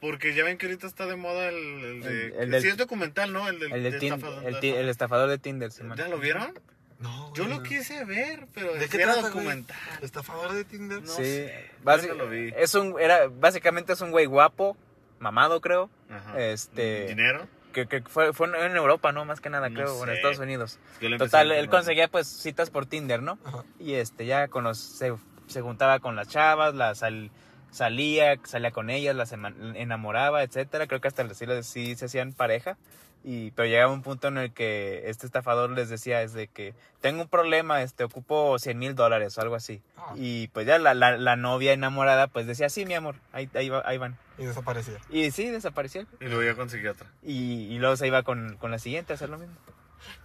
Porque 0.00 0.34
ya 0.34 0.44
ven 0.44 0.58
que 0.58 0.66
ahorita 0.66 0.86
está 0.86 1.06
de 1.06 1.16
moda 1.16 1.48
el, 1.48 1.56
el 1.56 2.00
de... 2.02 2.26
El- 2.26 2.32
el 2.34 2.50
del- 2.52 2.62
sí, 2.62 2.68
es 2.68 2.76
documental, 2.76 3.32
¿no? 3.32 3.48
El 3.48 3.58
del, 3.58 3.70
de 3.82 3.98
estafador- 3.98 4.62
el, 4.62 4.88
estafador 4.88 5.28
de 5.30 5.38
Tinder, 5.38 5.72
sí, 5.72 5.82
man. 5.82 5.98
¿Ya 5.98 6.06
lo 6.06 6.18
vieron? 6.20 6.52
No, 6.98 7.32
Yo 7.34 7.44
güey, 7.44 7.56
lo 7.56 7.62
no. 7.62 7.68
quise 7.68 8.04
ver, 8.04 8.46
pero 8.54 8.74
¿De 8.74 8.88
qué 8.88 8.96
era 8.96 9.12
trata, 9.14 9.20
güey? 9.20 9.32
documental. 9.32 9.76
¿Estafador 10.02 10.52
de 10.52 10.64
Tinder? 10.64 11.00
No 11.02 11.06
sí, 11.12 11.22
sé, 11.22 11.70
basi- 11.84 12.08
yo 12.08 12.14
no 12.14 12.24
lo 12.24 12.28
vi. 12.30 12.52
es 12.56 12.74
un, 12.74 12.98
era, 13.00 13.28
básicamente 13.28 13.92
es 13.92 14.00
un 14.00 14.10
güey 14.10 14.26
guapo, 14.26 14.76
mamado 15.20 15.60
creo, 15.60 15.90
Ajá. 16.10 16.40
este- 16.40 17.06
¿Dinero? 17.06 17.46
que, 17.72 17.86
que 17.86 18.00
fue, 18.02 18.32
fue 18.32 18.48
en 18.48 18.74
Europa, 18.76 19.12
¿no? 19.12 19.24
Más 19.24 19.40
que 19.40 19.50
nada, 19.50 19.68
No 19.68 19.74
creo, 19.76 19.94
o 19.96 20.02
en 20.02 20.08
sé. 20.10 20.16
Estados 20.16 20.38
Unidos. 20.40 20.78
Total, 21.18 21.52
él 21.52 21.68
conseguía 21.68 22.08
pues 22.08 22.26
citas 22.26 22.70
por 22.70 22.86
Tinder, 22.86 23.22
¿no? 23.22 23.38
Ajá. 23.44 23.62
Y 23.78 23.94
este, 23.94 24.26
ya 24.26 24.48
cono- 24.48 24.74
se, 24.74 25.14
se 25.46 25.60
juntaba 25.60 26.00
con 26.00 26.16
las 26.16 26.26
chavas, 26.28 26.74
las 26.74 26.98
sal- 26.98 27.30
salía, 27.70 28.40
salía 28.44 28.70
con 28.72 28.90
ellas, 28.90 29.14
las 29.14 29.32
enamoraba, 29.32 30.42
etcétera. 30.42 30.86
Creo 30.88 31.00
que 31.00 31.08
hasta 31.08 31.32
sí, 31.34 31.46
sí 31.62 31.94
se 31.94 32.06
hacían 32.06 32.32
pareja. 32.32 32.76
Y, 33.24 33.50
pero 33.50 33.68
llegaba 33.68 33.92
un 33.92 34.02
punto 34.02 34.28
en 34.28 34.38
el 34.38 34.52
que 34.52 35.10
este 35.10 35.26
estafador 35.26 35.70
les 35.70 35.88
decía 35.88 36.22
es 36.22 36.32
de 36.32 36.48
que 36.48 36.74
tengo 37.00 37.22
un 37.22 37.28
problema, 37.28 37.82
este, 37.82 38.04
ocupo 38.04 38.58
100 38.58 38.78
mil 38.78 38.94
dólares 38.94 39.36
o 39.36 39.40
algo 39.42 39.54
así. 39.56 39.82
Ah. 39.96 40.12
Y 40.16 40.48
pues 40.48 40.66
ya 40.66 40.78
la, 40.78 40.94
la, 40.94 41.16
la 41.18 41.36
novia 41.36 41.72
enamorada 41.72 42.28
pues 42.28 42.46
decía, 42.46 42.68
sí, 42.68 42.86
mi 42.86 42.94
amor, 42.94 43.16
ahí, 43.32 43.50
ahí, 43.54 43.68
va- 43.68 43.82
ahí 43.84 43.98
van. 43.98 44.16
Y 44.38 44.44
desaparecía. 44.46 44.98
Y 45.10 45.30
sí, 45.32 45.48
desapareció. 45.50 46.06
Y 46.20 46.26
luego 46.26 46.42
ya 46.44 46.54
conseguí 46.54 46.86
otra. 46.86 47.06
Y, 47.22 47.64
y 47.74 47.78
luego 47.78 47.96
se 47.96 48.06
iba 48.06 48.22
con, 48.22 48.56
con 48.56 48.70
la 48.70 48.78
siguiente 48.78 49.12
a 49.12 49.16
hacer 49.16 49.28
lo 49.28 49.38
mismo. 49.38 49.54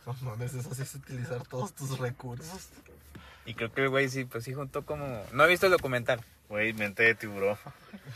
No 0.06 0.14
mames, 0.22 0.54
eso 0.54 0.74
sí 0.76 0.84
es 0.84 0.96
utilizar 0.96 1.42
todos 1.48 1.74
tus 1.74 1.98
recursos. 2.00 2.70
Y 3.46 3.56
creo 3.56 3.74
que 3.74 3.82
el 3.82 3.90
güey 3.90 4.08
sí, 4.08 4.24
pues 4.24 4.44
sí 4.46 4.54
juntó 4.54 4.86
como... 4.86 5.22
No 5.34 5.44
he 5.44 5.48
visto 5.50 5.66
el 5.66 5.72
documental, 5.74 6.22
Güey, 6.48 6.74
mente 6.74 7.04
de 7.04 7.16
tiburón. 7.16 7.58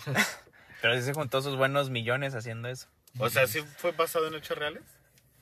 pero 0.82 0.96
sí 0.96 1.02
se 1.02 1.14
juntó 1.14 1.42
sus 1.42 1.56
buenos 1.58 1.90
millones 1.90 2.36
haciendo 2.36 2.68
eso. 2.68 2.88
O 3.20 3.30
sea, 3.30 3.48
¿sí 3.48 3.62
fue 3.78 3.92
basado 3.92 4.28
en 4.28 4.36
hechos 4.36 4.58
reales? 4.58 4.84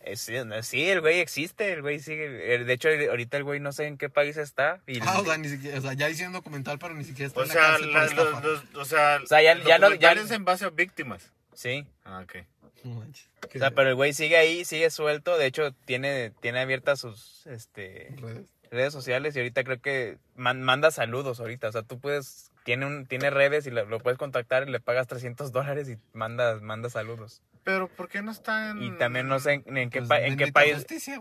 Eh, 0.02 0.16
Sí, 0.18 0.34
no, 0.46 0.62
sí, 0.62 0.88
el 0.88 1.02
güey 1.02 1.20
existe, 1.20 1.74
el 1.74 1.82
güey 1.82 2.00
sigue. 2.00 2.54
eh, 2.56 2.64
De 2.64 2.74
hecho, 2.74 2.90
ahorita 2.90 3.38
el 3.38 3.44
güey 3.44 3.60
no 3.60 3.72
sé 3.72 3.86
en 3.88 3.98
qué 3.98 4.08
país 4.10 4.38
está. 4.38 4.80
Y, 4.88 5.00
Ah, 5.02 5.20
o 5.20 5.26
sea, 5.26 5.38
ni 5.38 5.50
siquiera, 5.50 5.78
o 5.80 5.82
sea, 5.82 5.94
ya 5.94 6.10
hicieron 6.10 6.34
documental, 6.34 6.78
pero 6.78 6.94
ni 6.94 7.04
siquiera 7.04 7.28
está 7.28 7.40
O 7.40 7.44
en 7.44 7.50
la 7.50 7.54
sea, 7.54 7.80
la- 7.80 8.06
los, 8.14 8.44
los- 8.44 8.64
o 8.76 8.86
sea, 8.86 9.20
O 9.24 9.28
sea, 9.28 9.42
ya- 9.42 9.58
ya 9.58 9.64
ya- 9.66 9.80
documentales 9.80 10.30
en 10.32 10.46
base 10.46 10.66
a 10.66 10.70
víctimas. 10.70 11.32
sí. 11.54 11.86
Ah, 12.04 12.22
ok. 12.24 12.36
No 12.84 13.00
manches. 13.00 13.28
O 13.56 13.58
sea, 13.58 13.72
pero 13.72 13.90
el 13.90 13.96
güey 13.96 14.14
sigue 14.14 14.38
ahí, 14.38 14.64
sigue 14.64 14.92
suelto. 14.92 15.38
De 15.40 15.48
hecho, 15.48 15.72
tiene, 15.86 16.32
tiene 16.40 16.60
abiertas 16.60 17.00
sus 17.00 17.48
este, 17.48 18.14
Redes. 18.22 18.48
redes 18.70 18.94
sociales 18.94 19.36
y 19.36 19.40
ahorita 19.40 19.64
creo 19.64 19.82
que 19.82 20.18
man- 20.36 20.62
manda 20.62 20.92
saludos 20.92 21.40
ahorita. 21.40 21.70
O 21.70 21.72
sea, 21.72 21.82
tú 21.82 22.00
puedes, 22.00 22.52
tiene, 22.66 22.86
un, 22.88 23.06
tiene 23.06 23.30
redes 23.30 23.68
y 23.68 23.72
lo, 23.72 23.86
lo 23.86 24.00
puedes 24.00 24.18
contactar 24.18 24.68
y 24.68 24.72
le 24.72 24.80
pagas 24.80 25.06
300 25.08 25.52
dólares 25.52 25.88
y 25.88 25.98
manda, 26.14 26.56
manda 26.60 26.90
saludos. 26.90 27.42
Pero, 27.64 27.88
¿por 27.88 28.10
qué 28.10 28.22
no 28.22 28.32
está 28.32 28.70
en...? 28.72 28.82
Y 28.84 28.92
también 28.98 29.28
no 29.28 29.40
sé 29.40 29.54
en, 29.66 29.78
en 29.78 29.90
qué, 29.90 30.00
Pues, 30.00 30.10
pa- 30.10 30.20
en 30.20 30.38
qué 30.38 30.52
país, 30.52 30.76
justicia, 30.76 31.20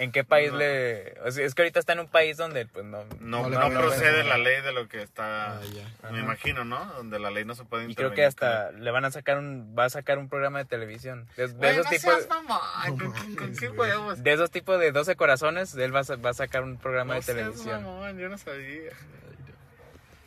en 0.00 0.10
qué 0.12 0.24
país 0.24 0.50
No. 0.52 0.58
le... 0.58 1.14
o 1.24 1.30
sea, 1.30 1.44
es 1.44 1.54
que 1.54 1.62
ahorita 1.62 1.78
está 1.78 1.92
en 1.92 2.00
un 2.00 2.08
país 2.08 2.36
donde 2.36 2.66
pues 2.66 2.84
no... 2.84 3.04
No, 3.20 3.44
procede 3.70 4.24
la 4.24 4.36
ley 4.38 4.60
de 4.62 4.72
lo 4.72 4.88
que 4.88 5.02
está... 5.02 5.58
Ah. 5.58 5.60
Me 6.04 6.08
Ajá. 6.08 6.18
imagino, 6.18 6.64
¿no? 6.64 6.84
Donde 6.94 7.18
la 7.20 7.30
ley 7.30 7.44
no 7.44 7.54
se 7.54 7.64
puede 7.64 7.84
Y 7.90 7.94
creo 7.94 8.08
intervenir. 8.08 8.16
que 8.16 8.24
hasta 8.24 8.72
le 8.72 8.90
van 8.90 9.04
a 9.04 9.10
sacar 9.12 9.38
un, 9.38 9.74
va 9.78 9.84
a 9.84 9.90
sacar 9.90 10.18
un 10.18 10.28
programa 10.28 10.58
de 10.58 10.64
televisión. 10.64 11.28
De, 11.36 11.46
de 11.48 11.52
Güey, 11.54 11.70
esos 11.72 11.84
no 11.84 11.90
tipos, 11.90 12.14
seas 12.14 12.28
mamón. 12.28 12.58
¿Con, 12.86 12.98
No 12.98 13.36
con- 13.36 13.56
qué 13.56 13.68
huevos? 13.68 14.22
de 14.22 14.32
esos 14.32 14.50
tipos 14.50 14.80
de 14.80 14.90
12 14.90 15.14
corazones, 15.16 15.74
él 15.76 15.94
va 15.94 16.00
a, 16.00 16.04
sa- 16.04 16.16
va 16.16 16.30
a 16.30 16.34
sacar 16.34 16.62
un 16.64 16.76
programa 16.76 17.14
No 17.14 17.20
de 17.20 17.22
seas 17.22 17.36
televisión. 17.38 17.82
mamón, 17.84 18.18
yo 18.18 18.28
no 18.28 18.38
sabía. 18.38 18.90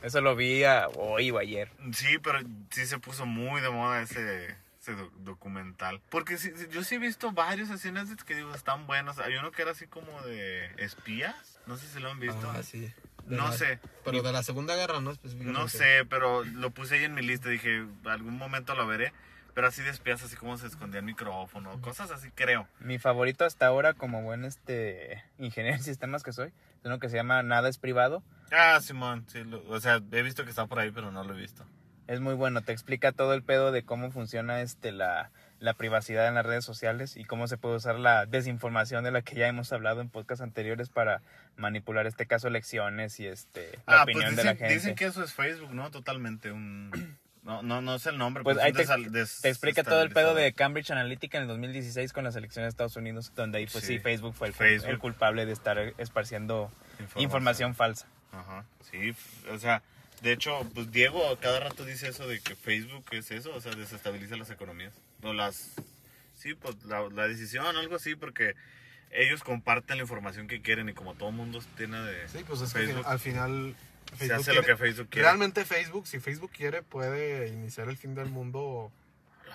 Eso 0.01 0.21
lo 0.21 0.35
vi 0.35 0.63
a- 0.63 0.87
hoy 0.95 1.31
o 1.31 1.39
ayer. 1.39 1.69
Sí, 1.93 2.17
pero 2.19 2.39
sí 2.69 2.85
se 2.85 2.99
puso 2.99 3.25
muy 3.25 3.61
de 3.61 3.69
moda 3.69 4.01
ese, 4.01 4.55
ese 4.79 4.93
do- 4.93 5.11
documental. 5.19 6.01
Porque 6.09 6.37
sí, 6.37 6.51
yo 6.71 6.83
sí 6.83 6.95
he 6.95 6.99
visto 6.99 7.31
varios 7.31 7.69
así 7.71 7.91
Netflix 7.91 8.23
que 8.23 8.35
digo, 8.35 8.53
están 8.53 8.85
buenos. 8.87 9.17
Hay 9.19 9.35
uno 9.35 9.51
que 9.51 9.61
era 9.63 9.71
así 9.71 9.87
como 9.87 10.21
de 10.21 10.67
espías. 10.77 11.59
No 11.65 11.77
sé 11.77 11.87
si 11.87 11.99
lo 11.99 12.11
han 12.11 12.19
visto. 12.19 12.49
Ah, 12.49 12.63
sí. 12.63 12.91
De 13.25 13.35
no 13.35 13.47
la- 13.49 13.51
sé, 13.57 13.79
Pero 14.05 14.21
de 14.21 14.31
la 14.31 14.43
Segunda 14.43 14.75
Guerra, 14.75 15.01
¿no? 15.01 15.13
No 15.41 15.67
sé, 15.67 16.05
pero 16.09 16.43
lo 16.45 16.69
puse 16.71 16.95
ahí 16.95 17.03
en 17.03 17.13
mi 17.13 17.21
lista. 17.21 17.49
Dije, 17.49 17.85
algún 18.05 18.37
momento 18.37 18.73
lo 18.75 18.87
veré. 18.87 19.11
Pero 19.53 19.67
así 19.67 19.81
de 19.81 19.89
espías, 19.89 20.21
así 20.21 20.35
como 20.35 20.55
se 20.59 20.67
escondía 20.67 20.99
el 20.99 21.05
micrófono. 21.05 21.81
Cosas 21.81 22.11
así, 22.11 22.29
creo. 22.29 22.67
Mi 22.79 22.99
favorito 22.99 23.43
hasta 23.43 23.65
ahora, 23.65 23.93
como 23.95 24.21
buen 24.21 24.45
este 24.45 25.23
ingeniero 25.39 25.75
en 25.77 25.83
sistemas 25.83 26.21
que 26.21 26.31
soy, 26.31 26.49
es 26.49 26.85
uno 26.85 26.99
que 26.99 27.09
se 27.09 27.15
llama 27.17 27.41
Nada 27.41 27.67
es 27.67 27.79
privado. 27.79 28.21
Ah, 28.51 28.79
Simón, 28.81 29.25
sí. 29.27 29.43
lo- 29.43 29.63
o 29.69 29.79
sea, 29.79 30.01
he 30.11 30.21
visto 30.21 30.43
que 30.43 30.49
está 30.49 30.65
por 30.67 30.79
ahí, 30.79 30.91
pero 30.91 31.11
no 31.11 31.23
lo 31.23 31.33
he 31.33 31.37
visto. 31.41 31.65
Es 32.07 32.21
muy 32.21 32.33
bueno, 32.35 32.61
te 32.61 32.71
explica 32.71 33.11
todo 33.11 33.33
el 33.33 33.43
pedo 33.43 33.71
de 33.73 33.83
cómo 33.83 34.11
funciona 34.11 34.61
este 34.61 34.93
la, 34.93 35.29
la 35.59 35.73
privacidad 35.73 36.27
en 36.29 36.35
las 36.35 36.45
redes 36.45 36.63
sociales 36.63 37.17
y 37.17 37.25
cómo 37.25 37.47
se 37.49 37.57
puede 37.57 37.75
usar 37.75 37.99
la 37.99 38.25
desinformación 38.25 39.03
de 39.03 39.11
la 39.11 39.21
que 39.23 39.35
ya 39.35 39.47
hemos 39.47 39.73
hablado 39.73 39.99
en 39.99 40.09
podcasts 40.09 40.41
anteriores 40.41 40.87
para 40.89 41.21
manipular 41.57 42.07
este 42.07 42.25
caso 42.25 42.47
elecciones 42.47 43.19
y 43.19 43.27
este 43.27 43.77
la 43.87 43.99
ah, 43.99 44.03
opinión 44.03 44.23
pues 44.35 44.37
de 44.37 44.43
la 44.45 44.51
dicen, 44.53 44.57
gente. 44.57 44.73
dicen 44.73 44.95
que 44.95 45.05
eso 45.05 45.21
es 45.21 45.33
Facebook, 45.33 45.73
¿no? 45.73 45.91
Totalmente 45.91 46.51
un... 46.51 47.17
No, 47.43 47.61
no, 47.63 47.81
no 47.81 47.97
sé 47.97 48.09
el 48.09 48.17
nombre. 48.17 48.43
Pues 48.43 48.57
pero 48.57 48.65
ahí 48.65 48.73
es 48.75 48.87
te, 49.11 49.41
te 49.41 49.49
explica 49.49 49.81
todo 49.81 50.01
el 50.01 50.09
pedo 50.11 50.35
de. 50.35 50.51
Cambridge 50.51 50.91
Analytica 50.91 51.37
en 51.37 51.43
el 51.43 51.47
2016 51.47 52.11
con 52.11 52.25
las 52.25 52.35
elecciones 52.35 52.65
de 52.65 52.69
Estados 52.71 52.97
Unidos, 52.97 53.31
donde 53.35 53.59
ahí 53.59 53.67
pues 53.67 53.85
sí, 53.85 53.93
Sí. 53.93 53.99
Facebook 53.99 54.33
fue 54.33 54.47
el, 54.49 54.53
Facebook. 54.53 54.89
el 54.89 54.99
culpable 54.99 55.45
de 55.45 55.53
estar 55.53 55.77
esparciendo 55.97 56.69
información, 57.15 57.73
falsa. 57.73 58.05
Ajá, 58.31 58.65
sí, 58.91 59.15
o 59.49 59.57
sea, 59.57 59.81
de 60.21 60.31
hecho, 60.33 60.67
pues 60.73 60.91
Diego 60.91 61.37
cada 61.39 61.59
rato 61.59 61.85
dice 61.85 62.07
eso 62.09 62.27
de 62.27 62.39
que 62.41 62.55
Facebook 62.55 63.05
es 63.11 63.31
eso, 63.31 63.53
o 63.53 63.61
sea, 63.61 63.73
desestabiliza 63.75 64.35
las 64.35 64.49
economías. 64.49 64.93
O 65.23 65.33
las, 65.33 65.73
sí, 66.35 66.53
pues 66.53 66.83
la, 66.85 67.07
la 67.09 67.27
decisión, 67.27 67.75
algo 67.77 67.95
así, 67.95 68.15
porque 68.15 68.55
ellos 69.11 69.43
comparten 69.43 69.97
la 69.97 70.03
información 70.03 70.47
que 70.47 70.61
quieren 70.61 70.89
y 70.89 70.93
como 70.93 71.13
todo 71.15 71.31
mundo 71.31 71.63
tiene 71.77 71.99
de 72.01 72.27
Sí, 72.27 72.43
pues 72.47 72.61
es 72.61 72.73
que 72.73 72.79
Facebook, 72.79 73.05
al 73.07 73.19
final. 73.19 73.75
se 74.11 74.15
Facebook 74.17 74.35
hace 74.41 74.53
lo 74.53 74.61
quiere- 74.61 74.67
que 74.67 74.77
Facebook 74.83 75.09
quiere. 75.09 75.27
Realmente 75.27 75.65
Facebook, 75.65 76.07
si 76.07 76.19
Facebook 76.19 76.51
quiere, 76.51 76.83
puede 76.83 77.47
iniciar 77.49 77.87
el 77.89 77.97
fin 77.97 78.13
del 78.15 78.29
mundo. 78.29 78.91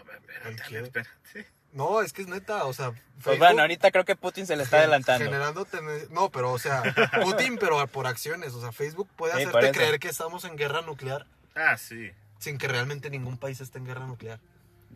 Ver, 0.07 0.21
espérate, 0.55 0.79
espérate. 0.87 1.47
No, 1.73 2.03
es 2.03 2.13
que 2.13 2.23
es 2.23 2.29
neta, 2.29 2.65
o 2.67 2.73
sea. 2.73 2.93
Pues 3.25 3.39
bueno, 3.39 3.63
ahorita 3.63 3.91
creo 3.91 4.05
que 4.05 4.15
Putin 4.17 4.47
se 4.47 4.57
le 4.57 4.63
está 4.65 4.79
adelantando. 4.79 5.25
Generando 5.25 5.67
No, 6.11 6.31
pero 6.31 6.53
o 6.53 6.59
sea, 6.59 6.83
Putin, 7.23 7.57
pero 7.59 7.87
por 7.87 8.07
acciones. 8.07 8.53
O 8.55 8.61
sea, 8.61 8.73
Facebook 8.73 9.09
puede 9.17 9.35
Sí, 9.37 9.45
hacerte 9.45 9.73
creer 9.73 9.99
que 9.99 10.09
estamos 10.09 10.45
en 10.45 10.57
guerra 10.57 10.83
nuclear 10.83 11.27
Ah, 11.55 11.77
sí. 11.79 12.11
sin 12.39 12.59
que 12.59 12.69
realmente 12.69 13.09
ningún 13.11 13.39
país 13.39 13.61
esté 13.61 13.79
en 13.79 13.87
guerra 13.87 14.07
nuclear. 14.07 14.39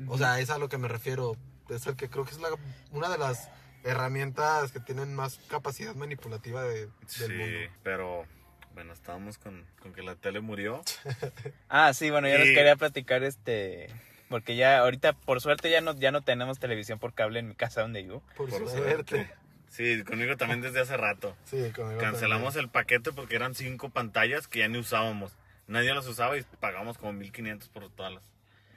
O 0.08 0.18
sea, 0.18 0.38
es 0.40 0.50
a 0.50 0.58
lo 0.58 0.68
que 0.68 0.76
me 0.78 0.88
refiero. 0.88 1.36
Es 1.70 1.86
el 1.86 1.96
que 1.96 2.08
creo 2.10 2.24
que 2.24 2.32
es 2.32 2.38
la, 2.40 2.48
una 2.92 3.08
de 3.08 3.18
las 3.18 3.48
herramientas 3.84 4.72
que 4.72 4.80
tienen 4.80 5.14
más 5.14 5.38
capacidad 5.48 5.94
manipulativa 5.94 6.62
de, 6.62 6.86
del 6.86 6.90
Sí, 7.06 7.32
mundo. 7.32 7.58
pero 7.82 8.26
bueno, 8.74 8.92
estábamos 8.92 9.38
con, 9.38 9.64
con 9.80 9.94
que 9.94 10.02
la 10.02 10.16
tele 10.16 10.40
murió. 10.40 10.82
Ah, 11.68 11.92
sí, 11.94 12.10
bueno, 12.10 12.28
yo 12.28 12.36
les 12.38 12.54
quería 12.54 12.76
platicar 12.76 13.22
este 13.24 13.88
porque 14.28 14.56
ya 14.56 14.78
ahorita 14.80 15.12
por 15.12 15.40
suerte 15.40 15.70
ya 15.70 15.80
no 15.80 15.94
ya 15.94 16.10
no 16.10 16.22
tenemos 16.22 16.58
televisión 16.58 16.98
por 16.98 17.12
cable 17.14 17.38
en 17.40 17.48
mi 17.48 17.54
casa 17.54 17.82
donde 17.82 18.02
vivo. 18.02 18.22
Por, 18.36 18.50
Por 18.50 18.68
suerte. 18.68 19.30
Sí, 19.68 20.04
conmigo 20.04 20.36
también 20.36 20.60
desde 20.62 20.80
hace 20.80 20.96
rato. 20.96 21.36
Sí, 21.44 21.70
conmigo 21.74 22.00
Cancelamos 22.00 22.54
también. 22.54 22.64
el 22.66 22.70
paquete 22.70 23.12
porque 23.12 23.36
eran 23.36 23.54
cinco 23.54 23.90
pantallas 23.90 24.48
que 24.48 24.60
ya 24.60 24.68
ni 24.68 24.78
usábamos. 24.78 25.36
Nadie 25.66 25.92
las 25.94 26.06
usaba 26.06 26.36
y 26.38 26.42
pagamos 26.60 26.96
como 26.98 27.12
1500 27.12 27.68
por 27.70 27.90
todas 27.90 28.12
las. 28.14 28.22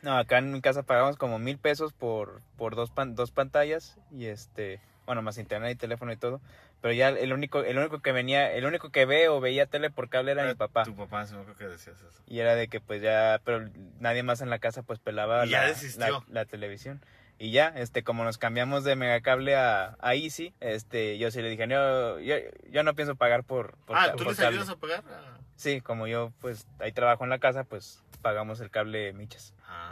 No, 0.01 0.17
acá 0.17 0.37
en 0.39 0.51
mi 0.51 0.61
casa 0.61 0.83
pagamos 0.83 1.15
como 1.17 1.39
mil 1.39 1.57
pesos 1.57 1.93
por, 1.93 2.41
por 2.57 2.75
dos, 2.75 2.89
pan- 2.89 3.15
dos 3.15 3.31
pantallas 3.31 3.97
y 4.11 4.25
este, 4.25 4.81
bueno, 5.05 5.21
más 5.21 5.37
internet 5.37 5.71
y 5.73 5.75
teléfono 5.75 6.11
y 6.11 6.17
todo. 6.17 6.41
Pero 6.81 6.93
ya 6.93 7.09
el 7.09 7.33
único, 7.33 7.63
el 7.63 7.77
único 7.77 7.99
que 8.01 8.11
venía, 8.13 8.51
el 8.53 8.65
único 8.65 8.89
que 8.89 9.05
ve 9.05 9.27
o 9.27 9.41
veía 9.41 9.65
tele 9.65 9.89
por 9.89 10.07
cable 10.09 10.31
era 10.31 10.45
mi 10.45 10.55
papá. 10.55 10.83
Tu 10.83 10.95
papá, 10.95 11.25
sí 11.25 11.35
que 11.57 11.67
decías 11.67 11.97
eso. 12.01 12.23
Y 12.25 12.39
era 12.39 12.55
de 12.55 12.67
que 12.69 12.79
pues 12.79 13.01
ya, 13.01 13.41
pero 13.43 13.67
nadie 13.99 14.23
más 14.23 14.39
en 14.41 14.49
la 14.49 14.59
casa 14.59 14.81
pues 14.83 14.97
pelaba 14.99 15.45
la, 15.45 15.65
desistió. 15.67 16.23
la- 16.29 16.41
la 16.41 16.45
televisión. 16.45 17.01
Y 17.41 17.51
ya, 17.51 17.67
este, 17.69 18.03
como 18.03 18.23
nos 18.25 18.37
cambiamos 18.37 18.83
de 18.83 18.95
megacable 18.97 19.55
a, 19.55 19.95
a 19.99 20.13
Easy, 20.15 20.53
este, 20.59 21.17
yo 21.17 21.31
sí 21.31 21.41
le 21.41 21.49
dije, 21.49 21.67
no, 21.67 22.19
yo, 22.19 22.35
yo 22.69 22.83
no 22.83 22.95
pienso 22.95 23.15
pagar 23.15 23.43
por, 23.45 23.77
por 23.85 23.97
ah, 23.97 24.11
¿tú 24.11 24.17
por 24.19 24.27
les 24.27 24.37
cable". 24.37 24.57
ayudas 24.57 24.69
a 24.69 24.75
pagar? 24.75 25.03
Ah. 25.09 25.37
Sí, 25.55 25.79
como 25.79 26.05
yo, 26.07 26.33
pues, 26.41 26.67
ahí 26.79 26.91
trabajo 26.91 27.23
en 27.23 27.29
la 27.29 27.39
casa, 27.39 27.63
pues, 27.63 28.03
pagamos 28.21 28.59
el 28.59 28.69
cable 28.71 29.13
Michas. 29.13 29.53
Ah. 29.65 29.88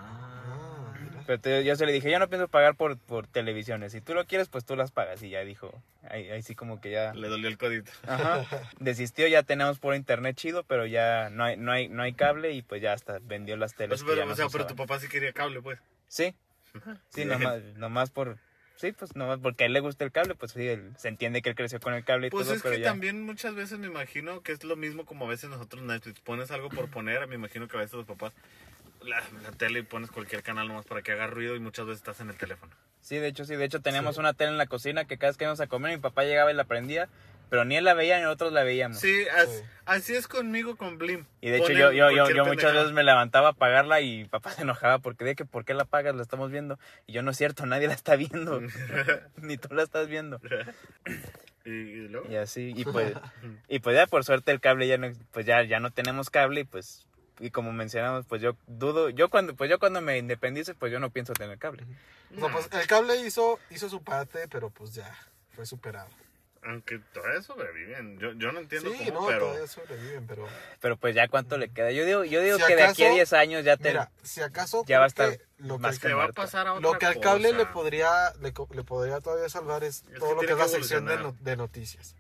Pero 1.28 1.40
te- 1.42 1.64
yo 1.66 1.76
se 1.76 1.86
le 1.86 1.92
dije, 1.92 2.10
yo 2.10 2.18
no 2.20 2.30
pienso 2.30 2.48
pagar 2.48 2.76
por, 2.76 2.98
por 2.98 3.28
televisiones. 3.28 3.92
Si 3.92 4.00
tú 4.02 4.14
lo 4.16 4.26
quieres, 4.26 4.48
pues 4.48 4.64
tú 4.66 4.76
las 4.78 4.92
pagas. 4.92 5.22
Y 5.22 5.30
ya 5.30 5.42
dijo, 5.42 5.72
ahí, 6.10 6.30
ahí 6.30 6.42
sí 6.42 6.56
como 6.56 6.80
que 6.82 6.90
ya... 6.90 7.14
Le 7.14 7.28
dolió 7.28 7.50
el 7.50 7.58
codito. 7.58 7.92
Ajá. 8.08 8.46
Desistió, 8.80 9.28
ya 9.28 9.44
tenemos 9.44 9.78
por 9.78 9.94
internet 9.94 10.36
chido, 10.38 10.64
pero 10.64 10.86
ya 10.86 11.30
no 11.30 11.44
hay, 11.44 11.58
no 11.58 11.72
hay, 11.74 11.90
no 11.90 12.02
hay 12.02 12.14
cable 12.14 12.54
y 12.54 12.62
pues 12.64 12.82
ya 12.82 12.94
hasta 12.94 13.20
vendió 13.22 13.58
las 13.58 13.76
teles. 13.76 14.02
Pues, 14.02 14.04
que 14.04 14.08
ya 14.08 14.14
pero, 14.16 14.26
no 14.28 14.32
o 14.32 14.36
se 14.36 14.42
sea, 14.44 14.50
pero 14.52 14.66
tu 14.68 14.76
papá 14.76 15.00
sí 15.00 15.08
quería 15.10 15.34
cable, 15.34 15.62
pues. 15.62 15.80
Sí, 16.08 16.34
sí, 17.10 17.26
nomás, 17.26 17.62
nomás 17.76 18.10
por... 18.10 18.38
Sí, 18.78 18.92
pues 18.92 19.16
nomás 19.16 19.40
porque 19.40 19.64
a 19.64 19.68
él 19.68 19.74
le 19.74 19.80
gusta 19.80 20.06
el 20.06 20.12
cable, 20.12 20.36
pues 20.36 20.52
sí, 20.52 20.66
él- 20.66 20.94
se 20.98 21.08
entiende 21.10 21.42
que 21.42 21.50
él 21.50 21.56
creció 21.56 21.80
con 21.80 21.94
el 21.96 22.06
cable 22.06 22.28
y 22.28 22.30
Pues 22.30 22.46
todo, 22.46 22.56
es 22.56 22.62
pero 22.62 22.76
que 22.76 22.82
ya... 22.82 22.88
también 22.88 23.26
muchas 23.26 23.54
veces 23.56 23.80
me 23.80 23.88
imagino 23.88 24.42
que 24.44 24.52
es 24.54 24.64
lo 24.64 24.76
mismo 24.76 25.04
como 25.06 25.26
a 25.26 25.30
veces 25.30 25.50
nosotros 25.50 25.82
Netflix. 25.84 26.22
Pones 26.22 26.52
algo 26.52 26.70
por 26.70 26.88
poner, 26.90 27.26
me 27.28 27.36
imagino 27.36 27.68
que 27.68 27.76
a 27.76 27.80
veces 27.80 27.96
los 27.96 28.06
papás 28.06 28.34
la, 29.08 29.22
la 29.44 29.52
tele 29.52 29.80
y 29.80 29.84
pones 29.84 30.12
cualquier 30.12 30.44
canal 30.44 30.68
nomás 30.68 30.86
para 30.86 31.02
que 31.02 31.12
haga 31.14 31.28
ruido 31.28 31.56
y 31.56 31.60
muchas 31.60 31.86
veces 31.86 32.00
estás 32.02 32.20
en 32.22 32.30
el 32.30 32.36
teléfono. 32.36 32.72
Sí, 33.02 33.18
de 33.18 33.28
hecho, 33.28 33.46
sí. 33.46 33.56
De 33.56 33.66
hecho, 33.66 33.80
teníamos 33.82 34.18
una 34.18 34.34
tele 34.34 34.52
en 34.52 34.58
la 34.58 34.68
cocina 34.68 35.06
que 35.06 35.18
cada 35.18 35.32
vez 35.32 35.38
que 35.38 35.46
íbamos 35.46 35.62
a 35.62 35.68
comer, 35.68 35.94
mi 35.96 36.02
papá 36.02 36.24
llegaba 36.26 36.52
y 36.52 36.56
la 36.56 36.66
prendía, 36.66 37.08
pero 37.50 37.64
ni 37.64 37.78
él 37.78 37.86
la 37.86 37.94
veía 37.94 38.18
ni 38.18 38.24
nosotros 38.24 38.52
la 38.52 38.64
veíamos. 38.64 39.00
Sí, 39.00 39.26
as- 39.30 39.48
Sí. 39.50 39.64
así 39.86 40.16
es 40.16 40.28
conmigo 40.28 40.76
con 40.76 40.98
Blim. 40.98 41.26
Y 41.40 41.50
de 41.50 41.58
hecho, 41.58 41.68
Ponen 41.68 41.80
yo, 41.80 41.92
yo, 41.94 42.30
yo, 42.30 42.46
muchas 42.46 42.74
veces 42.74 42.92
me 42.92 43.04
levantaba 43.04 43.48
a 43.48 43.52
apagarla 43.52 44.02
y 44.02 44.26
papá 44.26 44.52
se 44.52 44.64
enojaba 44.64 45.00
porque 45.00 45.24
de 45.24 45.36
que, 45.36 45.46
¿por 45.46 45.64
qué 45.64 45.74
la 45.74 45.84
apagas? 45.84 46.14
La 46.16 46.22
estamos 46.22 46.52
viendo. 46.52 46.78
Y 47.06 47.14
yo, 47.14 47.22
no 47.24 47.32
es 47.32 47.38
cierto, 47.38 47.66
nadie 47.66 47.88
la 47.88 47.94
está 47.94 48.18
viendo. 48.18 48.60
ni 49.38 49.58
tú 49.58 49.74
la 49.74 49.84
estás 49.84 50.10
viendo. 50.10 50.42
y, 51.66 51.70
y 51.70 52.08
luego. 52.10 52.30
Y 52.30 52.36
así, 52.36 52.74
y 52.76 52.84
pues, 52.84 53.14
y 53.70 53.80
pues 53.80 53.96
ya 53.96 54.08
por 54.08 54.26
suerte 54.26 54.52
el 54.52 54.60
cable 54.60 54.86
ya 54.88 54.98
no, 54.98 55.10
pues 55.32 55.46
ya, 55.46 55.64
ya 55.64 55.80
no 55.80 55.92
tenemos 55.92 56.30
cable 56.30 56.62
y 56.62 56.64
pues, 56.66 57.06
y 57.40 57.52
como 57.52 57.72
mencionamos, 57.72 58.26
pues 58.28 58.42
yo 58.42 58.56
dudo, 58.68 59.10
yo 59.10 59.30
cuando, 59.30 59.56
pues 59.56 59.70
yo 59.70 59.80
cuando 59.80 60.02
me 60.02 60.18
independice, 60.18 60.74
pues 60.76 60.92
yo 60.92 61.00
no 61.00 61.10
pienso 61.10 61.34
tener 61.34 61.58
cable. 61.58 61.86
O 62.36 62.40
sea, 62.40 62.52
pues 62.52 62.70
el 62.72 62.88
cable 62.88 63.16
hizo, 63.26 63.60
hizo 63.70 63.90
su 63.90 64.02
parte, 64.04 64.48
pero 64.48 64.70
pues 64.70 64.94
ya, 64.94 65.16
fue 65.52 65.66
superado. 65.66 66.10
Aunque 66.64 67.00
todavía 67.14 67.42
sobreviven. 67.42 68.20
Yo, 68.20 68.34
yo 68.34 68.52
no 68.52 68.60
entiendo 68.60 68.92
Sí, 68.92 69.06
cómo, 69.06 69.22
no, 69.22 69.28
pero. 69.28 69.40
todavía 69.46 69.68
sobreviven, 69.68 70.28
pero... 70.28 70.46
Pero 70.82 70.98
pues 70.98 71.16
ya 71.16 71.30
cuánto 71.30 71.58
le 71.58 71.70
queda. 71.70 71.92
Yo 71.92 72.04
digo, 72.04 72.26
yo 72.26 72.42
digo 72.42 72.58
Si 72.58 72.64
que 72.66 72.76
de 72.76 72.84
aquí 72.84 73.04
a 73.04 73.08
acaso, 73.08 73.16
10 73.16 73.34
años 73.34 73.64
ya 73.64 73.78
te, 73.78 73.90
Mira, 73.90 74.12
si 74.24 74.42
acaso... 74.42 74.84
ya 74.86 74.98
va 75.00 75.06
a 75.06 75.08
estar 75.08 75.38
que 75.38 75.46
lo 75.60 75.78
más 75.80 75.98
que, 76.00 76.08
que 76.10 76.14
va 76.14 76.26
a 76.26 76.32
pasar 76.34 76.68
a 76.68 76.74
otra 76.74 76.92
lo 76.92 76.98
que 76.98 77.06
al 77.06 77.20
cable 77.22 77.50
cosa. 77.50 77.58
le 77.60 77.66
podría, 77.68 78.34
le, 78.42 78.54
le 78.76 78.84
podría 78.84 79.22
todavía 79.22 79.48
salvar 79.48 79.86
es 79.86 80.04
Es 80.12 80.20
todo 80.20 80.30
que 80.30 80.36
lo 80.36 80.42
que 80.42 80.52
es 80.52 80.58
la 80.58 80.68
sección 80.68 81.06
de, 81.06 81.18
no- 81.18 81.38
de 81.40 81.56
noticias. 81.56 82.16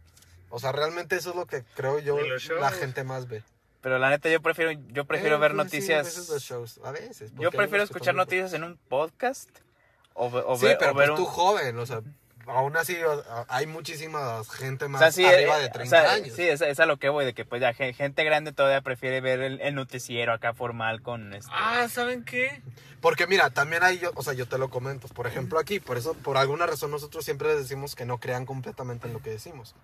O 0.49 0.59
sea, 0.59 0.71
realmente 0.71 1.17
eso 1.17 1.31
es 1.31 1.35
lo 1.35 1.45
que 1.45 1.63
creo 1.75 1.99
yo 1.99 2.17
la 2.59 2.71
gente 2.71 3.03
más 3.03 3.27
ve. 3.27 3.43
Pero 3.87 3.99
la 3.99 4.09
neta 4.09 4.27
yo 4.27 4.41
prefiero, 4.41 4.73
yo 4.91 5.05
prefiero 5.05 5.37
Eh, 5.37 5.39
ver 5.39 5.55
pues, 5.55 5.71
sí, 5.71 5.77
a 5.93 6.01
noticias. 6.01 6.05
veces 6.05 6.27
los 6.29 6.43
shows, 6.43 6.79
a 6.83 6.91
veces. 6.91 7.31
yo 7.39 7.51
prefiero 7.51 7.85
escuchar 7.85 8.15
noticias 8.15 8.51
en 8.51 8.65
un 8.65 8.75
podcast 8.89 9.49
o, 10.13 10.25
o 10.27 10.57
Sí, 10.57 10.65
ver, 10.65 10.77
pero 10.77 10.91
o 10.91 10.93
ver 10.93 11.07
pues 11.11 11.19
tú 11.21 11.23
un- 11.25 11.31
joven, 11.31 11.79
o 11.79 11.85
sea, 11.85 12.01
aún 12.47 12.75
así 12.75 12.97
hay 13.47 13.65
muchísima 13.65 14.41
gente 14.43 14.83
o 14.85 14.89
más 14.89 14.99
sea, 14.99 15.11
sí, 15.13 15.23
arriba 15.23 15.57
eh, 15.57 15.61
de 15.61 15.67
o 15.67 15.71
30 15.71 16.01
sea, 16.01 16.11
años. 16.15 16.35
Sí, 16.35 16.41
es, 16.45 16.59
es 16.59 16.81
a 16.81 16.85
lo 16.85 16.97
que 16.97 17.07
voy, 17.07 17.23
de 17.23 17.33
que 17.33 17.45
pues 17.45 17.61
ya 17.61 17.73
gen- 17.73 17.93
gente 17.93 18.25
grande 18.25 18.51
todavía 18.51 18.81
prefiere 18.81 19.21
ver 19.21 19.39
el, 19.39 19.61
el 19.61 19.73
noticiero 19.73 20.33
acá 20.33 20.53
formal 20.53 21.01
con 21.01 21.33
este. 21.33 21.49
Ah, 21.55 21.87
¿saben 21.89 22.25
qué? 22.25 22.61
Porque 22.99 23.25
mira, 23.25 23.51
también 23.51 23.83
hay, 23.83 24.01
o 24.15 24.21
sea, 24.21 24.33
yo 24.33 24.49
te 24.49 24.57
lo 24.57 24.69
comento, 24.69 25.07
por 25.07 25.27
ejemplo 25.27 25.59
aquí, 25.59 25.79
por 25.79 25.97
eso, 25.97 26.13
por 26.13 26.35
alguna 26.35 26.65
razón 26.65 26.91
nosotros 26.91 27.23
siempre 27.23 27.47
les 27.47 27.59
decimos 27.59 27.95
que 27.95 28.03
no 28.05 28.17
crean 28.17 28.45
completamente 28.45 29.07
en 29.07 29.13
lo 29.13 29.21
que 29.21 29.29
decimos. 29.29 29.75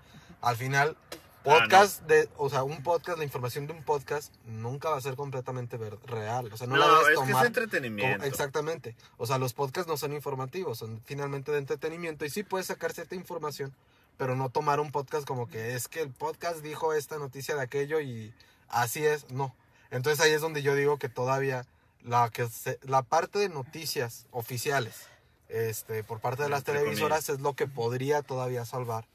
Al 0.42 0.58
final, 0.58 0.98
podcast 1.44 2.02
de, 2.04 2.30
o 2.38 2.50
sea, 2.50 2.64
un 2.64 2.82
podcast, 2.84 3.18
la 3.18 3.24
información 3.24 3.68
de 3.68 3.74
un 3.74 3.84
podcast 3.84 4.34
nunca 4.46 4.90
va 4.90 4.98
a 4.98 5.02
ser 5.02 5.16
completamente 5.16 5.78
ver- 5.78 5.98
real, 6.06 6.50
o 6.52 6.58
sea, 6.58 6.68
no, 6.68 6.76
No, 6.76 6.82
la 6.82 6.88
debes 6.88 7.02
es 7.02 7.08
que 7.08 7.14
es 7.14 7.20
tomar 7.30 7.46
entretenimiento. 7.46 8.18
como- 8.18 8.28
exactamente. 8.30 8.96
O 9.18 9.26
sea, 9.28 9.38
los 9.38 9.54
podcasts 9.54 9.88
no 9.90 9.98
son 9.98 10.14
informativos, 10.14 10.78
son 10.80 11.02
finalmente 11.06 11.52
de 11.52 11.58
entretenimiento 11.60 12.26
y 12.26 12.30
sí 12.30 12.44
puedes 12.44 12.68
sacar 12.68 12.94
cierta 12.94 13.16
información, 13.16 13.74
pero 14.18 14.36
no 14.36 14.50
tomar 14.50 14.80
un 14.80 14.92
podcast 14.92 15.26
como 15.28 15.48
que 15.50 15.76
es 15.76 15.88
que 15.88 16.02
el 16.02 16.10
podcast 16.12 16.60
dijo 16.62 16.94
esta 16.94 17.18
noticia 17.18 17.56
de 17.56 17.62
aquello 17.62 18.00
y 18.00 18.34
así 18.70 19.06
es, 19.06 19.30
no. 19.32 19.56
Entonces 19.92 20.24
ahí 20.26 20.32
es 20.32 20.42
donde 20.42 20.62
yo 20.64 20.76
digo 20.76 20.98
que 20.98 21.10
todavía 21.10 21.66
la 22.04 22.30
que 22.30 22.48
se- 22.48 22.80
la 22.84 23.02
parte 23.04 23.40
de 23.40 23.50
noticias 23.50 24.26
oficiales 24.32 25.08
este 25.50 26.04
por 26.04 26.20
parte 26.20 26.44
de 26.44 26.50
las 26.50 26.60
Entre 26.60 26.76
televisoras 26.80 27.30
es 27.30 27.40
lo 27.40 27.54
que 27.54 27.68
podría 27.68 28.22
todavía 28.24 28.66
salvar 28.66 29.06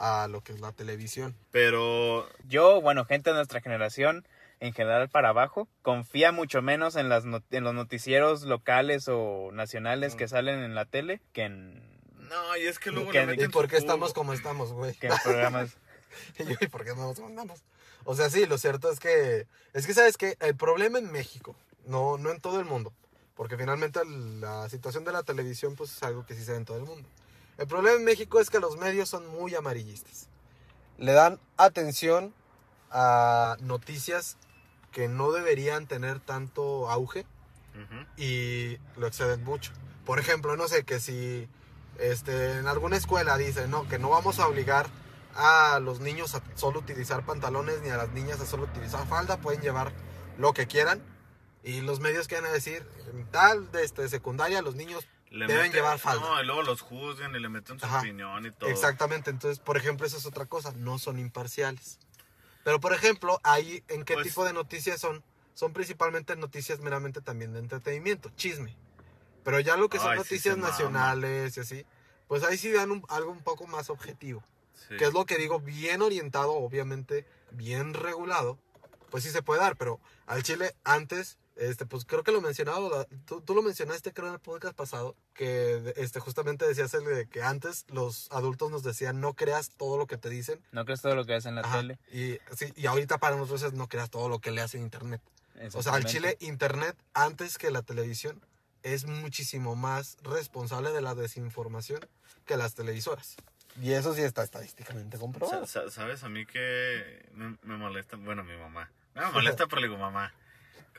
a 0.00 0.26
lo 0.28 0.40
que 0.42 0.52
es 0.52 0.60
la 0.60 0.72
televisión. 0.72 1.36
Pero 1.52 2.26
Yo, 2.48 2.80
bueno, 2.80 3.04
gente 3.04 3.30
de 3.30 3.36
nuestra 3.36 3.60
generación, 3.60 4.26
en 4.58 4.72
general 4.72 5.08
para 5.10 5.28
abajo, 5.28 5.68
confía 5.82 6.32
mucho 6.32 6.62
menos 6.62 6.96
en, 6.96 7.08
las 7.08 7.24
not- 7.26 7.44
en 7.52 7.64
los 7.64 7.74
noticieros 7.74 8.42
locales 8.42 9.06
o 9.08 9.50
nacionales 9.52 10.14
que 10.16 10.26
salen 10.26 10.60
en 10.60 10.74
la 10.74 10.86
tele 10.86 11.20
que 11.32 11.44
en, 11.44 11.74
no, 12.28 12.56
y 12.56 12.62
es 12.66 12.78
que 12.78 12.90
luego 12.90 13.10
Que- 13.10 13.20
le 13.20 13.26
meten 13.26 13.46
¿Y 13.50 13.52
por 13.52 13.68
qué 13.68 13.76
estamos 13.76 14.12
como 14.14 14.32
estamos, 14.32 14.72
güey? 14.72 14.94
que 14.94 15.06
en 15.08 15.14
programas. 15.22 15.76
Y 16.40 16.44
yo, 16.44 16.56
¿y 16.60 16.66
por 16.66 16.82
qué 16.84 16.90
no 16.90 17.02
nos 17.06 17.20
mandamos? 17.20 17.62
O 18.04 18.16
sea, 18.16 18.28
sí, 18.30 18.44
lo 18.46 18.58
cierto 18.58 18.90
es 18.90 18.98
que, 18.98 19.46
es 19.74 19.86
que, 19.86 19.94
¿sabes 19.94 20.16
qué? 20.16 20.36
El 20.40 20.56
problema 20.56 20.98
en 20.98 21.12
México, 21.12 21.54
no, 21.86 22.18
no 22.18 22.30
en 22.32 22.40
todo 22.40 22.58
el 22.58 22.64
mundo, 22.66 22.92
porque 23.36 23.56
finalmente 23.56 24.00
la 24.04 24.68
situación 24.68 25.04
de 25.04 25.12
la 25.12 25.22
televisión, 25.22 25.76
pues 25.76 25.92
es 25.96 26.02
algo 26.02 26.26
que 26.26 26.34
sí 26.34 26.42
se 26.44 26.50
ve 26.50 26.56
en 26.58 26.64
todo 26.64 26.78
el 26.78 26.84
mundo. 26.84 27.08
El 27.60 27.66
problema 27.66 27.98
en 27.98 28.04
México 28.04 28.40
es 28.40 28.48
que 28.48 28.58
los 28.58 28.78
medios 28.78 29.10
son 29.10 29.26
muy 29.28 29.54
amarillistas. 29.54 30.28
Le 30.96 31.12
dan 31.12 31.38
atención 31.58 32.32
a 32.90 33.58
noticias 33.60 34.38
que 34.92 35.08
no 35.08 35.30
deberían 35.30 35.86
tener 35.86 36.20
tanto 36.20 36.88
auge 36.88 37.26
y 38.16 38.78
lo 38.96 39.06
exceden 39.06 39.44
mucho. 39.44 39.72
Por 40.06 40.18
ejemplo, 40.18 40.56
no 40.56 40.68
sé, 40.68 40.84
que 40.84 41.00
si 41.00 41.50
este, 41.98 42.58
en 42.58 42.66
alguna 42.66 42.96
escuela 42.96 43.36
dicen 43.36 43.70
no, 43.70 43.86
que 43.88 43.98
no 43.98 44.08
vamos 44.08 44.38
a 44.38 44.48
obligar 44.48 44.86
a 45.34 45.80
los 45.80 46.00
niños 46.00 46.34
a 46.34 46.42
solo 46.54 46.78
utilizar 46.78 47.26
pantalones 47.26 47.82
ni 47.82 47.90
a 47.90 47.98
las 47.98 48.08
niñas 48.12 48.40
a 48.40 48.46
solo 48.46 48.64
utilizar 48.64 49.06
falda, 49.06 49.36
pueden 49.36 49.60
llevar 49.60 49.92
lo 50.38 50.54
que 50.54 50.66
quieran. 50.66 51.02
Y 51.62 51.82
los 51.82 52.00
medios 52.00 52.26
que 52.26 52.36
van 52.36 52.46
a 52.46 52.52
decir, 52.52 52.86
en 53.12 53.30
tal 53.30 53.70
de 53.70 53.84
este, 53.84 54.08
secundaria, 54.08 54.62
los 54.62 54.76
niños 54.76 55.06
Le 55.30 55.46
deben 55.46 55.62
meten- 55.70 55.72
llevar 55.72 55.98
falda. 55.98 56.20
No, 56.26 56.42
y 56.42 56.44
luego 56.46 56.62
los 56.62 56.80
juzgan 56.80 57.34
y 57.34 57.38
le 57.40 57.48
meten 57.48 57.78
su 57.78 57.86
Ajá. 57.86 58.00
opinión 58.00 58.44
y 58.46 58.50
todo. 58.50 58.68
Exactamente, 58.68 59.30
entonces, 59.30 59.58
por 59.60 59.76
ejemplo, 59.76 60.06
esa 60.06 60.16
es 60.16 60.26
otra 60.26 60.46
cosa, 60.46 60.72
no 60.76 60.98
son 60.98 61.18
imparciales. 61.18 61.98
Pero, 62.64 62.80
por 62.80 62.92
ejemplo, 62.92 63.38
ahí, 63.42 63.82
¿en 63.88 64.04
qué 64.04 64.14
Pues- 64.14 64.26
tipo 64.26 64.44
de 64.44 64.52
noticias 64.52 65.00
son? 65.00 65.22
Son 65.54 65.72
principalmente 65.72 66.36
noticias 66.36 66.80
meramente 66.80 67.20
también 67.20 67.52
de 67.52 67.58
entretenimiento, 67.60 68.30
chisme. 68.36 68.76
Pero 69.44 69.60
ya 69.60 69.76
lo 69.76 69.88
que 69.88 69.98
son 69.98 70.08
Ay, 70.12 70.14
sí 70.18 70.18
noticias 70.18 70.56
mama. 70.56 70.70
nacionales 70.70 71.56
y 71.56 71.60
así, 71.60 71.86
pues 72.28 72.42
ahí 72.42 72.56
sí 72.58 72.70
dan 72.70 72.90
un- 72.90 73.04
algo 73.08 73.30
un 73.30 73.42
poco 73.42 73.66
más 73.66 73.88
objetivo. 73.90 74.42
Sí. 74.74 74.96
Que 74.96 75.04
es 75.06 75.12
lo 75.12 75.26
que 75.26 75.36
digo, 75.36 75.60
bien 75.60 76.02
orientado, 76.02 76.52
obviamente, 76.54 77.26
bien 77.50 77.94
regulado, 77.94 78.58
pues 79.10 79.24
sí 79.24 79.30
se 79.30 79.42
puede 79.42 79.60
dar. 79.60 79.76
Pero 79.76 80.00
al 80.26 80.42
Chile, 80.42 80.74
antes, 80.84 81.38
este, 81.56 81.84
pues 81.86 82.04
creo 82.04 82.22
que 82.22 82.32
lo 82.32 82.40
mencionaba, 82.40 83.06
tú, 83.26 83.40
tú 83.42 83.54
lo 83.54 83.62
mencionaste 83.62 84.12
creo 84.12 84.28
en 84.28 84.34
el 84.34 84.40
podcast 84.40 84.74
pasado, 84.76 85.14
que 85.34 85.92
este, 85.96 86.20
justamente 86.20 86.66
decías 86.66 86.92
el 86.94 87.04
de 87.04 87.26
que 87.28 87.42
antes 87.42 87.84
los 87.88 88.30
adultos 88.32 88.70
nos 88.70 88.82
decían 88.82 89.20
no 89.20 89.34
creas 89.34 89.70
todo 89.76 89.98
lo 89.98 90.06
que 90.06 90.16
te 90.16 90.30
dicen. 90.30 90.62
No 90.72 90.84
crees 90.84 91.02
todo 91.02 91.14
lo 91.14 91.24
que 91.26 91.32
ves 91.32 91.46
en 91.46 91.54
la 91.56 91.60
Ajá, 91.62 91.78
tele. 91.78 91.98
Y, 92.12 92.38
sí, 92.56 92.72
y 92.76 92.86
ahorita 92.86 93.18
para 93.18 93.36
nosotros 93.36 93.62
es 93.64 93.72
no 93.74 93.88
creas 93.88 94.10
todo 94.10 94.28
lo 94.28 94.38
que 94.38 94.50
leas 94.50 94.74
en 94.74 94.82
internet. 94.82 95.20
O 95.74 95.82
sea, 95.82 95.92
al. 95.94 96.04
Chile, 96.06 96.38
internet 96.40 96.96
antes 97.12 97.58
que 97.58 97.70
la 97.70 97.82
televisión 97.82 98.40
es 98.82 99.04
muchísimo 99.04 99.76
más 99.76 100.16
responsable 100.22 100.90
de 100.90 101.02
la 101.02 101.14
desinformación 101.14 102.00
que 102.46 102.56
las 102.56 102.74
televisoras. 102.74 103.36
Y 103.80 103.92
eso 103.92 104.14
sí 104.14 104.22
está 104.22 104.42
estadísticamente 104.42 105.18
comprobado. 105.18 105.66
Sa- 105.66 105.82
sa- 105.82 105.90
¿Sabes? 105.90 106.24
A 106.24 106.30
mí 106.30 106.46
que 106.46 107.26
me, 107.34 107.58
me 107.62 107.76
molesta, 107.76 108.16
bueno, 108.16 108.42
mi 108.42 108.56
mamá. 108.56 108.90
No 109.14 109.26
me 109.26 109.32
molesta, 109.32 109.66
pero 109.68 109.82
le 109.82 109.88
digo, 109.88 109.98
mamá, 110.00 110.32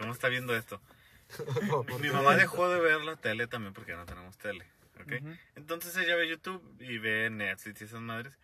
¿cómo 0.02 0.14
está 0.14 0.28
viendo 0.30 0.56
esto? 0.56 0.82
No, 1.68 1.84
Mi 2.00 2.10
mamá 2.10 2.36
dejó 2.36 2.70
de 2.70 2.80
ver 2.82 3.02
la 3.02 3.16
tele 3.16 3.48
también 3.48 3.74
porque 3.74 3.94
no 3.94 4.06
tenemos 4.06 4.38
tele, 4.38 4.66
¿ok? 5.00 5.14
Ujú. 5.22 5.38
Entonces 5.56 5.96
ella 5.96 6.16
ve 6.18 6.28
YouTube 6.28 6.62
y 6.82 6.98
ve 6.98 7.30
Netflix 7.30 7.82
y 7.82 7.86
esas 7.86 8.02
madres. 8.02 8.38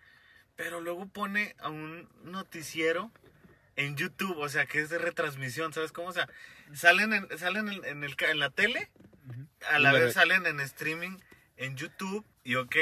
Pero 0.55 0.79
luego 0.81 1.05
pone 1.07 1.55
a 1.59 1.69
un 1.69 2.07
noticiero 2.23 3.11
en 3.75 3.95
YouTube, 3.97 4.37
o 4.37 4.47
sea, 4.49 4.65
que 4.65 4.79
es 4.79 4.89
de 4.89 4.97
retransmisión, 4.99 5.73
¿sabes 5.73 5.91
cómo? 5.91 6.07
O 6.07 6.13
sea, 6.13 6.29
salen 6.73 7.11
en, 7.13 7.37
salen 7.37 7.67
en, 7.67 7.83
en 7.85 8.03
el, 8.03 8.15
ca- 8.15 8.31
en 8.31 8.39
la 8.39 8.49
tele, 8.49 8.89
a 9.69 9.77
la 9.79 9.89
Y 9.91 9.93
vez 9.95 10.03
ve- 10.05 10.11
salen 10.13 10.45
en 10.47 10.59
streaming 10.61 11.17
en 11.57 11.75
YouTube 11.75 12.25
y 12.43 12.55
ok. 12.55 12.75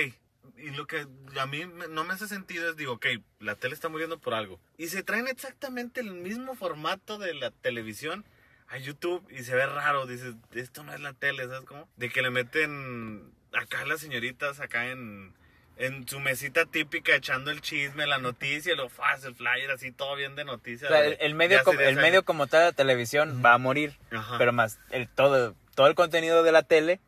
Y 0.57 0.69
lo 0.69 0.85
que 0.87 1.07
a 1.39 1.45
mí 1.47 1.63
no 1.89 2.03
me 2.03 2.13
hace 2.13 2.27
sentido 2.27 2.69
es, 2.69 2.77
digo, 2.77 2.93
ok, 2.93 3.07
la 3.39 3.55
tele 3.55 3.73
está 3.73 3.89
muriendo 3.89 4.19
por 4.19 4.35
algo. 4.35 4.59
Y 4.77 4.87
se 4.87 5.01
traen 5.03 5.27
exactamente 5.27 5.99
el 5.99 6.11
mismo 6.13 6.55
formato 6.55 7.17
de 7.17 7.33
la 7.33 7.49
televisión 7.51 8.23
a 8.67 8.77
YouTube 8.77 9.25
y 9.31 9.43
se 9.43 9.55
ve 9.55 9.65
raro. 9.65 10.05
Dices, 10.05 10.33
esto 10.53 10.83
no 10.83 10.93
es 10.93 10.99
la 10.99 11.13
tele, 11.13 11.43
¿sabes 11.47 11.65
cómo? 11.65 11.87
De 11.97 12.09
que 12.09 12.21
le 12.21 12.29
meten 12.29 13.31
acá 13.53 13.85
las 13.85 14.01
señoritas 14.01 14.59
acá 14.59 14.87
en, 14.91 15.33
en 15.77 16.07
su 16.07 16.19
mesita 16.19 16.65
típica 16.65 17.15
echando 17.15 17.51
el 17.51 17.61
chisme, 17.61 18.05
la 18.07 18.17
noticia, 18.17 18.75
lo 18.75 18.89
fácil, 18.89 19.29
el 19.29 19.35
flyer, 19.35 19.71
así 19.71 19.91
todo 19.91 20.15
bien 20.15 20.35
de 20.35 20.45
noticias. 20.45 20.89
O 20.91 20.93
sea, 20.93 21.05
el, 21.05 21.17
el 21.19 21.35
medio, 21.35 21.63
como, 21.63 21.79
el 21.79 21.95
medio 21.95 22.23
como 22.23 22.47
tal, 22.47 22.63
la 22.65 22.71
televisión, 22.73 23.41
va 23.43 23.53
a 23.53 23.57
morir. 23.57 23.97
Ajá. 24.11 24.37
Pero 24.37 24.51
más, 24.53 24.79
el 24.91 25.07
todo, 25.07 25.55
todo 25.75 25.87
el 25.87 25.95
contenido 25.95 26.43
de 26.43 26.51
la 26.51 26.63
tele, 26.63 26.99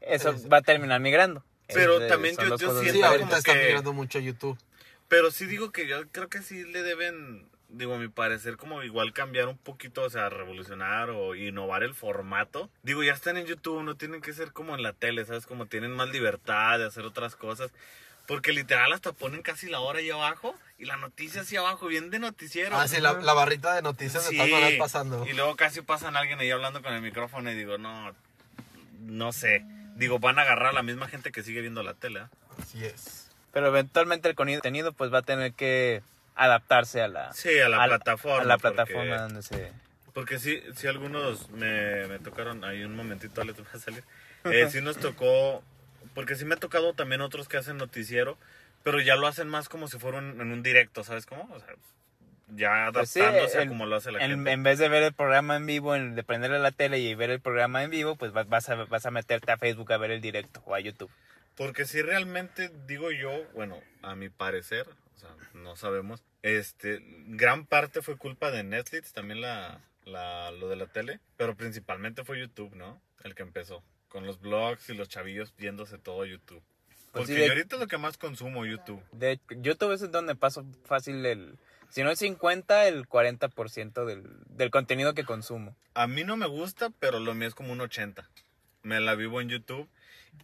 eso 0.00 0.30
Es- 0.30 0.50
va 0.50 0.58
a 0.58 0.62
terminar 0.62 1.00
migrando. 1.00 1.44
Pero 1.68 2.00
Es- 2.00 2.08
también 2.08 2.36
yo- 2.36 2.56
yo 2.56 2.58
siento 2.80 2.82
Sí, 2.92 3.00
como 3.18 3.36
está 3.36 3.52
que- 3.54 3.64
migrando 3.64 3.92
mucho 3.92 4.18
a 4.18 4.20
YouTube. 4.20 4.56
Pero 5.08 5.30
sí 5.32 5.46
digo 5.46 5.72
que 5.72 5.86
yo 5.88 6.06
creo 6.12 6.28
que 6.28 6.42
sí 6.42 6.64
le 6.64 6.82
deben, 6.82 7.48
digo, 7.68 7.94
a 7.94 7.98
mi 7.98 8.08
parecer, 8.08 8.56
como 8.56 8.82
igual 8.82 9.12
cambiar 9.12 9.48
un 9.48 9.58
poquito, 9.58 10.02
o 10.02 10.10
sea, 10.10 10.28
revolucionar 10.28 11.10
o 11.10 11.34
innovar 11.34 11.82
el 11.82 11.94
formato. 11.94 12.70
Digo, 12.82 13.02
ya 13.02 13.12
están 13.12 13.36
en 13.36 13.46
YouTube, 13.46 13.82
no 13.82 13.96
tienen 13.96 14.20
que 14.22 14.32
ser 14.32 14.52
como 14.52 14.74
en 14.74 14.82
la 14.82 14.92
tele, 14.92 15.24
¿sabes? 15.24 15.46
Como 15.46 15.66
tienen 15.66 15.92
más 15.92 16.08
libertad 16.10 16.78
de 16.78 16.86
hacer 16.86 17.04
otras 17.04 17.36
cosas. 17.36 17.70
Porque 18.26 18.52
literal 18.52 18.92
hasta 18.92 19.12
ponen 19.12 19.42
casi 19.42 19.68
la 19.68 19.78
hora 19.78 20.00
ahí 20.00 20.10
abajo 20.10 20.56
y 20.78 20.84
la 20.84 20.96
noticia 20.96 21.42
así 21.42 21.56
abajo, 21.56 21.86
bien 21.86 22.10
de 22.10 22.18
noticiero. 22.18 22.76
Ah, 22.76 22.88
sí, 22.88 23.00
la, 23.00 23.12
la 23.12 23.32
barrita 23.34 23.74
de 23.74 23.82
noticias 23.82 24.24
de 24.24 24.30
Sí, 24.30 24.36
todas 24.36 24.50
maneras 24.50 24.72
pasando. 24.78 25.24
Y 25.26 25.32
luego 25.32 25.54
casi 25.54 25.80
pasan 25.82 26.16
alguien 26.16 26.40
ahí 26.40 26.50
hablando 26.50 26.82
con 26.82 26.92
el 26.92 27.02
micrófono 27.02 27.52
y 27.52 27.54
digo, 27.54 27.78
no, 27.78 28.12
no 29.00 29.32
sé. 29.32 29.64
Digo, 29.94 30.18
van 30.18 30.38
a 30.38 30.42
agarrar 30.42 30.68
a 30.68 30.72
la 30.72 30.82
misma 30.82 31.06
gente 31.06 31.30
que 31.30 31.44
sigue 31.44 31.60
viendo 31.60 31.82
la 31.84 31.94
tele. 31.94 32.20
¿eh? 32.20 32.26
Así 32.60 32.84
es. 32.84 33.30
Pero 33.52 33.68
eventualmente 33.68 34.28
el 34.28 34.34
contenido 34.34 34.92
pues 34.92 35.12
va 35.14 35.18
a 35.18 35.22
tener 35.22 35.52
que 35.52 36.02
adaptarse 36.36 37.00
a 37.02 37.08
la, 37.08 37.32
Sí, 37.32 37.58
a 37.58 37.68
la 37.68 37.84
plataforma. 37.86 38.42
a 38.42 38.44
la 38.44 38.58
porque- 38.58 38.74
plataforma 38.74 39.16
donde 39.22 39.42
se... 39.42 39.72
Porque 40.12 40.38
sí, 40.38 40.62
sí 40.74 40.86
algunos 40.86 41.50
me, 41.50 42.06
me 42.06 42.18
tocaron, 42.18 42.64
ahí 42.64 42.84
un 42.84 42.94
momentito 42.96 43.42
les 43.44 43.58
va 43.60 43.64
a 43.74 43.78
salir. 43.78 44.02
Eh, 44.44 44.68
sí 44.70 44.80
nos 44.80 44.96
tocó, 44.98 45.62
porque 46.14 46.36
sí 46.36 46.44
me 46.44 46.54
ha 46.54 46.58
tocado 46.58 46.94
también 46.94 47.20
otros 47.20 47.48
que 47.48 47.56
hacen 47.58 47.76
noticiero, 47.76 48.38
pero 48.82 49.00
ya 49.00 49.16
lo 49.16 49.26
hacen 49.26 49.48
más 49.48 49.68
como 49.68 49.88
si 49.88 49.98
fuera 49.98 50.18
un- 50.18 50.40
en 50.40 50.52
un 50.52 50.62
directo, 50.62 51.04
¿sabes 51.04 51.26
cómo? 51.26 51.48
O 51.52 51.58
sea, 51.58 51.68
ya 52.54 52.90
Pues 52.92 53.10
sí, 53.10 53.20
adaptándose 53.20 53.58
a 53.62 53.66
como 53.68 53.86
lo 53.86 53.96
hace 53.96 54.12
la 54.12 54.22
en, 54.24 54.30
gente. 54.30 54.52
en 54.52 54.62
vez 54.62 54.78
de 54.78 54.88
ver 54.88 55.02
el 55.02 55.12
programa 55.12 55.56
en 55.56 55.66
vivo, 55.66 55.96
en, 55.96 56.14
de 56.14 56.22
prenderle 56.22 56.60
la 56.60 56.70
tele 56.70 56.98
y 57.00 57.14
ver 57.14 57.30
el 57.30 57.40
programa 57.40 57.82
en 57.82 57.90
vivo, 57.90 58.14
pues 58.16 58.32
vas, 58.32 58.48
vas 58.48 58.68
a, 58.70 58.76
vas 58.76 59.04
a 59.04 59.10
meterte 59.10 59.50
a 59.52 59.58
Facebook 59.58 59.92
a 59.92 59.96
ver 59.98 60.12
el 60.12 60.20
directo 60.20 60.62
o 60.64 60.74
a 60.74 60.80
YouTube. 60.80 61.10
Porque 61.56 61.84
si 61.84 62.00
realmente 62.02 62.70
digo 62.86 63.10
yo, 63.10 63.32
bueno, 63.54 63.80
a 64.02 64.14
mi 64.14 64.28
parecer, 64.28 64.86
o 65.16 65.18
sea, 65.18 65.30
no 65.54 65.76
sabemos, 65.76 66.22
este, 66.42 67.00
gran 67.26 67.66
parte 67.66 68.02
fue 68.02 68.16
culpa 68.16 68.50
de 68.50 68.62
Netflix, 68.64 69.12
también 69.12 69.40
la, 69.40 69.80
la, 70.04 70.50
lo 70.52 70.68
de 70.68 70.76
la 70.76 70.86
tele, 70.86 71.20
pero 71.36 71.56
principalmente 71.56 72.24
fue 72.24 72.38
YouTube, 72.38 72.74
¿no? 72.74 73.00
El 73.24 73.34
que 73.34 73.42
empezó, 73.42 73.82
con 74.08 74.26
los 74.26 74.40
blogs 74.40 74.88
y 74.90 74.94
los 74.94 75.08
chavillos 75.08 75.54
viéndose 75.56 75.98
todo 75.98 76.24
YouTube. 76.24 76.62
Pues 77.12 77.28
Porque 77.28 77.32
sí, 77.32 77.40
de- 77.40 77.46
yo 77.46 77.52
ahorita 77.52 77.76
es 77.76 77.80
lo 77.80 77.88
que 77.88 77.98
más 77.98 78.18
consumo, 78.18 78.66
YouTube. 78.66 79.02
De 79.12 79.40
YouTube 79.48 79.92
es 79.92 80.10
donde 80.12 80.34
paso 80.34 80.64
fácil 80.84 81.24
el... 81.24 81.58
Si 81.88 82.02
no 82.02 82.10
el 82.10 82.16
50, 82.16 82.88
el 82.88 83.08
40% 83.08 84.04
del, 84.04 84.24
del 84.48 84.70
contenido 84.70 85.14
que 85.14 85.24
consumo. 85.24 85.76
A 85.94 86.06
mí 86.08 86.24
no 86.24 86.36
me 86.36 86.46
gusta, 86.46 86.90
pero 86.98 87.20
lo 87.20 87.32
mío 87.34 87.48
es 87.48 87.54
como 87.54 87.72
un 87.72 87.80
80. 87.80 88.28
Me 88.82 89.00
la 89.00 89.14
vivo 89.14 89.40
en 89.40 89.48
YouTube. 89.48 89.88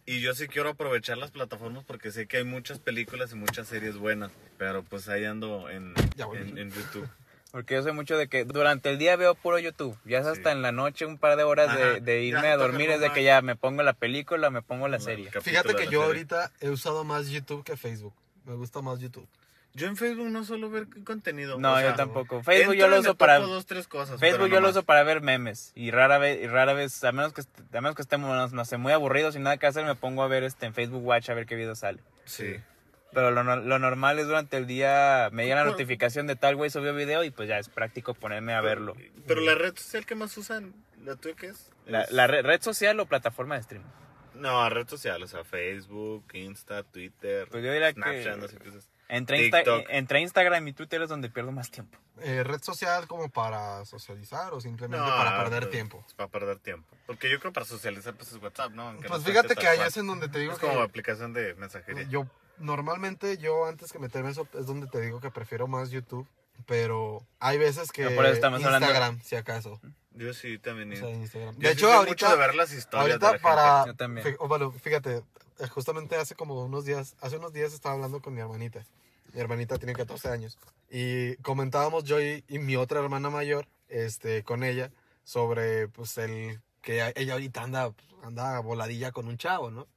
Y 0.05 0.19
yo 0.21 0.33
sí 0.33 0.47
quiero 0.47 0.69
aprovechar 0.69 1.17
las 1.17 1.31
plataformas 1.31 1.83
porque 1.85 2.11
sé 2.11 2.27
que 2.27 2.37
hay 2.37 2.43
muchas 2.43 2.79
películas 2.79 3.31
y 3.31 3.35
muchas 3.35 3.67
series 3.67 3.97
buenas. 3.97 4.31
Pero 4.57 4.83
pues 4.83 5.07
ahí 5.09 5.23
ando 5.25 5.69
en, 5.69 5.93
en, 6.35 6.57
en 6.57 6.71
YouTube. 6.71 7.07
Porque 7.53 7.75
yo 7.75 7.83
soy 7.83 7.91
mucho 7.91 8.17
de 8.17 8.27
que 8.27 8.45
durante 8.45 8.89
el 8.89 8.97
día 8.97 9.15
veo 9.15 9.35
puro 9.35 9.59
YouTube. 9.59 9.95
Ya 10.05 10.17
es 10.17 10.25
hasta 10.25 10.49
Sí. 10.49 10.55
en 10.55 10.63
la 10.63 10.71
noche 10.71 11.05
un 11.05 11.19
par 11.19 11.37
de 11.37 11.43
horas 11.43 11.69
Ajá. 11.69 11.99
de, 11.99 12.23
irme 12.23 12.47
a 12.47 12.57
dormir. 12.57 12.89
Es 12.89 12.99
de 12.99 13.11
que 13.11 13.23
ya 13.23 13.43
me 13.43 13.55
pongo 13.55 13.83
la 13.83 13.93
película, 13.93 14.49
me 14.49 14.63
pongo 14.63 14.87
la 14.87 14.99
serie. 14.99 15.29
Fíjate 15.29 15.75
que 15.75 15.83
yo 15.83 15.89
serie. 15.89 16.03
ahorita 16.03 16.51
he 16.61 16.71
usado 16.71 17.03
más 17.03 17.27
YouTube 17.29 17.63
que 17.63 17.77
Facebook. 17.77 18.15
Me 18.45 18.55
gusta 18.55 18.81
más 18.81 18.99
YouTube. 18.99 19.27
Yo 19.75 19.87
en 19.87 19.95
Facebook 19.97 20.29
no 20.29 20.43
suelo 20.43 20.69
ver 20.69 20.85
contenido. 21.03 21.57
No, 21.57 21.73
o 21.73 21.77
sea, 21.79 21.89
yo 21.91 21.95
tampoco. 21.95 22.43
Facebook 22.43 22.75
yo 22.75 22.87
lo 22.87 22.97
y 22.97 22.99
uso 22.99 23.15
para... 23.15 23.39
dos, 23.39 23.65
tres 23.65 23.87
cosas. 23.87 24.19
Facebook 24.19 24.49
yo 24.49 24.59
lo 24.61 24.69
uso 24.69 24.83
para 24.83 25.01
ver 25.03 25.21
memes 25.21 25.71
y 25.73 25.89
rara 25.89 26.19
vez, 26.19 26.43
y 26.43 26.47
rara 26.47 26.73
vez, 26.73 27.03
a 27.03 27.11
menos 27.11 27.33
que, 27.33 27.41
a 27.41 27.81
menos 27.81 27.95
que 27.95 28.03
estemos, 28.03 28.53
no 28.53 28.65
sé, 28.65 28.77
muy 28.77 28.91
aburridos 28.93 29.33
sin 29.33 29.41
nada 29.43 29.57
que 29.57 29.65
hacer, 29.65 29.83
me 29.85 29.95
pongo 29.95 30.21
a 30.21 30.27
ver 30.27 30.43
este 30.43 30.67
en 30.67 30.73
Facebook 30.75 31.03
Watch 31.03 31.29
a 31.29 31.33
ver 31.33 31.47
qué 31.47 31.55
video 31.55 31.73
sale. 31.75 31.99
Sí. 32.25 32.55
Pero 33.13 33.31
lo, 33.31 33.43
no- 33.43 33.55
lo 33.57 33.79
normal 33.79 34.19
es 34.19 34.27
durante 34.27 34.57
el 34.57 34.67
día, 34.67 35.29
me 35.31 35.43
llega 35.43 35.55
la 35.55 35.61
Bueno. 35.63 35.71
notificación 35.73 36.27
de 36.27 36.35
tal 36.35 36.55
güey 36.55 36.69
subió 36.69 36.93
video 36.93 37.23
y 37.23 37.31
pues 37.31 37.49
ya 37.49 37.57
es 37.57 37.69
práctico 37.69 38.13
ponerme 38.13 38.53
a 38.53 38.61
verlo. 38.61 38.95
Pero 39.27 39.41
la 39.41 39.55
red 39.55 39.75
social 39.75 40.05
que 40.05 40.13
más 40.15 40.37
usan, 40.37 40.73
¿la 41.03 41.15
tuya 41.15 41.35
qué 41.35 41.47
es? 41.47 41.71
La, 41.87 42.05
la 42.11 42.27
re- 42.27 42.41
red 42.43 42.61
social 42.61 42.99
o 42.99 43.05
plataforma 43.07 43.55
de 43.55 43.61
streaming. 43.61 43.87
No, 44.35 44.67
red 44.69 44.87
social, 44.87 45.21
o 45.21 45.27
sea, 45.27 45.43
Facebook, 45.43 46.25
Insta, 46.33 46.81
Twitter, 46.83 47.47
Pues 47.51 47.63
yo 47.63 47.71
diría 47.71 47.91
que- 47.93 48.01
Snapchat, 48.01 48.37
no 48.37 48.47
sé 48.47 48.57
qué 48.57 48.69
es. 48.69 48.89
Entre, 49.09 49.37
Insta- 49.45 49.57
TikTok. 49.63 49.85
entre 49.89 50.21
Instagram 50.21 50.67
y 50.67 50.73
Twitter 50.73 51.01
es 51.01 51.09
donde 51.09 51.29
pierdo 51.29 51.51
más 51.51 51.69
tiempo. 51.69 51.97
Eh, 52.21 52.43
¿Red 52.43 52.61
social 52.63 53.07
como 53.07 53.29
para 53.29 53.83
socializar 53.85 54.53
o 54.53 54.61
simplemente 54.61 55.05
No, 55.05 55.15
para 55.15 55.37
perder 55.43 55.63
pues, 55.63 55.71
tiempo? 55.71 56.05
Para 56.15 56.29
perder 56.29 56.59
tiempo. 56.59 56.87
Porque 57.05 57.29
yo 57.29 57.39
creo 57.39 57.51
para 57.53 57.65
socializar 57.65 58.13
pues 58.15 58.31
es 58.31 58.41
WhatsApp, 58.41 58.71
¿no? 58.71 58.87
Aunque 58.89 59.07
Pues 59.07 59.21
no 59.21 59.27
fíjate 59.27 59.55
que 59.55 59.67
allá 59.67 59.87
es 59.87 59.97
en 59.97 60.07
donde 60.07 60.29
te 60.29 60.39
digo 60.39 60.53
Es 60.53 60.59
que 60.59 60.67
como 60.67 60.81
aplicación 60.81 61.33
de 61.33 61.53
mensajería. 61.55 62.03
yo 62.03 62.25
normalmente 62.57 63.37
yo 63.37 63.65
antes 63.65 63.91
que 63.91 63.99
meterme 63.99 64.29
eso 64.31 64.47
es 64.57 64.65
donde 64.65 64.87
te 64.87 65.01
digo 65.01 65.19
que 65.19 65.29
prefiero 65.31 65.67
más 65.67 65.89
YouTube, 65.91 66.27
pero 66.65 67.25
hay 67.39 67.57
veces 67.57 67.91
que 67.91 68.03
No, 68.05 68.11
por 68.15 68.25
eso 68.25 68.35
estamos 68.35 68.63
hablando- 68.63 68.87
Instagram, 68.87 69.21
si 69.21 69.35
acaso. 69.35 69.79
Yo 70.11 70.33
sí 70.33 70.59
también. 70.59 70.93
O 70.93 70.95
sea, 70.95 71.09
Instagram. 71.09 71.55
Yo 71.55 71.61
De 71.67 71.71
hecho, 71.71 71.91
ahorita 71.91 72.11
mucho 72.11 72.29
de 72.29 72.37
ver 72.37 72.55
las 72.55 72.71
historias 72.71 73.19
de 73.19 73.25
Ahorita 73.27 73.31
la 73.49 73.55
para... 73.55 73.85
Yo 73.87 73.95
también. 73.95 74.37
fíjate, 74.81 75.17
eh, 75.17 75.23
justamente 75.71 76.15
hace 76.15 76.35
como 76.35 76.63
unos 76.63 76.85
días, 76.85 77.15
hace 77.21 77.37
unos 77.37 77.53
días 77.53 77.73
estaba 77.73 77.95
hablando 77.95 78.21
con 78.21 78.33
mi 78.33 78.41
hermanita. 78.41 78.85
Mi 79.33 79.39
hermanita 79.39 79.77
tiene 79.77 79.93
14 79.93 80.29
años. 80.29 80.57
Y 80.89 81.35
comentábamos 81.37 82.03
yo 82.03 82.21
y, 82.21 82.43
y 82.47 82.59
mi 82.59 82.75
otra 82.75 82.99
hermana 82.99 83.29
mayor, 83.29 83.67
este, 83.89 84.43
con 84.43 84.63
ella, 84.63 84.91
sobre, 85.23 85.87
pues, 85.87 86.17
el... 86.17 86.61
Que 86.81 87.13
ella 87.15 87.33
ahorita 87.33 87.63
anda, 87.63 87.93
anda 88.23 88.59
voladilla 88.59 89.11
con 89.13 89.27
un 89.27 89.37
chavo, 89.37 89.71
¿no? 89.71 89.87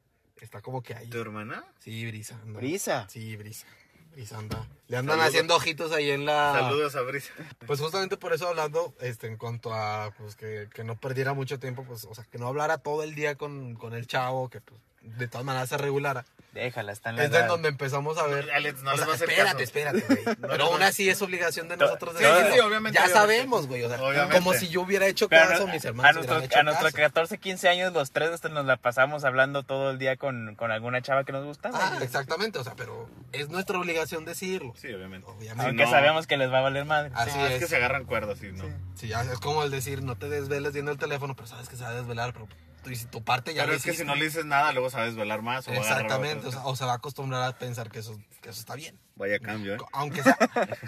Está 0.40 0.60
como 0.62 0.82
que 0.82 0.94
ahí. 0.94 1.08
¿Tu 1.08 1.18
hermana? 1.18 1.64
Sí, 1.80 2.06
Brisa. 2.06 2.38
anda. 2.42 2.60
Brisa. 2.60 3.06
Sí, 3.10 3.34
Brisa. 3.36 3.66
Brisa 4.12 4.38
anda. 4.38 4.66
Le 4.86 4.96
andan 4.96 5.14
Saludos. 5.16 5.28
haciendo 5.28 5.56
ojitos 5.56 5.92
ahí 5.92 6.10
en 6.10 6.24
la... 6.24 6.52
Saludos 6.52 6.94
a 6.94 7.02
Brisa. 7.02 7.32
Pues 7.66 7.80
justamente 7.80 8.16
por 8.16 8.32
eso 8.32 8.46
hablando, 8.48 8.94
este, 9.00 9.26
en 9.26 9.36
cuanto 9.36 9.74
a, 9.74 10.14
pues, 10.16 10.36
que, 10.36 10.68
que 10.72 10.84
no 10.84 10.98
perdiera 10.98 11.34
mucho 11.34 11.58
tiempo, 11.58 11.84
pues, 11.84 12.04
o 12.04 12.14
sea, 12.14 12.24
que 12.24 12.38
no 12.38 12.46
hablara 12.46 12.78
todo 12.78 13.02
el 13.02 13.14
día 13.14 13.34
con, 13.34 13.74
con 13.74 13.92
el 13.92 14.06
chavo, 14.06 14.48
que, 14.48 14.60
pues, 14.60 14.80
de 15.16 15.28
todas 15.28 15.44
maneras 15.44 15.68
se 15.68 15.76
regulara. 15.78 16.24
Déjala, 16.52 16.92
está 16.92 17.10
en 17.10 17.16
la 17.16 17.24
Es 17.24 17.30
de 17.30 17.42
donde 17.42 17.68
empezamos 17.68 18.16
a 18.16 18.26
ver. 18.26 18.50
Alex, 18.50 18.82
no 18.82 18.90
o 18.94 18.96
sea, 18.96 19.06
espérate, 19.12 19.44
caso. 19.44 19.58
espérate, 19.58 20.00
güey. 20.08 20.36
Pero 20.40 20.64
aún 20.64 20.82
así 20.82 21.06
es 21.10 21.20
obligación 21.20 21.68
de 21.68 21.76
nosotros 21.76 22.14
Sí, 22.16 22.24
decirlo. 22.24 22.52
sí, 22.54 22.60
obviamente, 22.60 22.96
Ya 22.98 23.04
obviamente. 23.04 23.12
sabemos, 23.12 23.66
güey. 23.66 23.82
O 23.84 23.88
sea, 23.90 24.00
Obviamente. 24.02 24.38
como 24.38 24.54
si 24.54 24.68
yo 24.68 24.80
hubiera 24.80 25.06
hecho 25.06 25.28
Pero 25.28 25.48
caso, 25.50 25.64
a- 25.64 25.72
mis 25.72 25.84
hermanos 25.84 26.26
a 26.26 26.36
nuestros 26.62 26.92
caso. 26.92 26.96
14, 26.96 27.36
15 27.36 27.68
años, 27.68 27.92
los 27.92 28.10
tres 28.10 28.30
este, 28.30 28.48
nos 28.48 28.64
la 28.64 28.78
pasamos 28.78 29.24
hablando 29.24 29.64
todo 29.64 29.90
el 29.90 29.98
día 29.98 30.16
con, 30.16 30.54
con 30.56 30.70
alguna 30.72 31.02
chava 31.02 31.24
que 31.24 31.32
nos 31.32 31.44
gustaba. 31.44 31.78
Ah, 31.78 31.98
exactamente, 32.00 32.58
o 32.58 32.64
sea, 32.64 32.72
pero 32.74 33.06
es 33.32 33.50
nuestra 33.50 33.78
obligación 33.78 34.24
decirlo. 34.24 34.72
Sí, 34.80 34.88
obviamente. 34.94 35.28
Obviamente. 35.30 35.62
Aunque 35.66 35.84
no. 35.84 35.90
sabemos 35.90 36.26
que 36.26 36.38
les 36.38 36.50
va 36.50 36.58
a 36.60 36.62
valer 36.62 36.86
madre. 36.86 37.10
Así 37.14 37.36
No, 37.36 37.46
es. 37.48 37.52
es. 37.52 37.58
que 37.60 37.66
se 37.66 37.76
agarran 37.76 38.06
cuerdas, 38.06 38.38
sí, 38.38 38.48
¿no? 38.52 38.64
Sí, 38.94 39.08
ya 39.08 39.20
es 39.20 39.38
como 39.40 39.62
el 39.62 39.70
decir, 39.70 40.02
no 40.02 40.16
te 40.16 40.30
desveles 40.30 40.72
viendo 40.72 40.90
el 40.90 40.96
teléfono, 40.96 41.36
pero 41.36 41.46
sabes 41.48 41.68
que 41.68 41.76
se 41.76 41.82
va 41.82 41.90
a 41.90 41.94
desvelar, 41.94 42.32
pero 42.32 42.48
y 42.90 42.96
si 42.96 43.06
tu 43.06 43.22
parte 43.22 43.54
ya 43.54 43.62
Pero 43.62 43.72
lo 43.72 43.78
es 43.78 43.84
que 43.84 43.92
si 43.92 44.04
no 44.04 44.14
le 44.14 44.24
dices 44.24 44.44
nada, 44.44 44.72
luego 44.72 44.90
sabes 44.90 45.14
velar 45.14 45.42
más 45.42 45.66
o 45.68 45.72
Exactamente, 45.72 46.46
o, 46.46 46.52
sea, 46.52 46.66
o 46.66 46.76
se 46.76 46.84
va 46.84 46.92
a 46.92 46.96
acostumbrar 46.96 47.42
a 47.42 47.58
pensar 47.58 47.90
que 47.90 48.00
eso, 48.00 48.18
que 48.40 48.50
eso 48.50 48.60
está 48.60 48.74
bien. 48.74 48.98
Vaya 49.16 49.38
cambio, 49.38 49.74
¿eh? 49.74 49.78
Aunque 49.92 50.22
sea, 50.22 50.36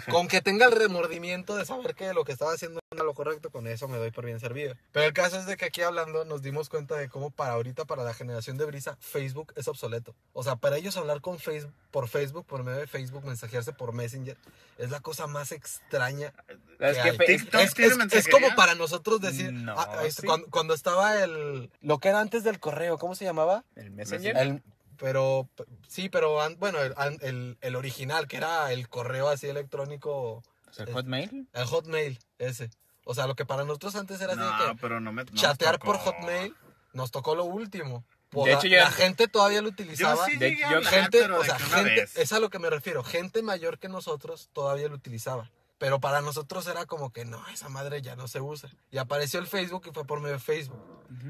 con 0.09 0.27
que 0.27 0.41
tenga 0.41 0.65
el 0.65 0.71
remordimiento 0.71 1.55
de 1.55 1.65
saber 1.65 1.95
que 1.95 2.13
lo 2.13 2.23
que 2.23 2.31
estaba 2.31 2.53
haciendo 2.53 2.79
era 2.99 3.05
lo 3.05 3.13
correcto, 3.13 3.49
con 3.49 3.65
eso 3.67 3.87
me 3.87 3.97
doy 3.97 4.11
por 4.11 4.25
bien 4.25 4.39
servido. 4.39 4.75
Pero 4.91 5.05
el 5.05 5.13
caso 5.13 5.37
es 5.39 5.45
de 5.45 5.55
que 5.57 5.65
aquí 5.65 5.81
hablando 5.81 6.25
nos 6.25 6.41
dimos 6.41 6.69
cuenta 6.69 6.95
de 6.95 7.07
cómo 7.09 7.31
para 7.31 7.53
ahorita, 7.53 7.85
para 7.85 8.03
la 8.03 8.13
generación 8.13 8.57
de 8.57 8.65
Brisa, 8.65 8.97
Facebook 8.99 9.53
es 9.55 9.67
obsoleto. 9.67 10.15
O 10.33 10.43
sea, 10.43 10.57
para 10.57 10.77
ellos 10.77 10.97
hablar 10.97 11.21
con 11.21 11.39
Facebook, 11.39 11.73
por 11.91 12.07
Facebook, 12.09 12.45
por 12.45 12.63
medio 12.63 12.79
de 12.79 12.87
Facebook, 12.87 13.23
mensajearse 13.25 13.71
por 13.73 13.93
Messenger, 13.93 14.37
es 14.77 14.89
la 14.91 14.99
cosa 14.99 15.27
más 15.27 15.51
extraña 15.51 16.33
Es 16.79 16.97
que 16.97 17.03
que 17.17 17.33
es- 17.33 17.41
TikTok 17.41 17.61
es, 17.61 17.73
tiene 17.73 17.87
es- 17.87 17.91
es 17.93 17.97
mensajería. 17.97 18.31
como 18.31 18.55
para 18.55 18.75
nosotros 18.75 19.21
decir, 19.21 19.51
No, 19.53 19.73
ah, 19.77 20.03
sí. 20.09 20.25
cuando, 20.25 20.47
cuando 20.49 20.73
estaba 20.73 21.23
el, 21.23 21.71
lo 21.81 21.99
que 21.99 22.09
era 22.09 22.19
antes 22.19 22.43
del 22.43 22.59
correo, 22.59 22.97
¿cómo 22.97 23.15
se 23.15 23.25
llamaba? 23.25 23.63
el 23.75 23.91
Messenger. 23.91 24.35
El- 24.37 24.63
pero, 24.97 25.47
sí, 25.87 26.09
pero, 26.09 26.37
bueno, 26.57 26.79
el, 26.81 26.93
el, 27.21 27.57
el 27.61 27.75
original, 27.77 28.27
que 28.27 28.35
era 28.35 28.73
el 28.73 28.89
correo 28.89 29.29
así 29.29 29.47
electrónico, 29.47 30.43
sea, 30.71 30.85
Hotmail. 30.91 31.47
el 31.53 31.65
Hotmail, 31.65 32.19
ese. 32.37 32.69
O 33.09 33.15
sea, 33.15 33.25
lo 33.25 33.35
que 33.35 33.43
para 33.43 33.63
nosotros 33.63 33.95
antes 33.95 34.21
era 34.21 34.33
así 34.33 34.41
de 34.41 34.45
No, 34.67 34.75
que 34.75 34.81
pero 34.81 34.99
no 34.99 35.11
me. 35.11 35.23
no 35.23 35.31
chatear 35.33 35.79
por. 35.79 35.97
Hotmail, 35.97 36.55
nos 36.93 37.09
tocó 37.09 37.33
lo 37.33 37.45
último. 37.45 38.03
Por 38.29 38.45
De 38.45 38.51
la, 38.53 38.59
hecho, 38.59 38.67
yo- 38.67 38.77
la 38.77 38.91
gente 38.91 39.27
todavía 39.27 39.61
lo 39.63 39.69
Yo 39.69 39.73
utilizaba. 39.73 40.25
sí 40.27 40.37
De- 40.37 40.55
yo- 40.55 40.67
hablar, 40.67 40.83
gente, 40.93 41.19
pero 41.21 41.39
o 41.39 41.43
sea, 41.43 41.57
gente, 41.57 42.07
es 42.13 42.31
a 42.31 42.39
lo 42.39 42.51
que 42.51 42.59
me 42.59 42.69
refiero. 42.69 43.03
Gente 43.03 43.41
mayor 43.41 43.79
que 43.79 43.89
nosotros 43.89 44.49
todavía 44.53 44.87
lo 44.89 44.93
utilizaba. 44.95 45.49
Pero 45.79 45.99
para 45.99 46.21
nosotros 46.21 46.67
era 46.67 46.85
como 46.85 47.11
que 47.11 47.25
no, 47.25 47.43
esa 47.47 47.69
madre 47.69 48.01
ya 48.03 48.15
no 48.15 48.27
se 48.27 48.41
usa. 48.41 48.69
Y 48.91 48.99
apareció 48.99 49.39
el 49.39 49.47
Facebook 49.47 49.87
y 49.89 49.91
fue 49.91 50.05
por 50.05 50.19
medio 50.19 50.33
de 50.35 50.39
Facebook. 50.39 50.79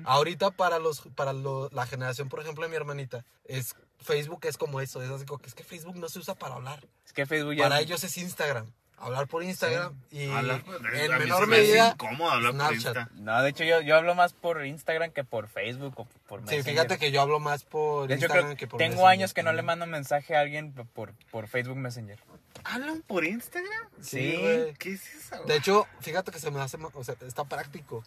Ahorita 0.04 0.52
para 0.52 0.80
los 0.80 1.02
para 1.16 1.32
lo- 1.32 1.70
la 1.72 1.86
generación, 1.86 2.28
por 2.28 2.42
ejemplo, 2.42 2.64
de 2.66 2.70
mi 2.70 2.76
hermanita, 2.76 3.24
es 3.46 3.76
Facebook 4.00 4.42
es 4.44 4.58
como 4.58 4.82
eso, 4.82 5.02
es 5.02 5.10
así 5.10 5.26
como 5.26 5.40
que 5.40 5.48
es 5.48 5.56
que 5.56 5.64
Facebook 5.64 5.96
no 5.96 6.10
se 6.10 6.20
usa 6.20 6.36
para 6.36 6.56
hablar. 6.56 6.86
Es 7.06 7.14
que 7.14 7.26
Facebook 7.26 7.54
ya... 7.56 7.64
Para 7.64 7.80
ellos 7.80 8.04
es 8.04 8.18
Instagram. 8.18 8.74
Hablar 9.02 9.28
por 9.28 9.44
Instagram 9.44 9.94
y 10.12 10.30
Hablar, 10.30 10.64
en 10.94 11.12
a 11.14 11.18
mí 11.18 11.24
menor 11.24 11.48
me 11.48 11.58
medida 11.58 11.92
incómodo 11.92 12.32
hablar 12.32 12.52
por 12.52 12.60
Snapchat. 12.76 12.96
Insta. 12.98 13.10
No, 13.16 13.42
de 13.42 13.50
hecho 13.50 13.64
yo, 13.64 13.80
yo 13.82 13.96
hablo 13.96 14.14
más 14.16 14.34
por 14.34 14.66
Instagram 14.66 15.12
que 15.12 15.24
por 15.24 15.48
Facebook 15.48 15.94
o 15.98 16.06
por 16.28 16.40
Sí, 16.42 16.46
Messenger. 16.46 16.64
fíjate 16.66 16.98
que 16.98 17.12
yo 17.12 17.22
hablo 17.22 17.40
más 17.40 17.64
por 17.64 18.08
De 18.08 18.16
hecho, 18.16 18.26
Instagram 18.26 18.46
creo- 18.48 18.58
que 18.58 18.68
por 18.68 18.78
tengo 18.78 18.92
Messenger. 18.96 19.12
años 19.12 19.34
que 19.34 19.44
no 19.44 19.54
le 19.54 19.62
mando 19.62 19.86
mensaje 19.88 20.36
a 20.36 20.42
alguien 20.42 20.74
por, 20.94 21.14
por 21.32 21.48
Facebook 21.48 21.78
Messenger. 21.78 22.20
¿Hablan 22.66 23.02
por 23.04 23.24
Instagram? 23.24 23.88
Sí, 24.02 24.32
Sí. 24.32 24.74
¿Qué 24.78 24.92
es 24.94 25.16
eso? 25.16 25.44
De 25.46 25.56
hecho, 25.56 25.88
fíjate 26.02 26.32
que 26.32 26.40
se 26.40 26.52
me 26.52 26.60
hace, 26.60 26.78
o 26.94 27.04
sea, 27.04 27.16
está 27.26 27.46
práctico. 27.46 28.04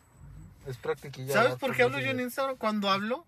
Es 0.66 0.76
practiquilla. 0.76 1.32
¿Sabes 1.32 1.54
por 1.56 1.74
qué 1.74 1.82
hablo 1.84 1.98
yo 2.00 2.10
en. 2.10 2.20
Instagram? 2.20 2.56
Cuando 2.56 2.90
hablo, 2.90 3.24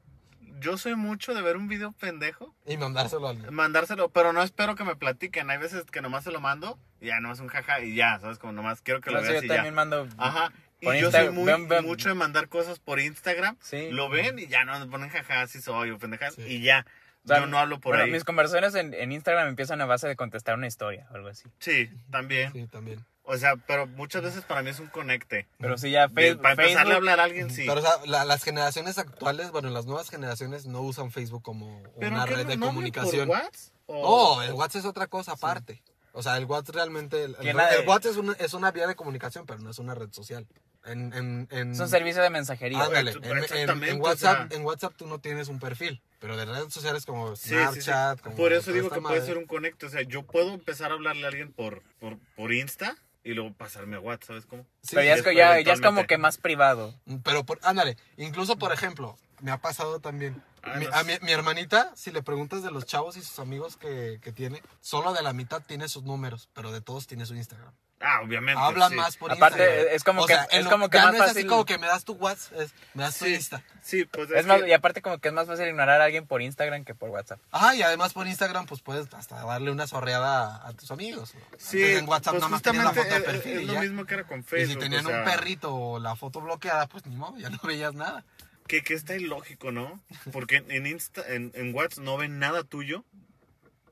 yo 0.61 0.78
soy 0.78 0.94
mucho 0.96 1.34
de 1.34 1.42
ver 1.42 1.57
un 1.57 1.68
video 1.68 1.92
pendejo, 1.92 2.55
Y 2.66 2.76
mandárselo 2.76 3.26
a 3.26 3.30
alguien. 3.30 3.52
mandárselo, 3.55 4.09
pero 4.11 4.32
no 4.32 4.42
espero 4.42 4.74
que 4.74 4.84
me 4.84 4.96
platiquen. 4.96 5.50
Hay 5.50 5.59
veces 5.59 5.84
que 5.84 6.00
nomás 6.00 6.24
se 6.24 6.30
lo 6.30 6.40
mando 6.40 6.78
y 7.00 7.07
ya 7.09 7.20
nomás 7.20 7.40
un 7.40 7.48
jaja 7.48 7.80
y 7.80 7.94
ya, 7.94 8.18
¿sabes? 8.20 8.38
Como 8.38 8.52
nomás 8.52 8.80
quiero 8.80 9.00
que 9.00 9.11
lo 9.11 9.20
veas 9.22 9.34
yo 9.34 9.42
y 9.44 9.48
ya. 9.48 9.55
también 9.57 9.74
mando... 9.74 10.09
Ajá. 10.18 10.52
Y 10.80 10.86
yo 10.86 10.92
Insta- 11.11 11.24
soy 11.24 11.30
muy, 11.32 11.44
ven- 11.44 11.66
ven- 11.68 11.84
mucho 11.84 12.09
de 12.11 12.14
mandar 12.14 12.48
cosas 12.48 12.78
por 12.78 13.00
Instagram. 13.00 13.57
Sí. 13.61 13.88
Lo 13.90 14.09
ven 14.11 14.38
y 14.38 14.46
ya 14.48 14.64
no 14.64 14.78
me 14.78 14.86
ponen 14.86 15.09
jaja, 15.09 15.40
así 15.42 15.61
soy 15.62 15.90
o 15.90 15.98
pendejas 15.98 16.34
Sí. 16.34 16.42
y 16.42 16.62
ya. 16.62 16.84
O 17.24 17.28
sea, 17.28 17.40
yo 17.40 17.46
no 17.46 17.59
hablo 17.59 17.80
por 17.80 17.92
bueno, 17.92 18.05
ahí. 18.05 18.11
Mis 18.11 18.22
conversaciones 18.24 18.74
en, 18.74 18.92
en 18.92 19.11
Instagram 19.11 19.48
empiezan 19.48 19.80
a 19.80 19.86
base 19.86 20.07
de 20.07 20.14
contestar 20.14 20.57
una 20.57 20.66
historia 20.66 21.07
o 21.11 21.14
algo 21.14 21.28
así. 21.28 21.48
Sí, 21.59 21.90
también. 22.11 22.52
Sí, 22.52 22.66
también. 22.66 23.02
O 23.26 23.36
sea, 23.38 23.56
pero 23.56 23.86
muchas 23.86 24.22
veces 24.22 24.44
para 24.44 24.62
mí 24.62 24.68
es 24.70 24.80
un 24.80 24.88
conecte. 24.88 25.46
Pero 25.58 25.78
sí, 25.78 25.90
ya 25.90 26.08
Facebook... 26.10 26.42
para 26.42 26.52
empezarle 26.62 26.92
a 26.92 26.96
hablar 26.96 27.20
a 27.20 27.24
alguien, 27.24 27.50
sí. 27.50 27.64
Pero, 27.66 27.80
o 27.80 27.82
sea, 27.82 27.92
la- 28.06 28.24
las 28.26 28.44
generaciones 28.44 28.98
actuales, 28.98 29.50
bueno, 29.50 29.70
las 29.70 29.86
nuevas 29.86 30.10
generaciones 30.10 30.66
no 30.66 30.82
usan 30.82 31.10
Facebook 31.10 31.42
como 31.42 31.82
una 31.96 32.26
red 32.26 32.36
de 32.36 32.44
¿No 32.56 32.66
hablan 32.66 32.68
comunicación. 32.68 33.28
¿Por 33.28 33.36
WhatsApp? 33.38 33.72
O- 33.86 34.36
No, 34.36 34.42
el 34.42 34.52
WhatsApp 34.52 34.80
es 34.80 34.84
otra 34.86 35.06
cosa 35.06 35.32
aparte. 35.32 35.82
O 36.12 36.22
sea, 36.22 36.36
el 36.36 36.44
WhatsApp 36.44 36.74
realmente. 36.76 37.24
El, 37.24 37.34
el- 37.40 37.56
WhatsApp 37.88 38.12
es 38.12 38.16
una, 38.18 38.32
es 38.34 38.52
una 38.54 38.70
vía 38.70 38.86
de 38.86 38.94
comunicación, 38.94 39.46
pero 39.46 39.58
no 39.60 39.70
es 39.70 39.78
una 39.78 39.94
red 39.94 40.12
social. 40.12 40.46
En, 40.84 41.14
en, 41.14 41.48
en, 41.50 41.72
es 41.72 41.80
un 41.80 41.88
servicio 41.88 42.22
de 42.22 42.28
mensajería. 42.28 42.84
Ándale, 42.84 43.12
en, 43.12 44.00
o 44.00 44.04
WhatsApp, 44.04 44.48
sea. 44.50 44.58
en 44.58 44.66
WhatsApp 44.66 44.92
tú 44.96 45.06
no 45.06 45.18
tienes 45.18 45.48
un 45.48 45.58
perfil, 45.58 46.02
pero 46.20 46.36
de 46.36 46.44
redes 46.44 46.74
sociales 46.74 47.06
como 47.06 47.36
Sí, 47.36 47.48
sí, 47.48 47.54
sí. 47.54 47.80
Snapchat, 47.80 48.20
como 48.20 48.36
Por 48.36 48.52
eso 48.52 48.70
digo 48.70 48.90
que 48.90 49.00
puede 49.00 49.24
ser 49.24 49.38
un 49.38 49.46
conecte. 49.46 49.86
O 49.86 49.88
sea, 49.88 50.02
yo 50.02 50.24
puedo 50.24 50.52
empezar 50.52 50.90
a 50.90 50.94
hablarle 50.94 51.24
a 51.24 51.28
alguien 51.28 51.54
por, 51.54 51.82
por, 52.00 52.18
por 52.36 52.52
Insta 52.52 52.96
y 53.24 53.32
luego 53.32 53.52
pasarme 53.54 53.96
a 53.96 54.00
WhatsApp, 54.00 54.28
¿sabes 54.28 54.46
cómo? 54.46 54.62
Sí, 54.82 54.94
pero 54.94 55.02
ya 55.02 55.14
es, 55.14 55.24
ya, 55.24 55.60
ya 55.60 55.72
es 55.72 55.80
como 55.80 56.06
que 56.06 56.18
más 56.18 56.36
privado. 56.38 56.94
Pero, 57.24 57.44
por, 57.44 57.58
ándale, 57.62 57.96
incluso 58.16 58.56
por 58.56 58.72
ejemplo, 58.72 59.16
me 59.40 59.50
ha 59.50 59.58
pasado 59.58 59.98
también. 59.98 60.42
Ah, 60.62 60.76
Mi, 60.78 60.84
no 60.86 60.94
a 60.94 61.02
mi, 61.04 61.12
mi 61.22 61.32
hermanita, 61.32 61.92
si 61.96 62.10
le 62.10 62.22
preguntas 62.22 62.62
de 62.62 62.70
los 62.70 62.86
chavos 62.86 63.16
y 63.16 63.22
sus 63.22 63.38
amigos 63.38 63.76
que, 63.76 64.20
que 64.22 64.32
tiene, 64.32 64.62
solo 64.80 65.12
de 65.12 65.22
la 65.22 65.32
mitad 65.32 65.62
tiene 65.66 65.88
sus 65.88 66.04
números, 66.04 66.48
pero 66.52 66.70
de 66.70 66.80
todos 66.80 67.06
tiene 67.06 67.26
su 67.26 67.34
Instagram. 67.34 67.72
Ah, 68.07 68.20
obviamente. 68.22 68.61
Hablan 68.61 68.90
sí. 68.90 68.96
más 68.96 69.16
por 69.16 69.32
Aparte, 69.32 69.62
Instagram. 69.64 69.94
es 69.96 70.05
como 70.05 70.22
O 70.22 70.26
que- 70.26 70.34
sea, 70.34 70.42
es 70.44 70.66
como 70.66 70.90
que 70.90 70.98
ya 70.98 71.05
más 71.05 71.12
no 71.12 71.16
es 71.18 71.30
así 71.30 71.34
fácil- 71.40 71.48
como 71.48 71.64
que 71.64 71.78
me 71.78 71.86
das 71.86 72.05
tu 72.05 72.12
WhatsApp, 72.14 72.61
es, 72.61 72.74
me 72.92 73.02
das 73.02 73.18
tu 73.18 73.24
Sí, 73.24 73.34
Insta. 73.34 73.62
sí, 73.82 74.05
pues 74.05 74.30
Es 74.30 74.40
es 74.40 74.46
más, 74.46 74.62
que- 74.62 74.68
y 74.68 74.72
aparte 74.72 75.00
como 75.02 75.18
que 75.18 75.28
es 75.28 75.34
más 75.34 75.46
fácil 75.46 75.66
ignorar 75.68 76.00
a 76.00 76.05
alguien 76.05 76.26
por 76.26 76.42
Instagram 76.42 76.84
que 76.84 76.94
por 76.94 77.09
WhatsApp. 77.11 77.40
Ajá, 77.50 77.74
y 77.74 77.82
además 77.82 78.12
por 78.12 78.26
Instagram, 78.26 78.66
pues 78.66 78.82
puedes 78.82 79.12
hasta 79.14 79.42
darle 79.44 79.70
una 79.70 79.86
sorreada 79.86 80.57
a, 80.57 80.68
a 80.68 80.72
tus 80.74 80.90
amigos. 80.90 81.34
Sí, 81.59 81.82
Antes 81.82 81.98
en 82.00 82.09
WhatsApp 82.09 82.32
pues 82.34 82.40
nada 82.42 82.50
más 82.50 82.62
tenías 82.62 82.84
la 82.84 82.92
foto 82.92 83.09
de 83.09 83.16
es- 83.16 83.22
perfil 83.24 83.52
es 83.57 83.62
y 83.62 83.64
lo 83.64 83.72
ya. 83.74 83.80
mismo 83.80 84.05
que 84.05 84.14
era 84.14 84.24
con 84.26 84.40
Y 84.40 84.42
Facebook. 84.42 84.72
si 84.74 84.78
tenían 84.80 85.07
o 85.07 85.09
sea, 85.09 85.18
un 85.20 85.24
perrito 85.24 85.74
o 85.74 85.98
la 85.98 86.14
foto 86.16 86.40
bloqueada, 86.40 86.86
pues 86.88 87.07
ni 87.07 87.16
modo, 87.16 87.38
ya 87.38 87.48
no 87.50 87.59
veías 87.64 87.94
nada. 87.94 88.24
Que, 88.66 88.82
que 88.82 88.94
está 88.94 89.14
ilógico, 89.14 89.72
¿no? 89.72 90.00
Porque 90.32 90.57
en, 90.57 90.70
en 90.70 90.86
Insta, 90.86 91.22
en, 91.26 91.52
en 91.55 91.74
WhatsApp 91.74 92.05
no 92.05 92.16
ven 92.16 92.38
nada 92.38 92.64
tuyo 92.64 93.05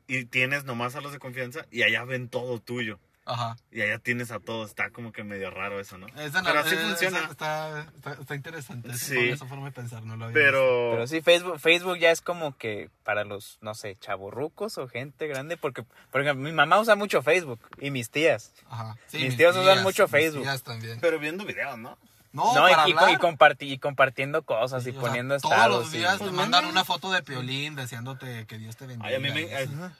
y 0.06 0.24
tienes 0.24 0.64
nomás 0.64 0.96
a 0.96 1.00
los 1.00 1.12
de 1.12 1.18
confianza 1.18 1.66
y 1.70 1.82
allá 1.82 2.04
ven 2.04 2.28
todo 2.28 2.58
tuyo. 2.60 2.98
Ajá. 3.24 3.56
Y 3.70 3.80
allá 3.82 3.98
tienes 3.98 4.30
a 4.32 4.40
todos. 4.40 4.70
Está 4.70 4.90
como 4.90 5.12
que 5.12 5.22
medio 5.22 5.50
raro 5.50 5.78
eso, 5.78 5.96
¿no? 5.96 6.06
Esa 6.16 6.42
no- 6.42 6.48
Pero 6.48 6.60
así 6.60 6.74
eh, 6.74 6.78
funciona. 6.78 7.18
Está, 7.30 7.86
está, 7.96 8.12
está 8.14 8.34
interesante. 8.34 8.88
esa 8.90 8.98
Sí. 8.98 9.28
Esa 9.28 9.46
forma 9.46 9.66
de 9.66 9.72
pensar, 9.72 10.02
no 10.04 10.16
lo 10.16 10.24
había 10.24 10.34
Pero... 10.34 10.90
Pero 10.92 11.06
sí, 11.06 11.20
Facebook, 11.22 11.58
Facebook 11.60 11.98
ya 11.98 12.10
es 12.10 12.20
como 12.20 12.56
que 12.56 12.90
para 13.04 13.24
los, 13.24 13.58
no 13.60 13.74
sé, 13.74 13.96
chavorrucos 14.00 14.76
o 14.78 14.88
gente 14.88 15.28
grande, 15.28 15.56
porque, 15.56 15.84
por 16.10 16.20
ejemplo, 16.22 16.42
mi 16.44 16.52
mamá 16.52 16.80
usa 16.80 16.96
mucho 16.96 17.22
Facebook 17.22 17.60
y 17.80 17.90
mis 17.92 18.10
tías. 18.10 18.52
Ajá. 18.68 18.96
Sí, 19.06 19.18
Mis 19.18 19.36
tíos 19.36 19.56
usan 19.56 19.82
mucho 19.84 20.04
mis 20.04 20.10
Facebook. 20.10 20.42
tías 20.42 20.62
también. 20.64 20.98
Pero 21.00 21.18
viendo 21.20 21.44
videos, 21.44 21.78
¿no? 21.78 21.96
No, 22.32 22.54
No, 22.54 22.68
y, 22.68 22.94
para 22.94 23.12
y, 23.12 23.16
comparti- 23.16 23.68
y 23.70 23.78
compartiendo 23.78 24.42
cosas 24.42 24.86
y 24.86 24.92
sea, 24.92 25.00
poniendo 25.00 25.38
Todos 25.38 25.52
estados. 25.52 25.84
los 25.84 25.94
y- 25.94 25.98
días 25.98 26.16
Pues 26.16 26.30
te 26.30 26.36
mandan 26.36 26.64
manda. 26.64 26.68
una 26.70 26.84
foto 26.84 27.12
de 27.12 27.22
Piolín 27.22 27.74
deseándote 27.76 28.46
que 28.46 28.56
Dios 28.58 28.74
te 28.76 28.86
bendiga. 28.86 29.06
Ay, 29.08 29.16
a, 29.16 29.18
mí 29.20 29.30
me, 29.30 29.48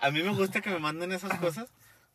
a 0.00 0.10
mí 0.10 0.22
me 0.22 0.30
gusta 0.30 0.60
que 0.62 0.70
me 0.70 0.78
manden 0.78 1.12
esas 1.12 1.38
cosas 1.38 1.66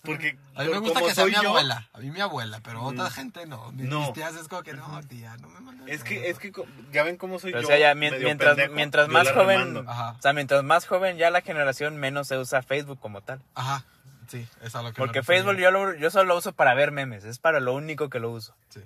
porque 0.08 0.38
A 0.56 0.64
mí 0.64 0.70
me 0.72 0.80
gusta 0.80 1.02
que 1.04 1.14
sea 1.14 1.26
mi 1.26 1.34
yo, 1.34 1.50
abuela. 1.50 1.88
A 1.94 2.00
mí 2.00 2.10
mi 2.10 2.20
abuela, 2.20 2.60
pero 2.64 2.82
otra 2.82 3.06
Mm. 3.06 3.12
gente 3.12 3.46
no. 3.46 3.72
Mis, 3.74 3.86
No. 3.88 4.00
mis 4.02 4.14
tías 4.14 4.36
es 4.36 4.48
como 4.48 4.64
que 4.64 4.74
no, 4.74 5.00
tía, 5.08 5.38
no 5.38 5.50
me 5.50 5.60
mandes 5.60 5.88
Es 5.88 6.00
nada". 6.00 6.10
que, 6.10 6.30
es 6.32 6.40
que 6.40 6.52
ya 6.92 7.04
ven 7.04 7.18
cómo 7.18 7.38
soy 7.38 7.52
Pero, 7.52 7.62
yo. 7.62 7.68
o 7.68 7.70
sea, 7.70 7.78
ya 7.78 7.94
mientras, 7.94 8.56
pendejo, 8.56 8.74
mientras 8.74 9.08
más 9.10 9.30
joven, 9.32 9.78
o 9.86 10.22
sea, 10.22 10.34
mientras 10.34 10.64
más 10.64 10.88
joven 10.88 11.18
ya 11.18 11.30
la 11.30 11.42
generación 11.42 11.98
menos 11.98 12.28
se 12.28 12.38
usa 12.40 12.64
Facebook 12.64 13.00
como 13.00 13.22
tal. 13.22 13.40
Ajá, 13.54 13.84
sí, 14.28 14.48
es 14.64 14.76
a 14.76 14.82
lo 14.82 14.94
que 14.94 15.00
me 15.02 15.06
Porque 15.06 15.20
refería. 15.20 15.44
Facebook 15.44 15.62
yo, 15.62 15.70
lo- 15.72 15.94
yo 15.96 16.10
solo 16.10 16.26
lo 16.26 16.38
uso 16.38 16.54
para 16.54 16.74
ver 16.74 16.92
memes, 16.92 17.24
es 17.26 17.38
para 17.38 17.60
lo 17.60 17.74
único 17.76 18.10
que 18.10 18.20
lo 18.20 18.32
uso. 18.32 18.56
Sí. 18.70 18.82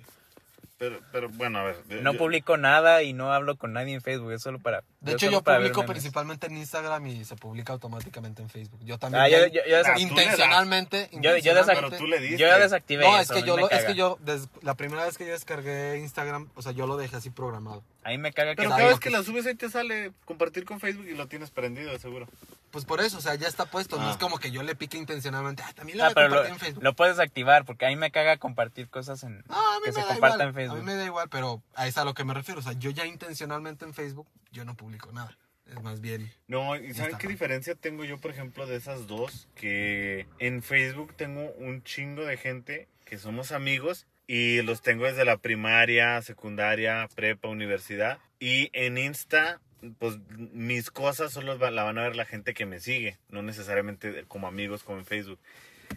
Pero, 0.82 0.98
pero 1.12 1.28
bueno, 1.28 1.60
a 1.60 1.62
ver. 1.62 1.76
No 2.02 2.12
yo- 2.12 2.18
publico 2.18 2.56
nada 2.56 3.04
y 3.04 3.12
no 3.12 3.32
hablo 3.32 3.54
con 3.54 3.72
nadie 3.72 3.94
en 3.94 4.00
Facebook, 4.00 4.32
es 4.32 4.42
solo 4.42 4.58
para... 4.58 4.82
De 5.00 5.12
hecho, 5.12 5.30
yo 5.30 5.40
publico 5.40 5.84
principalmente 5.86 6.48
en 6.48 6.56
Instagram 6.56 7.06
y 7.06 7.24
se 7.24 7.36
publica 7.36 7.72
automáticamente 7.72 8.42
en 8.42 8.48
Facebook. 8.50 8.80
Yo 8.82 8.98
también. 8.98 9.22
Ah, 9.22 9.28
yo, 9.28 9.46
yo, 9.46 9.60
yo 9.64 9.76
desa- 9.76 9.92
Ah, 9.94 10.00
intencionalmente. 10.00 11.08
yo, 11.12 11.36
intencionalmente- 11.36 11.98
tú 11.98 12.08
le 12.08 12.18
diste. 12.18 12.36
yo 12.36 12.48
ya 12.48 12.58
desactivé 12.58 13.04
No, 13.04 13.16
es 13.20 13.30
que 13.30 13.44
yo, 13.44 13.56
lo, 13.56 13.70
es 13.70 13.84
que 13.84 13.94
yo, 13.94 14.18
des- 14.22 14.48
la 14.62 14.74
primera 14.74 15.04
vez 15.04 15.16
que 15.16 15.24
yo 15.24 15.30
descargué 15.30 15.98
Instagram, 16.00 16.48
o 16.56 16.62
sea, 16.62 16.72
yo 16.72 16.88
lo 16.88 16.96
dejé 16.96 17.14
así 17.14 17.30
programado. 17.30 17.84
A 18.02 18.08
mí 18.08 18.18
me 18.18 18.32
caga 18.32 18.50
que... 18.50 18.56
Pero 18.56 18.70
cada 18.70 18.88
vez 18.88 18.98
que 18.98 19.10
la 19.10 19.22
subes 19.22 19.46
ahí 19.46 19.54
te 19.54 19.70
sale 19.70 20.10
compartir 20.24 20.64
con 20.64 20.80
Facebook 20.80 21.06
y 21.06 21.14
lo 21.14 21.28
tienes 21.28 21.52
prendido, 21.52 21.96
seguro. 22.00 22.26
Pues 22.72 22.84
por 22.84 23.00
eso, 23.00 23.18
o 23.18 23.20
sea, 23.20 23.36
ya 23.36 23.46
está 23.46 23.66
puesto. 23.66 23.98
No 23.98 24.08
Ah. 24.08 24.10
es 24.10 24.16
como 24.16 24.38
que 24.38 24.50
yo 24.50 24.62
le 24.64 24.74
pique 24.74 24.96
intencionalmente. 24.98 25.62
Ah, 25.64 25.72
también 25.74 26.00
Ah, 26.00 26.10
voy 26.12 26.24
a 26.24 26.28
lo, 26.28 26.30
compartir 26.30 26.52
en 26.54 26.58
Facebook. 26.58 26.82
lo 26.82 26.92
puedes 26.96 27.18
activar 27.20 27.64
porque 27.64 27.86
a 27.86 27.90
mí 27.90 27.96
me 27.96 28.10
caga 28.10 28.38
compartir 28.38 28.88
cosas 28.88 29.22
en, 29.22 29.44
No, 29.48 29.54
a 29.74 29.78
mí 29.78 29.84
que 29.84 29.90
me 29.90 29.94
se 29.94 30.00
da 30.00 30.06
compartan 30.08 30.34
igual. 30.40 30.48
en 30.48 30.54
Facebook. 30.54 30.76
A 30.76 30.80
mí 30.80 30.86
me 30.86 30.94
da 30.96 31.04
igual, 31.04 31.28
pero 31.28 31.62
a 31.74 31.86
eso 31.86 32.00
a 32.00 32.04
lo 32.04 32.14
que 32.14 32.24
me 32.24 32.34
refiero. 32.34 32.58
O 32.60 32.62
sea, 32.64 32.72
yo 32.72 32.90
ya 32.90 33.06
intencionalmente 33.06 33.84
en 33.84 33.94
Facebook, 33.94 34.26
yo 34.50 34.64
no 34.64 34.74
publico 34.74 35.12
nada. 35.12 35.36
Es 35.66 35.80
más 35.82 36.00
bien. 36.00 36.30
No, 36.48 36.74
¿y 36.76 36.92
saben 36.92 37.12
Está 37.12 37.18
qué 37.18 37.26
mal. 37.28 37.34
diferencia 37.34 37.74
tengo 37.76 38.04
yo, 38.04 38.18
por 38.18 38.30
ejemplo, 38.32 38.66
de 38.66 38.76
esas 38.76 39.06
dos? 39.06 39.48
Que 39.54 40.26
en 40.40 40.62
Facebook 40.62 41.14
tengo 41.16 41.50
un 41.58 41.82
chingo 41.84 42.24
de 42.24 42.36
gente 42.36 42.88
que 43.04 43.16
somos 43.16 43.52
amigos 43.52 44.06
y 44.26 44.60
los 44.62 44.82
tengo 44.82 45.04
desde 45.04 45.24
la 45.24 45.36
primaria, 45.36 46.20
secundaria, 46.22 47.08
prepa, 47.14 47.48
universidad. 47.48 48.18
Y 48.40 48.70
en 48.72 48.98
Insta, 48.98 49.60
pues 49.98 50.18
mis 50.30 50.90
cosas 50.90 51.32
solo 51.32 51.56
la 51.56 51.82
van 51.82 51.98
a 51.98 52.02
ver 52.02 52.16
la 52.16 52.24
gente 52.24 52.54
que 52.54 52.66
me 52.66 52.80
sigue, 52.80 53.18
no 53.28 53.42
necesariamente 53.42 54.24
como 54.28 54.46
amigos 54.46 54.84
como 54.84 54.98
en 54.98 55.06
Facebook. 55.06 55.38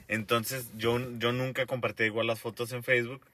Entonces 0.07 0.71
yo, 0.75 0.99
yo 1.17 1.31
nunca 1.31 1.65
compartí 1.65 2.03
igual 2.03 2.27
las 2.27 2.39
fotos 2.39 2.71
en 2.71 2.83
Facebook. 2.83 3.25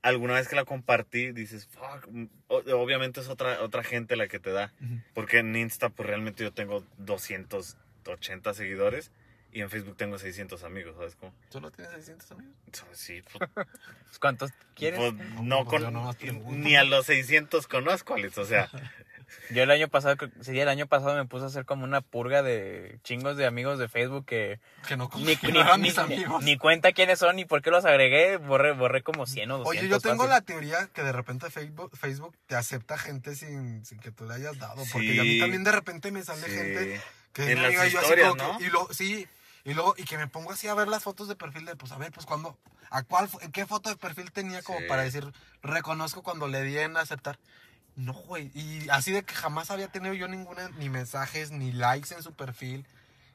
Alguna 0.00 0.34
vez 0.34 0.48
que 0.48 0.56
la 0.56 0.64
compartí, 0.64 1.32
dices, 1.32 1.66
fuck, 1.66 2.08
obviamente 2.48 3.20
es 3.20 3.28
otra, 3.28 3.60
otra 3.62 3.82
gente 3.82 4.16
la 4.16 4.28
que 4.28 4.38
te 4.38 4.50
da. 4.50 4.72
Porque 5.12 5.38
en 5.38 5.54
Insta, 5.54 5.90
pues 5.90 6.08
realmente 6.08 6.44
yo 6.44 6.52
tengo 6.52 6.84
280 6.98 8.54
seguidores 8.54 9.10
y 9.52 9.62
en 9.62 9.70
Facebook 9.70 9.96
tengo 9.96 10.18
600 10.18 10.62
amigos, 10.64 10.96
¿sabes 10.96 11.16
cómo? 11.16 11.32
¿Solo 11.48 11.70
tienes 11.70 11.92
600 11.94 12.30
amigos? 12.32 12.54
Sí, 12.92 13.22
pues, 13.22 13.50
¿Cuántos 14.20 14.50
quieres? 14.74 15.00
pues, 15.00 15.14
no 15.42 15.64
pues 15.64 15.82
con, 15.82 16.62
ni 16.62 16.76
a 16.76 16.84
los 16.84 17.06
600 17.06 17.66
conozco, 17.66 18.14
Alex, 18.14 18.36
o 18.36 18.44
sea, 18.44 18.68
Yo 19.50 19.62
el 19.62 19.70
año 19.70 19.88
pasado, 19.88 20.16
sí, 20.40 20.58
el 20.58 20.68
año 20.68 20.86
pasado 20.86 21.14
me 21.14 21.24
puse 21.24 21.44
a 21.44 21.46
hacer 21.48 21.64
como 21.64 21.84
una 21.84 22.00
purga 22.00 22.42
de 22.42 22.98
chingos 23.04 23.36
de 23.36 23.46
amigos 23.46 23.78
de 23.78 23.88
Facebook 23.88 24.24
que 24.26 24.60
Que 24.88 24.96
no, 24.96 25.10
ni, 25.16 25.36
que 25.36 25.52
ni, 25.52 25.62
ni- 25.62 25.78
mis 25.82 25.98
amigos. 25.98 26.42
ni 26.44 26.56
cuenta 26.58 26.92
quiénes 26.92 27.18
son 27.18 27.36
ni 27.36 27.44
por 27.44 27.62
qué 27.62 27.70
los 27.70 27.84
agregué. 27.84 28.36
Borré, 28.38 28.72
borré 28.72 29.02
como 29.02 29.26
100 29.26 29.50
o 29.50 29.58
200. 29.58 29.70
Oye, 29.82 29.88
yo 29.88 30.00
tengo 30.00 30.16
fácil. 30.24 30.30
la 30.30 30.40
teoría 30.40 30.88
que 30.92 31.02
de 31.02 31.12
repente 31.12 31.50
Facebook, 31.50 31.96
Facebook 31.96 32.34
te 32.46 32.56
acepta 32.56 32.98
gente 32.98 33.34
sin, 33.34 33.84
sin 33.84 33.98
que 34.00 34.10
tú 34.10 34.24
le 34.26 34.34
hayas 34.34 34.58
dado. 34.58 34.82
Porque 34.92 35.20
a 35.20 35.22
mí 35.24 35.38
también 35.40 35.64
de 35.64 35.72
repente 35.72 36.10
me 36.10 36.22
sale 36.22 36.42
Sí. 36.46 36.50
gente 36.54 37.00
que 37.32 37.52
En 37.52 37.62
las 37.62 37.72
yo 37.72 38.00
historias, 38.00 38.34
¿no? 38.36 38.58
que- 38.58 38.64
y 38.64 38.70
lo, 38.70 38.88
sí, 38.92 39.26
y 39.64 39.74
luego, 39.74 39.94
y 39.98 40.04
que 40.04 40.16
me 40.16 40.26
pongo 40.28 40.52
así 40.52 40.68
a 40.68 40.74
ver 40.74 40.88
las 40.88 41.02
fotos 41.02 41.28
de 41.28 41.36
perfil 41.36 41.64
de, 41.66 41.76
pues 41.76 41.92
a 41.92 41.98
ver, 41.98 42.10
pues 42.12 42.24
cuando, 42.24 42.56
a 42.90 43.02
cuál, 43.02 43.28
qué 43.52 43.66
foto 43.66 43.90
de 43.90 43.96
perfil 43.96 44.30
tenía 44.32 44.62
como 44.62 44.78
Sí. 44.78 44.84
para 44.88 45.02
decir, 45.02 45.30
reconozco 45.62 46.22
cuando 46.22 46.46
le 46.48 46.62
di 46.62 46.78
en 46.78 46.96
aceptar. 46.96 47.38
No, 47.96 48.12
güey, 48.12 48.50
y 48.54 48.88
así 48.90 49.10
de 49.12 49.22
que 49.24 49.34
jamás 49.34 49.70
había 49.70 49.88
tenido 49.88 50.14
yo 50.14 50.28
ninguna, 50.28 50.68
ni 50.78 50.88
mensajes, 50.90 51.50
ni 51.50 51.72
likes 51.72 52.14
en 52.14 52.22
su 52.22 52.32
perfil. 52.32 52.86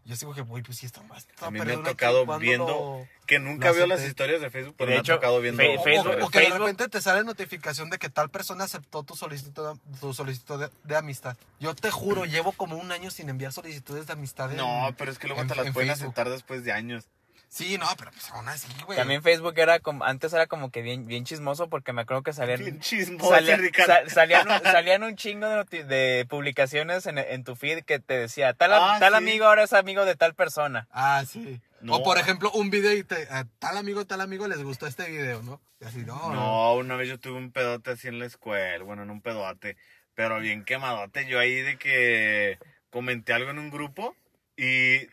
Yo 0.04 0.16
digo 0.16 0.34
que, 0.34 0.42
güey, 0.42 0.64
pues 0.64 0.80
sí, 0.80 0.88
está 0.88 1.04
más. 1.04 1.28
está 1.30 1.46
A 1.48 1.52
mí 1.52 1.60
me 1.60 1.74
ha 1.74 1.84
tocado 1.84 2.26
viendo 2.40 2.68
lo- 2.68 3.08
que 3.28 3.38
nunca 3.38 3.72
vio 3.72 3.86
las 3.86 4.02
historias 4.04 4.42
de 4.42 4.50
Facebook, 4.50 4.74
pero 4.78 4.90
De 4.90 4.96
me 4.96 5.02
hecho, 5.02 5.14
ha 5.14 5.16
tocado 5.18 5.40
viendo. 5.42 5.62
Fe- 5.62 5.78
O- 5.78 5.84
Facebook- 5.84 6.18
o, 6.22 6.26
o 6.26 6.30
que 6.30 6.40
de 6.40 6.50
repente 6.58 6.90
te 6.90 7.02
sale 7.02 7.24
notificación 7.24 7.92
de 7.92 8.00
que 8.00 8.10
tal 8.10 8.30
persona 8.30 8.64
aceptó 8.64 9.04
tu 9.04 9.16
solicitud, 9.16 9.78
tu 10.00 10.14
solicitud 10.16 10.60
de, 10.60 10.70
de 10.84 10.96
amistad. 10.96 11.38
Yo 11.60 11.76
te 11.76 11.92
juro, 11.92 12.26
llevo 12.26 12.52
como 12.52 12.78
un 12.78 12.92
año 12.92 13.12
sin 13.12 13.30
enviar 13.30 13.54
solicitudes 13.54 14.08
de 14.08 14.14
amistad. 14.14 14.50
en- 14.52 14.58
No, 14.58 14.94
pero 14.98 15.12
es 15.12 15.20
que 15.20 15.28
luego 15.28 15.44
en- 15.44 15.48
te 15.50 15.56
las 15.56 15.68
en 15.68 15.74
pueden 15.74 15.90
Facebook. 15.90 16.08
aceptar 16.14 16.30
después 16.32 16.64
de 16.64 16.72
años. 16.72 17.06
Sí, 17.54 17.78
no, 17.78 17.86
pero 17.98 18.12
pues 18.12 18.30
aún 18.32 18.48
así, 18.48 18.70
güey. 18.86 18.98
También 18.98 19.22
Facebook 19.22 19.54
era 19.58 19.80
como, 19.80 20.06
antes 20.06 20.32
era 20.32 20.48
como 20.48 20.72
que 20.72 20.82
bien, 20.82 21.06
bien 21.06 21.26
chismoso 21.26 21.68
porque 21.68 21.92
me 21.92 22.04
acuerdo 22.04 22.24
que 22.24 22.32
salían, 22.32 22.60
Bien 22.62 22.80
chismoso, 22.80 23.30
salía- 23.30 23.58
Ricardo. 23.58 23.94
sa- 23.94 24.10
salían, 24.10 24.50
un, 24.50 24.62
salían 24.64 25.04
un 25.04 25.18
chingo 25.18 25.50
de, 25.50 25.58
noti- 25.58 25.84
de 25.84 26.26
publicaciones 26.30 27.06
en, 27.08 27.18
en 27.18 27.44
tu 27.44 27.58
feed 27.58 27.84
que 27.84 28.00
te 28.00 28.14
decía, 28.18 28.54
tal, 28.54 28.72
Ah, 28.74 28.96
tal 29.02 29.12
sí. 29.12 29.18
amigo 29.18 29.46
ahora 29.48 29.64
es 29.64 29.74
amigo 29.74 30.06
de 30.06 30.16
tal 30.16 30.34
persona. 30.34 30.88
Ah, 30.92 31.26
sí. 31.30 31.60
No. 31.82 31.96
O 31.98 32.04
por 32.04 32.18
ejemplo, 32.18 32.50
un 32.54 32.70
video 32.70 32.94
y 32.94 33.04
te, 33.04 33.28
a 33.30 33.46
tal 33.60 33.76
amigo, 33.76 34.06
tal 34.06 34.22
amigo 34.22 34.48
les 34.48 34.64
gustó 34.64 34.88
este 34.88 35.10
video, 35.10 35.42
¿no? 35.44 35.60
Y 35.82 35.86
así, 35.86 35.98
no. 36.06 36.32
No, 36.34 36.76
una 36.76 36.96
vez 36.96 37.10
yo 37.10 37.20
tuve 37.20 37.38
un 37.38 37.52
pedote 37.52 37.92
así 37.92 38.08
en 38.08 38.20
la 38.20 38.28
escuela, 38.28 38.82
bueno, 38.86 39.04
en 39.04 39.10
un 39.10 39.20
pedote, 39.22 39.76
pero 40.14 40.40
bien 40.40 40.64
quemadote. 40.64 41.26
Yo 41.26 41.38
ahí 41.38 41.56
de 41.56 41.78
que 41.78 42.60
comenté 42.92 43.34
algo 43.34 43.50
en 43.52 43.60
un 43.60 43.72
grupo 43.72 44.16
y 44.56 45.08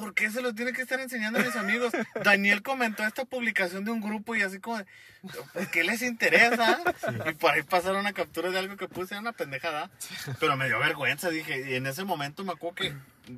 ¿por 0.00 0.14
qué 0.14 0.30
se 0.30 0.40
lo 0.40 0.54
tiene 0.54 0.72
que 0.72 0.82
estar 0.82 0.98
enseñando 0.98 1.38
a 1.38 1.42
mis 1.42 1.54
amigos? 1.56 1.92
Daniel 2.24 2.62
comentó 2.62 3.04
esta 3.04 3.24
publicación 3.26 3.84
de 3.84 3.90
un 3.90 4.00
grupo 4.00 4.34
y 4.34 4.42
así 4.42 4.58
como, 4.58 4.78
de, 4.78 4.86
"Pues, 5.52 5.68
¿qué 5.68 5.84
les 5.84 6.00
interesa? 6.02 6.80
Y 7.28 7.32
por 7.34 7.52
ahí 7.52 7.62
pasaron 7.62 8.00
una 8.00 8.12
captura 8.14 8.50
de 8.50 8.58
algo 8.58 8.76
que 8.76 8.88
puse, 8.88 9.14
era 9.14 9.20
una 9.20 9.32
pendejada. 9.32 9.90
Pero 10.40 10.56
me 10.56 10.66
dio 10.66 10.78
vergüenza, 10.78 11.28
dije, 11.28 11.70
y 11.70 11.74
en 11.74 11.86
ese 11.86 12.04
momento 12.04 12.42
me 12.44 12.52
acuerdo 12.52 12.76
que, 12.76 12.94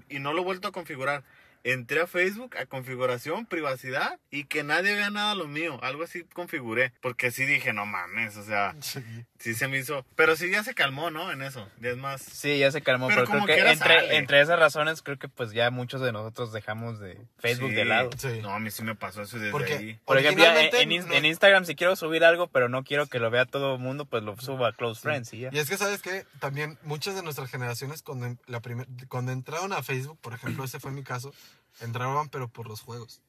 y 0.08 0.20
no 0.20 0.32
lo 0.32 0.42
he 0.42 0.44
vuelto 0.44 0.68
a 0.68 0.72
configurar. 0.72 1.24
Entré 1.64 2.00
a 2.00 2.06
Facebook, 2.06 2.56
a 2.56 2.66
configuración, 2.66 3.46
privacidad, 3.46 4.18
y 4.30 4.44
que 4.44 4.64
nadie 4.64 4.94
vea 4.94 5.10
nada 5.10 5.34
lo 5.34 5.46
mío. 5.46 5.78
Algo 5.82 6.02
así 6.02 6.24
configuré. 6.24 6.92
Porque 7.00 7.30
sí 7.30 7.44
dije, 7.46 7.72
no 7.72 7.86
mames, 7.86 8.36
o 8.36 8.42
sea, 8.44 8.74
Sí. 8.80 9.00
sí 9.38 9.54
se 9.54 9.68
me 9.68 9.78
hizo. 9.78 10.04
Pero 10.16 10.34
sí 10.36 10.50
ya 10.50 10.64
se 10.64 10.74
calmó, 10.74 11.10
¿no? 11.10 11.30
En 11.30 11.42
eso. 11.42 11.68
Ya 11.80 11.90
es 11.90 11.96
más. 11.96 12.20
Sí, 12.22 12.58
ya 12.58 12.70
se 12.72 12.82
calmó, 12.82 13.08
Pero 13.08 13.24
pero, 13.26 13.44
creo 13.44 13.46
que 13.46 13.70
entre, 13.70 14.16
entre 14.16 14.40
esas 14.40 14.58
razones 14.58 15.02
creo 15.02 15.18
que 15.18 15.28
pues 15.28 15.52
ya 15.52 15.70
muchos 15.70 16.00
de 16.00 16.10
nosotros 16.12 16.52
dejamos 16.52 16.98
de 16.98 17.18
Facebook 17.38 17.70
Sí. 17.70 17.76
de 17.76 17.84
lado. 17.84 18.10
Sí. 18.18 18.40
No, 18.42 18.50
a 18.50 18.58
mí 18.58 18.70
sí 18.70 18.82
me 18.82 18.94
pasó 18.94 19.22
eso 19.22 19.38
desde 19.38 19.52
Porque- 19.52 19.74
ahí. 19.74 20.00
Por 20.04 20.18
ejemplo, 20.18 20.44
en, 20.44 20.74
en 20.92 21.06
no- 21.06 21.14
en 21.14 21.24
Instagram 21.26 21.64
si 21.64 21.74
quiero 21.76 21.94
subir 21.96 22.24
algo, 22.24 22.48
pero 22.48 22.68
no 22.68 22.82
quiero 22.84 23.06
que 23.06 23.18
lo 23.20 23.30
vea 23.30 23.44
todo 23.46 23.74
el 23.74 23.80
mundo, 23.80 24.04
pues 24.04 24.22
lo 24.24 24.36
subo 24.38 24.66
a 24.66 24.72
Close 24.72 25.00
Friends 25.00 25.32
y 25.32 25.40
ya. 25.40 25.50
Y 25.52 25.58
es 25.58 25.68
que, 25.70 25.76
¿sabes 25.76 26.02
qué? 26.02 26.24
También 26.40 26.78
muchas 26.82 27.14
de 27.14 27.22
nuestras 27.22 27.50
generaciones, 27.50 28.02
cuando, 28.02 28.26
en- 28.26 28.38
la 28.46 28.60
primer- 28.60 28.88
cuando 29.08 29.30
entraron 29.32 29.72
a 29.72 29.82
Facebook, 29.82 30.18
por 30.20 30.34
ejemplo, 30.34 30.64
ese 30.64 30.80
fue 30.80 30.90
mi 30.90 31.02
caso, 31.04 31.32
entraban 31.80 32.28
pero 32.28 32.48
por 32.48 32.68
los 32.68 32.80
juegos. 32.80 33.20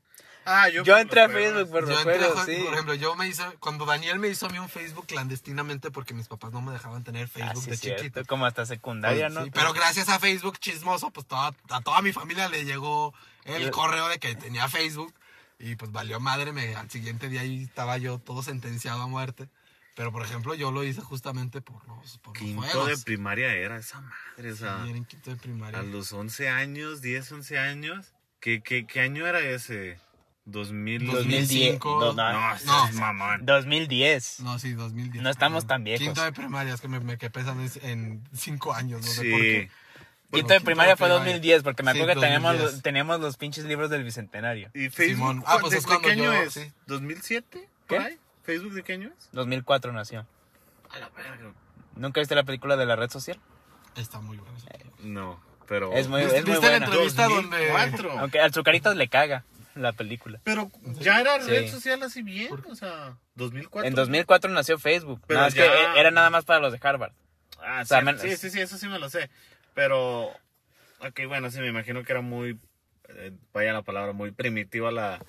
Ah, 0.46 0.68
Yo, 0.68 0.84
por 0.84 0.98
entré 1.00 1.22
a 1.22 1.28
los. 1.28 1.36
Facebook 1.38 1.70
por 1.72 1.84
Yo 1.88 1.94
los 1.94 2.04
juegos, 2.04 2.36
jue- 2.40 2.46
sí. 2.58 2.64
Por 2.66 2.74
ejemplo, 2.74 2.94
yo 2.96 3.16
me 3.16 3.28
hice, 3.30 3.44
cuando 3.60 3.86
Daniel 3.86 4.20
me 4.20 4.28
hizo 4.28 4.46
a 4.48 4.50
mí 4.50 4.60
un 4.60 4.68
Facebook 4.68 5.08
clandestinamente 5.08 5.90
porque 5.90 6.14
mis 6.14 6.28
papás 6.28 6.52
no 6.52 6.62
me 6.62 6.74
dejaban 6.74 7.02
tener 7.06 7.28
Ah, 7.28 7.30
Facebook 7.34 7.64
sí, 7.64 7.70
de 7.70 7.78
cierto, 7.78 8.04
chiquito. 8.04 8.26
como 8.26 8.46
hasta 8.46 8.66
secundaria, 8.66 9.30
¿no? 9.30 9.46
Sí, 9.46 9.52
pero 9.52 9.72
gracias 9.72 10.10
a 10.10 10.20
Facebook 10.20 10.58
chismoso, 10.60 11.12
pues 11.12 11.26
toda- 11.28 11.56
a 11.70 11.82
toda 11.82 12.02
mi 12.02 12.12
familia 12.12 12.50
le 12.50 12.66
llegó 12.66 13.14
el 13.46 13.68
Y- 13.68 13.72
correo 13.72 14.10
de 14.10 14.20
que 14.20 14.36
tenía 14.36 14.68
Facebook 14.68 15.14
y 15.60 15.78
pues 15.78 15.94
valió 15.94 16.20
madre, 16.20 16.52
me, 16.52 16.76
al 16.76 16.90
siguiente 16.92 17.30
día 17.30 17.40
ahí 17.40 17.64
estaba 17.64 17.98
yo 17.98 18.20
todo 18.20 18.44
sentenciado 18.44 19.02
a 19.02 19.08
muerte. 19.08 19.48
Pero 19.96 20.12
por 20.12 20.24
ejemplo, 20.26 20.56
yo 20.56 20.72
lo 20.72 20.84
hice 20.84 21.00
justamente 21.02 21.62
por 21.62 21.88
los, 21.88 22.18
por 22.18 22.36
los 22.36 22.44
Quinto 22.44 22.64
juegos. 22.64 22.88
de 22.90 22.98
primaria 23.06 23.54
era 23.54 23.78
esa 23.78 24.02
madre, 24.02 24.52
o 24.52 24.56
sea. 24.58 24.82
Sí, 24.84 24.90
era 24.90 24.98
en 24.98 25.06
quinto 25.06 25.30
de 25.30 25.36
primaria. 25.38 25.80
A 25.80 25.84
los 25.84 26.12
11 26.12 26.50
años, 26.50 27.00
10, 27.02 27.32
11 27.32 27.60
años. 27.60 28.13
¿Qué, 28.44 28.62
qué, 28.62 28.86
qué 28.86 29.00
año 29.00 29.26
era 29.26 29.40
ese? 29.40 29.98
2000. 30.46 31.08
2005. 31.08 31.90
No, 32.02 32.12
No, 32.14 32.34
no, 32.34 32.56
no. 32.66 32.92
mamón. 33.00 33.46
2010. 33.46 34.42
No, 34.42 34.60
sí, 34.60 34.74
2010. 34.74 35.24
No 35.24 35.30
estamos 35.30 35.66
tan 35.66 35.86
viejos. 35.86 36.04
Quinto 36.06 36.22
de 36.22 36.34
primaria, 36.34 36.74
es 36.74 36.82
que 36.82 36.90
me, 36.90 37.00
me 37.00 37.18
que 37.18 37.30
pesan 37.30 37.62
en, 37.62 37.72
en 37.90 38.24
cinco 38.34 38.74
años, 38.74 39.00
no 39.00 39.08
sé 39.08 39.22
Sí. 39.22 39.32
por 39.32 39.40
qué. 39.40 39.70
Quinto 40.34 40.48
Bueno, 40.48 40.48
de 40.48 40.60
primaria 40.66 40.98
fue 40.98 41.08
primaria. 41.08 41.32
2010, 41.34 41.64
porque 41.64 41.84
me 41.84 41.94
Sí, 41.94 41.98
acuerdo 42.02 42.20
que 42.20 42.26
teníamos, 42.26 42.52
2010. 42.52 42.74
los- 42.74 42.82
teníamos 42.84 43.20
los 43.22 43.38
pinches 43.38 43.64
libros 43.64 43.90
del 43.90 44.04
Bicentenario. 44.04 44.70
¿Y 44.74 44.90
Facebook? 44.90 45.16
Simón. 45.30 45.44
Ah, 45.48 45.58
pues 45.62 45.72
¿De, 45.72 45.78
es 45.78 45.84
de 45.86 45.88
cuando 45.88 46.06
qué 46.08 46.12
año 46.12 46.24
yo- 46.26 46.34
es? 46.34 46.54
sí. 46.54 46.72
¿2007? 46.88 47.44
¿Qué? 47.52 47.68
¿Por 47.88 48.00
ahí? 48.00 48.18
¿Facebook 48.44 48.74
de 48.74 48.84
qué 48.84 48.94
año 48.94 49.12
es? 49.18 49.30
2004 49.32 49.94
nació. 49.94 50.28
A 50.90 51.00
la 51.00 51.08
verga. 51.10 51.54
¿Nunca 51.96 52.20
viste 52.20 52.36
la 52.36 52.44
película 52.44 52.76
de 52.76 52.86
la 52.86 52.98
red 52.98 53.10
social? 53.10 53.40
Está 53.96 54.20
muy 54.20 54.36
bueno. 54.38 54.60
sí. 54.60 54.68
No, 55.04 55.40
pero. 55.68 55.94
Es 55.94 56.08
muy, 56.08 56.22
¿Viste- 56.22 56.38
es 56.40 56.46
muy 56.46 56.52
viste 56.54 56.66
la 56.68 56.72
buena. 56.80 56.86
entrevista 56.86 57.28
donde- 57.28 57.68
2004. 57.70 58.12
Aunque 58.20 58.40
al 58.40 58.54
Zucaritas 58.54 58.96
le 58.96 59.08
caga 59.08 59.44
la 59.76 59.92
película. 59.94 60.40
Pero 60.44 60.72
ya 61.00 61.20
era 61.20 61.42
Sí. 61.42 61.50
red 61.50 61.70
social 61.72 62.02
así 62.04 62.22
bien, 62.22 62.50
o 62.70 62.76
sea, 62.76 63.18
2004. 63.36 63.88
En 63.88 63.96
2004 63.96 64.52
nació 64.52 64.78
Facebook. 64.78 65.22
Pero 65.28 65.40
nada 65.40 65.48
más 65.48 65.54
ya- 65.56 65.64
que 65.94 66.00
era 66.00 66.12
nada 66.12 66.30
más 66.30 66.46
para 66.46 66.60
los 66.60 66.72
de 66.72 66.80
Harvard. 66.82 67.14
Ah, 67.66 67.80
O 67.82 67.86
sea, 67.86 68.00
sí, 68.00 68.06
men- 68.06 68.20
sí, 68.20 68.36
sí, 68.38 68.50
sí, 68.50 68.60
eso 68.62 68.78
sí 68.78 68.88
me 68.88 69.00
lo 69.00 69.10
sé. 69.10 69.30
Pero, 69.74 70.28
ok, 71.00 71.22
bueno, 71.28 71.50
sí, 71.50 71.60
me 71.60 71.68
imagino 71.70 72.04
que 72.04 72.12
era 72.12 72.22
muy, 72.22 72.60
eh, 73.10 73.32
vaya 73.54 73.74
la 73.74 73.82
palabra, 73.82 74.14
muy 74.14 74.32
primitiva 74.32 74.92
la, 74.92 75.20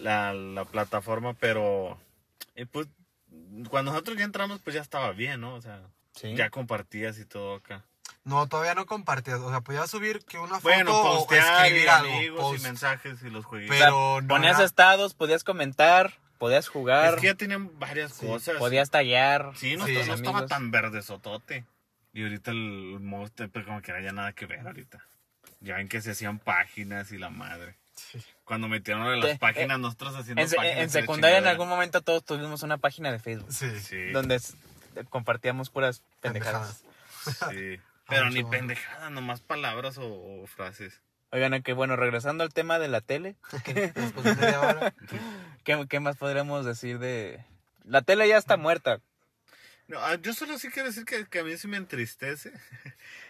la, 0.00 0.32
la 0.32 0.64
plataforma, 0.64 1.34
pero, 1.34 1.98
eh, 2.54 2.66
pues, 2.66 2.86
cuando 3.68 3.90
nosotros 3.92 4.16
ya 4.16 4.24
entramos, 4.24 4.60
pues 4.62 4.74
ya 4.74 4.80
estaba 4.82 5.12
bien, 5.12 5.40
¿no? 5.40 5.54
O 5.54 5.60
sea, 5.60 5.82
Sí. 6.14 6.34
ya 6.34 6.48
compartías 6.50 7.18
y 7.18 7.24
todo 7.26 7.56
acá. 7.56 7.84
No, 8.26 8.46
todavía 8.48 8.74
no 8.74 8.86
compartías. 8.86 9.38
O 9.38 9.50
sea, 9.50 9.60
podías 9.60 9.88
subir 9.88 10.24
que 10.24 10.36
una 10.38 10.56
foto 10.56 10.62
Bueno, 10.64 11.00
o 11.00 11.18
postear 11.26 11.62
y 11.62 11.68
escribir 11.68 11.88
algo. 11.90 12.12
amigos 12.16 12.40
post. 12.40 12.60
y 12.60 12.62
mensajes 12.64 13.22
y 13.22 13.30
los 13.30 13.44
jueguitos. 13.44 13.76
O 13.76 13.78
sea, 13.78 13.86
pero 13.86 14.20
no 14.20 14.28
ponías 14.28 14.56
era- 14.56 14.64
estados, 14.66 15.14
podías 15.14 15.44
comentar, 15.44 16.12
podías 16.38 16.66
jugar, 16.68 17.14
es 17.14 17.20
que 17.20 17.26
ya 17.28 17.34
tenían 17.36 17.78
varias 17.78 18.12
Sí, 18.14 18.26
cosas. 18.26 18.56
podías 18.56 18.90
tallar. 18.90 19.52
Sí, 19.56 19.76
no, 19.76 19.86
Sí. 19.86 19.94
no 19.94 20.14
estaba 20.14 20.46
tan 20.46 20.70
verde 20.72 21.02
sotote. 21.02 21.64
Y 22.12 22.24
ahorita 22.24 22.50
el 22.50 22.98
monster, 23.00 23.48
pues 23.48 23.64
como 23.64 23.80
que 23.80 23.92
era 23.92 24.00
ya 24.02 24.10
nada 24.12 24.32
que 24.32 24.46
ver 24.46 24.66
ahorita. 24.66 24.98
Ya 25.60 25.76
ven 25.76 25.88
que 25.88 26.02
se 26.02 26.10
hacían 26.10 26.38
páginas 26.40 27.12
y 27.12 27.18
la 27.18 27.30
madre. 27.30 27.76
Sí. 27.94 28.20
Cuando 28.44 28.66
metieron 28.68 29.06
en 29.06 29.20
las 29.20 29.30
Te- 29.32 29.38
páginas, 29.38 29.78
nosotros 29.78 30.16
haciendo 30.16 30.42
En, 30.42 30.50
páginas. 30.50 30.78
en 30.78 30.90
secundaria 30.90 31.38
en 31.38 31.46
algún 31.46 31.68
momento 31.68 32.02
todos 32.02 32.24
tuvimos 32.24 32.62
una 32.64 32.76
página 32.78 33.12
de 33.12 33.18
Facebook. 33.20 33.52
Sí. 33.52 33.78
Sí, 33.80 34.10
Donde 34.10 34.40
compartíamos 35.10 35.70
puras 35.70 36.02
pendejadas. 36.20 36.82
Pendejadas. 37.24 37.54
sí. 37.54 37.80
Pero 38.08 38.30
ni 38.30 38.42
mucho. 38.42 38.50
pendejada, 38.50 39.10
nomás 39.10 39.40
palabras 39.40 39.98
o, 39.98 40.42
o 40.42 40.46
frases. 40.46 41.02
Oigan, 41.32 41.62
que 41.62 41.72
bueno, 41.72 41.96
regresando 41.96 42.44
al 42.44 42.52
tema 42.54 42.78
de 42.78 42.88
la 42.88 43.00
tele, 43.00 43.36
hora. 44.60 44.94
¿qué, 45.64 45.86
qué 45.88 46.00
más 46.00 46.16
podríamos 46.16 46.64
decir 46.64 46.98
de...? 46.98 47.44
La 47.84 48.02
tele 48.02 48.28
ya 48.28 48.36
está 48.36 48.56
muerta. 48.56 49.00
No, 49.88 49.98
ah, 50.00 50.16
yo 50.16 50.34
solo 50.34 50.58
sí 50.58 50.68
quiero 50.68 50.88
decir 50.88 51.04
que, 51.04 51.26
que 51.26 51.38
a 51.40 51.44
mí 51.44 51.56
sí 51.56 51.68
me 51.68 51.76
entristece. 51.76 52.52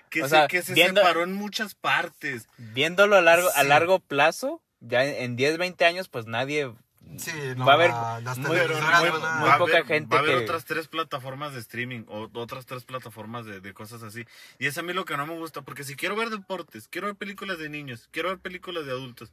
Que 0.09 0.23
O 0.23 0.29
se, 0.29 0.47
que 0.47 0.63
se 0.63 0.73
viendo- 0.73 1.01
separó 1.01 1.25
en 1.25 1.33
muchas 1.33 1.75
partes. 1.75 2.47
Viéndolo 2.59 3.17
a 3.17 3.21
largo, 3.23 3.49
a 3.57 3.65
largo 3.65 3.99
plazo, 3.99 4.63
ya 4.79 5.05
en 5.05 5.35
10, 5.35 5.59
20 5.59 5.85
años, 5.85 6.09
pues 6.09 6.27
nadie... 6.27 6.73
Sí, 7.19 7.33
no, 7.57 7.65
Va 7.65 7.73
a 7.73 7.75
haber 7.77 7.91
la- 7.91 8.21
las 8.21 8.37
muy- 8.39 8.49
muy- 8.49 9.21
muy 9.41 9.51
poca 9.59 9.73
haber- 9.73 9.87
gente 9.87 10.15
Va 10.15 10.21
a 10.21 10.23
haber 10.25 10.39
que- 10.39 10.45
otras 10.45 10.65
tres 10.65 10.89
plataformas 10.89 11.55
de 11.55 11.61
streaming 11.61 12.05
o 12.09 12.29
otras 12.35 12.67
tres 12.67 12.85
plataformas 12.85 13.47
de, 13.47 13.61
de 13.61 13.73
cosas 13.73 14.03
así. 14.03 14.25
Y 14.59 14.67
es 14.67 14.77
a 14.77 14.83
mí 14.83 14.93
lo 14.93 15.05
que 15.05 15.17
no 15.17 15.27
me 15.27 15.35
gusta, 15.35 15.63
porque 15.63 15.85
si 15.85 15.95
quiero 15.97 16.17
ver 16.17 16.31
deportes, 16.31 16.89
quiero 16.89 17.07
ver 17.07 17.17
películas 17.17 17.59
de 17.59 17.69
niños, 17.69 18.09
quiero 18.11 18.29
ver 18.31 18.39
películas 18.39 18.85
de 18.87 18.91
adultos, 18.93 19.33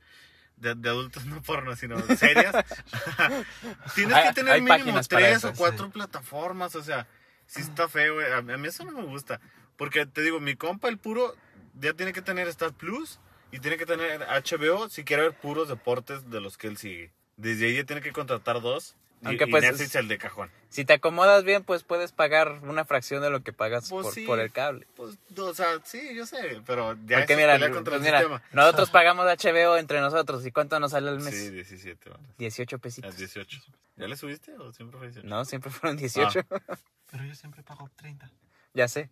de, 0.56 0.76
de 0.76 0.90
adultos 0.90 1.26
no 1.26 1.42
porno, 1.42 1.76
sino 1.76 2.00
serias, 2.16 2.54
tienes 3.96 4.16
Hay- 4.16 4.28
que 4.30 4.34
tener 4.34 4.54
hay 4.54 4.62
mínimo 4.62 5.02
tres 5.08 5.38
eso, 5.38 5.50
o 5.50 5.54
cuatro 5.54 5.90
plataformas, 5.90 6.76
o 6.76 6.84
sea, 6.84 7.08
si 7.48 7.62
está 7.62 7.90
feo, 7.90 8.16
güey. 8.16 8.32
A, 8.32 8.38
a 8.38 8.42
mí 8.42 8.68
eso 8.68 8.84
no 8.86 8.92
me 8.92 9.04
gusta. 9.04 9.40
Porque 9.78 10.06
te 10.06 10.22
digo, 10.22 10.40
mi 10.40 10.56
compa, 10.56 10.88
el 10.90 10.98
puro, 11.00 11.36
ya 11.74 11.94
tiene 11.94 12.14
que 12.14 12.22
tener 12.22 12.48
Star 12.50 12.72
Plus 12.74 13.20
y 13.52 13.60
tiene 13.60 13.78
que 13.78 13.86
tener 13.86 14.22
HBO 14.22 14.90
si 14.90 15.04
quiere 15.04 15.24
ver 15.24 15.34
puros 15.34 15.68
deportes 15.68 16.30
de 16.30 16.40
los 16.40 16.58
que 16.58 16.68
él 16.68 16.78
sigue. 16.78 17.12
Desde 17.38 17.66
ahí 17.68 17.76
ya 17.78 17.84
tiene 17.84 18.02
que 18.02 18.12
contratar 18.12 18.62
dos. 18.62 18.96
Y, 19.22 19.28
Aunque, 19.28 19.46
y 19.46 19.52
pues, 19.52 19.64
Netflix 19.64 19.90
es- 19.92 19.96
el 19.96 20.08
de 20.10 20.18
cajón. 20.18 20.52
Si 20.68 20.84
te 20.84 20.92
acomodas 20.94 21.46
bien, 21.46 21.64
pues 21.64 21.84
puedes 21.84 22.12
pagar 22.12 22.60
una 22.64 22.84
fracción 22.84 23.22
de 23.22 23.30
lo 23.30 23.42
que 23.42 23.54
pagas 23.54 23.90
Pues 23.90 24.04
por, 24.06 24.14
sí. 24.14 24.26
por 24.26 24.40
el 24.42 24.52
cable. 24.52 24.86
Pues, 24.98 25.18
o 25.38 25.54
sea, 25.54 25.80
sí, 25.86 26.14
yo 26.14 26.26
sé, 26.26 26.62
pero 26.66 26.98
ya 27.06 27.20
Porque 27.20 27.38
mira, 27.38 27.58
pues 27.58 27.72
el 27.72 28.02
mira, 28.02 28.20
sistema. 28.20 28.42
nosotros 28.52 28.90
pagamos 28.90 29.26
HBO 29.26 29.78
entre 29.78 30.02
nosotros. 30.02 30.46
¿Y 30.46 30.52
cuánto 30.52 30.78
nos 30.82 30.92
sale 30.92 31.10
al 31.10 31.20
mes? 31.22 31.34
Sí, 31.34 31.52
17, 31.52 32.10
vale. 32.10 32.24
18 32.38 32.76
A 32.76 32.80
pesitos. 32.80 33.16
18. 33.16 33.62
¿Ya 33.96 34.08
le 34.08 34.18
subiste 34.18 34.58
o 34.58 34.74
siempre 34.74 34.98
fue 34.98 35.08
18? 35.08 35.26
No, 35.28 35.46
siempre 35.46 35.72
fueron 35.72 35.96
18. 35.96 36.42
Ah. 36.50 36.60
Pero 37.12 37.24
yo 37.24 37.36
siempre 37.36 37.64
pago 37.64 37.90
30. 37.96 38.30
ya 38.74 38.88
sé. 38.90 39.10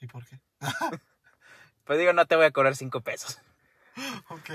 ¿Y 0.00 0.06
por 0.08 0.26
qué? 0.26 0.40
Pues 1.84 1.98
digo, 1.98 2.14
no 2.14 2.24
te 2.26 2.34
voy 2.34 2.46
a 2.46 2.50
cobrar 2.50 2.74
5 2.74 3.02
pesos. 3.02 3.38
Ok. 4.30 4.50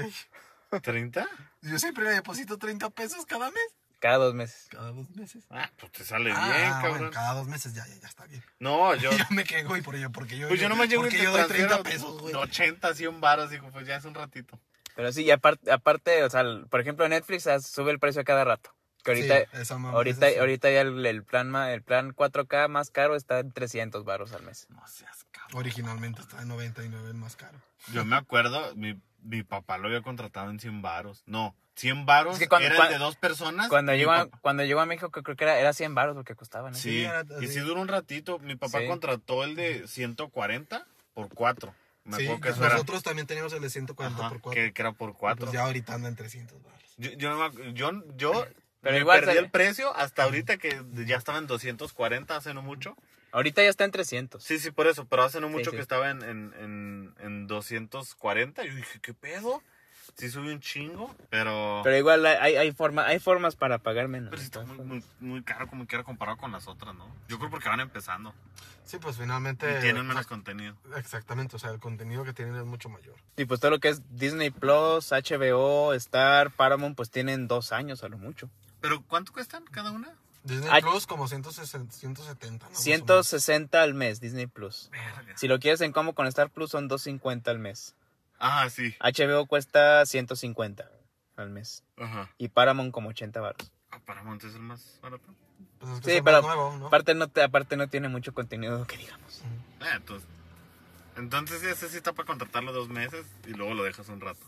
¿30? 0.77 1.27
Yo 1.61 1.79
siempre 1.79 2.03
le 2.05 2.11
deposito 2.11 2.57
30 2.57 2.89
pesos 2.91 3.25
cada 3.25 3.49
mes. 3.51 3.63
Cada 3.99 4.17
dos 4.17 4.33
meses. 4.33 4.67
Cada 4.69 4.91
dos 4.91 5.09
meses. 5.09 5.43
Ah, 5.49 5.69
pues 5.77 5.91
te 5.91 6.05
sale 6.05 6.31
Ah, 6.33 6.47
bien, 6.55 6.69
bueno, 6.69 6.81
cabrón. 6.93 7.11
cada 7.11 7.33
dos 7.33 7.47
meses 7.47 7.73
ya, 7.73 7.85
ya, 7.85 7.95
ya 7.99 8.07
está 8.07 8.25
bien. 8.27 8.43
No, 8.59 8.95
yo... 8.95 9.11
Yo 9.11 9.25
me 9.31 9.43
quejo 9.43 9.75
y 9.75 9.81
por 9.81 9.95
ello, 9.95 10.09
porque 10.11 10.37
yo, 10.37 10.47
Pues 10.47 10.59
yo 10.61 10.69
nomás 10.69 10.87
llego 10.87 11.05
y 11.05 11.09
te 11.09 11.17
yo 11.17 11.31
doy 11.31 11.39
transfiero 11.41 11.67
30 11.79 11.83
pesos, 11.89 12.21
güey. 12.21 12.33
80, 12.33 12.93
100 12.95 13.19
varos, 13.19 13.49
dijo, 13.49 13.69
pues 13.71 13.85
ya 13.87 13.97
es 13.97 14.05
un 14.05 14.13
ratito. 14.13 14.57
Pero 14.95 15.11
sí, 15.11 15.23
y 15.23 15.31
aparte, 15.31 15.71
aparte, 15.71 16.23
o 16.23 16.29
sea, 16.29 16.43
por 16.69 16.79
ejemplo, 16.79 17.07
Netflix 17.09 17.47
ah, 17.47 17.59
sube 17.59 17.91
el 17.91 17.99
precio 17.99 18.21
a 18.21 18.25
cada 18.25 18.43
rato. 18.45 18.73
Que 19.13 19.19
ahorita, 19.33 19.63
Sí, 19.65 19.73
ahorita, 19.73 20.27
ahorita 20.39 20.71
ya 20.71 20.81
el, 20.81 21.05
el 21.05 21.23
plan 21.23 21.55
el 21.55 21.81
plan 21.83 22.13
4K 22.15 22.67
más 22.67 22.89
caro 22.91 23.15
está 23.15 23.39
en 23.39 23.51
300 23.51 24.03
baros 24.05 24.33
al 24.33 24.43
mes. 24.43 24.67
No 24.69 24.85
seas 24.87 25.25
cabrón. 25.31 25.59
Originalmente 25.59 26.21
está 26.21 26.41
en 26.41 26.47
99, 26.49 27.07
el 27.09 27.13
más 27.15 27.35
caro. 27.35 27.57
Yo 27.93 28.05
me 28.05 28.15
acuerdo, 28.15 28.75
mi, 28.75 28.99
mi 29.23 29.43
papá 29.43 29.77
lo 29.77 29.87
había 29.87 30.01
contratado 30.01 30.49
en 30.51 30.59
100 30.59 30.81
varos. 30.81 31.23
No, 31.25 31.55
100 31.75 32.05
varos 32.05 32.33
Es 32.33 32.39
que 32.39 32.47
cuando- 32.49 32.67
era 32.67 32.75
cuando- 32.75 32.93
el 32.93 32.99
de 32.99 33.05
dos 33.05 33.15
personas. 33.15 33.67
Cuando 33.69 33.93
llegó, 33.95 34.11
a, 34.11 34.25
papá- 34.25 34.39
cuando 34.41 34.63
llegó 34.65 34.79
a 34.81 34.85
México 34.85 35.09
creo 35.11 35.35
que 35.35 35.43
era, 35.43 35.57
era 35.59 35.73
100 35.73 35.95
baros 35.95 36.15
lo 36.15 36.23
que 36.23 36.35
costaban. 36.35 36.73
¿eh? 36.73 36.77
Sí, 36.77 36.89
Sí, 36.89 37.03
era 37.05 37.23
y 37.41 37.47
sí 37.47 37.59
duró 37.59 37.81
un 37.81 37.87
ratito. 37.87 38.37
Mi 38.39 38.55
papá 38.55 38.79
Sí. 38.79 38.87
contrató 38.87 39.43
el 39.43 39.55
de 39.55 39.87
140 39.87 40.85
por 41.13 41.29
4. 41.33 41.73
Me 42.03 42.17
Sí, 42.17 42.23
acuerdo 42.23 42.41
que 42.41 42.49
eso 42.49 42.63
era- 42.65 42.73
nosotros 42.73 43.03
también 43.03 43.27
teníamos 43.27 43.53
el 43.53 43.61
de 43.61 43.69
140 43.69 44.19
Ajá, 44.19 44.29
por 44.29 44.41
4. 44.41 44.61
que, 44.61 44.73
que 44.73 44.81
era 44.81 44.91
por 44.93 45.15
4. 45.15 45.45
Pues 45.45 45.53
ya 45.53 45.63
ahorita 45.63 45.93
anda 45.93 46.09
en 46.09 46.15
300 46.15 46.61
baros. 46.63 46.79
Yo, 46.97 47.11
yo, 47.11 47.51
yo, 47.73 47.91
yo 48.17 48.45
Pero 48.81 48.93
me 48.93 48.99
igual 49.01 49.19
perdí 49.19 49.33
sale- 49.35 49.45
el 49.45 49.51
precio 49.51 49.95
hasta 49.95 50.23
ahorita 50.23 50.57
que 50.57 50.81
ya 51.05 51.17
estaba 51.17 51.37
en 51.37 51.47
240 51.47 52.35
hace 52.35 52.53
no 52.53 52.61
mucho. 52.61 52.95
Ahorita 53.31 53.61
ya 53.61 53.69
está 53.69 53.83
en 53.83 53.91
300. 53.91 54.43
Sí, 54.43 54.57
sí, 54.57 54.71
por 54.71 54.87
eso, 54.87 55.05
pero 55.05 55.23
hace 55.23 55.39
no 55.39 55.49
mucho 55.49 55.69
sí. 55.71 55.75
que 55.75 55.81
estaba 55.81 56.09
en, 56.09 56.23
en, 56.23 56.53
en, 56.59 57.13
en 57.19 57.47
240. 57.47 58.63
Yo 58.63 58.73
dije, 58.73 58.99
¿qué 59.01 59.13
pedo? 59.13 59.61
Sí 60.17 60.29
subió 60.29 60.51
un 60.51 60.59
chingo, 60.59 61.15
pero... 61.29 61.81
Pero 61.83 61.95
igual 61.95 62.25
hay, 62.25 62.35
hay, 62.37 62.55
hay 62.57 62.71
forma, 62.71 63.05
hay 63.05 63.19
formas 63.19 63.55
para 63.55 63.77
pagar 63.77 64.07
menos. 64.07 64.31
pero 64.31 64.41
sí 64.41 64.45
está 64.45 64.63
muy, 64.63 64.77
muy, 64.83 65.03
muy 65.19 65.43
caro 65.43 65.67
como 65.67 65.85
quiera 65.85 66.03
comparado 66.03 66.37
con 66.37 66.51
las 66.51 66.67
otras, 66.67 66.95
¿no? 66.95 67.05
Yo 67.27 67.37
creo 67.37 67.51
porque 67.51 67.69
van 67.69 67.79
empezando 67.79 68.33
Sí, 68.83 68.97
pues 68.97 69.17
finalmente. 69.17 69.71
y 69.77 69.81
tienen 69.81 70.07
menos 70.07 70.25
contenido. 70.25 70.75
Exactamente, 70.97 71.55
o 71.55 71.59
sea, 71.59 71.69
el 71.69 71.79
contenido 71.79 72.23
que 72.23 72.33
tienen 72.33 72.55
es 72.55 72.65
mucho 72.65 72.89
mayor. 72.89 73.15
Y 73.37 73.45
pues 73.45 73.59
todo 73.59 73.69
lo 73.69 73.79
que 73.79 73.89
es 73.89 74.01
Disney 74.17 74.49
Plus, 74.49 75.11
HBO, 75.11 75.93
Star, 75.93 76.49
Paramount, 76.49 76.97
pues 76.97 77.11
tienen 77.11 77.47
dos 77.47 77.71
años 77.71 78.03
a 78.03 78.09
lo 78.09 78.17
mucho. 78.17 78.49
¿Pero 78.81 79.03
cuánto 79.03 79.33
cuestan 79.33 79.63
cada 79.65 79.91
una? 79.91 80.09
Disney 80.43 80.69
Ay. 80.71 80.81
Plus 80.81 81.05
como 81.05 81.27
160, 81.27 81.93
170, 81.93 82.65
¿no? 82.65 82.69
Más 82.71 82.79
o 82.79 82.81
160 82.81 83.81
al 83.81 83.93
mes, 83.93 84.21
Disney 84.21 84.47
Plus. 84.47 84.89
Verga. 84.91 85.37
Si 85.37 85.47
lo 85.47 85.59
quieres 85.59 85.81
en 85.81 85.91
combo 85.91 86.13
con 86.13 86.27
Star 86.27 86.49
Plus 86.49 86.71
son 86.71 86.87
250 86.87 87.51
al 87.51 87.59
mes. 87.59 87.95
Ah, 88.39 88.69
sí. 88.69 88.95
HBO 89.01 89.45
cuesta 89.47 90.05
150 90.05 90.89
al 91.35 91.49
mes. 91.49 91.83
Ajá. 91.97 92.29
Y 92.37 92.47
Paramount 92.47 92.93
como 92.93 93.09
80 93.09 93.39
baros. 93.41 93.71
Ah, 93.91 93.99
Paramount 94.05 94.43
es 94.45 94.55
el 94.55 94.61
más 94.61 94.99
barato. 95.01 95.25
Pues 95.79 95.91
es 95.93 95.99
que 95.99 96.11
Sí, 96.11 96.17
es 96.17 96.23
pero 96.23 96.41
nuevo, 96.41 96.77
¿no? 96.77 96.87
aparte, 96.87 97.13
no 97.15 97.27
te, 97.27 97.41
aparte 97.43 97.75
no 97.75 97.87
tiene 97.89 98.07
mucho 98.07 98.33
contenido 98.33 98.85
que 98.87 98.97
digamos. 98.97 99.41
Eh, 99.81 99.85
entonces... 99.95 100.27
Entonces 101.17 101.63
ese 101.63 101.89
sí 101.89 101.97
está 101.97 102.13
para 102.13 102.27
contratarlo 102.27 102.71
dos 102.71 102.87
meses 102.87 103.25
y 103.45 103.49
luego 103.49 103.73
lo 103.73 103.83
dejas 103.83 104.07
un 104.07 104.21
rato. 104.21 104.39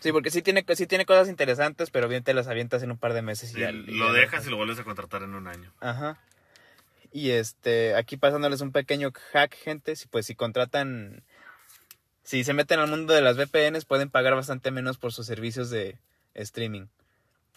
Sí, 0.00 0.12
porque 0.12 0.30
sí 0.30 0.42
tiene, 0.42 0.64
sí 0.74 0.86
tiene 0.86 1.04
cosas 1.06 1.28
interesantes, 1.28 1.90
pero 1.90 2.08
bien 2.08 2.22
te 2.24 2.34
las 2.34 2.48
avientas 2.48 2.82
en 2.82 2.90
un 2.90 2.98
par 2.98 3.12
de 3.12 3.22
meses 3.22 3.50
y 3.50 3.54
Sí, 3.54 3.60
ya. 3.60 3.70
lo 3.72 4.06
ya 4.08 4.12
dejas 4.12 4.46
y 4.46 4.50
lo 4.50 4.56
vuelves 4.56 4.78
a 4.78 4.84
contratar 4.84 5.22
en 5.22 5.34
un 5.34 5.46
año. 5.46 5.72
Ajá. 5.80 6.18
Y 7.12 7.30
este, 7.30 7.94
aquí 7.96 8.16
pasándoles 8.16 8.60
un 8.60 8.72
pequeño 8.72 9.10
hack, 9.32 9.54
gente, 9.54 9.96
si 9.96 10.06
pues 10.08 10.26
si 10.26 10.34
contratan, 10.34 11.22
si 12.22 12.44
se 12.44 12.52
meten 12.54 12.78
al 12.80 12.88
mundo 12.88 13.12
de 13.12 13.20
las 13.20 13.36
VPNs, 13.36 13.84
pueden 13.84 14.10
pagar 14.10 14.34
bastante 14.34 14.70
menos 14.70 14.96
por 14.98 15.12
sus 15.12 15.26
servicios 15.26 15.70
de 15.70 15.98
streaming. 16.34 16.86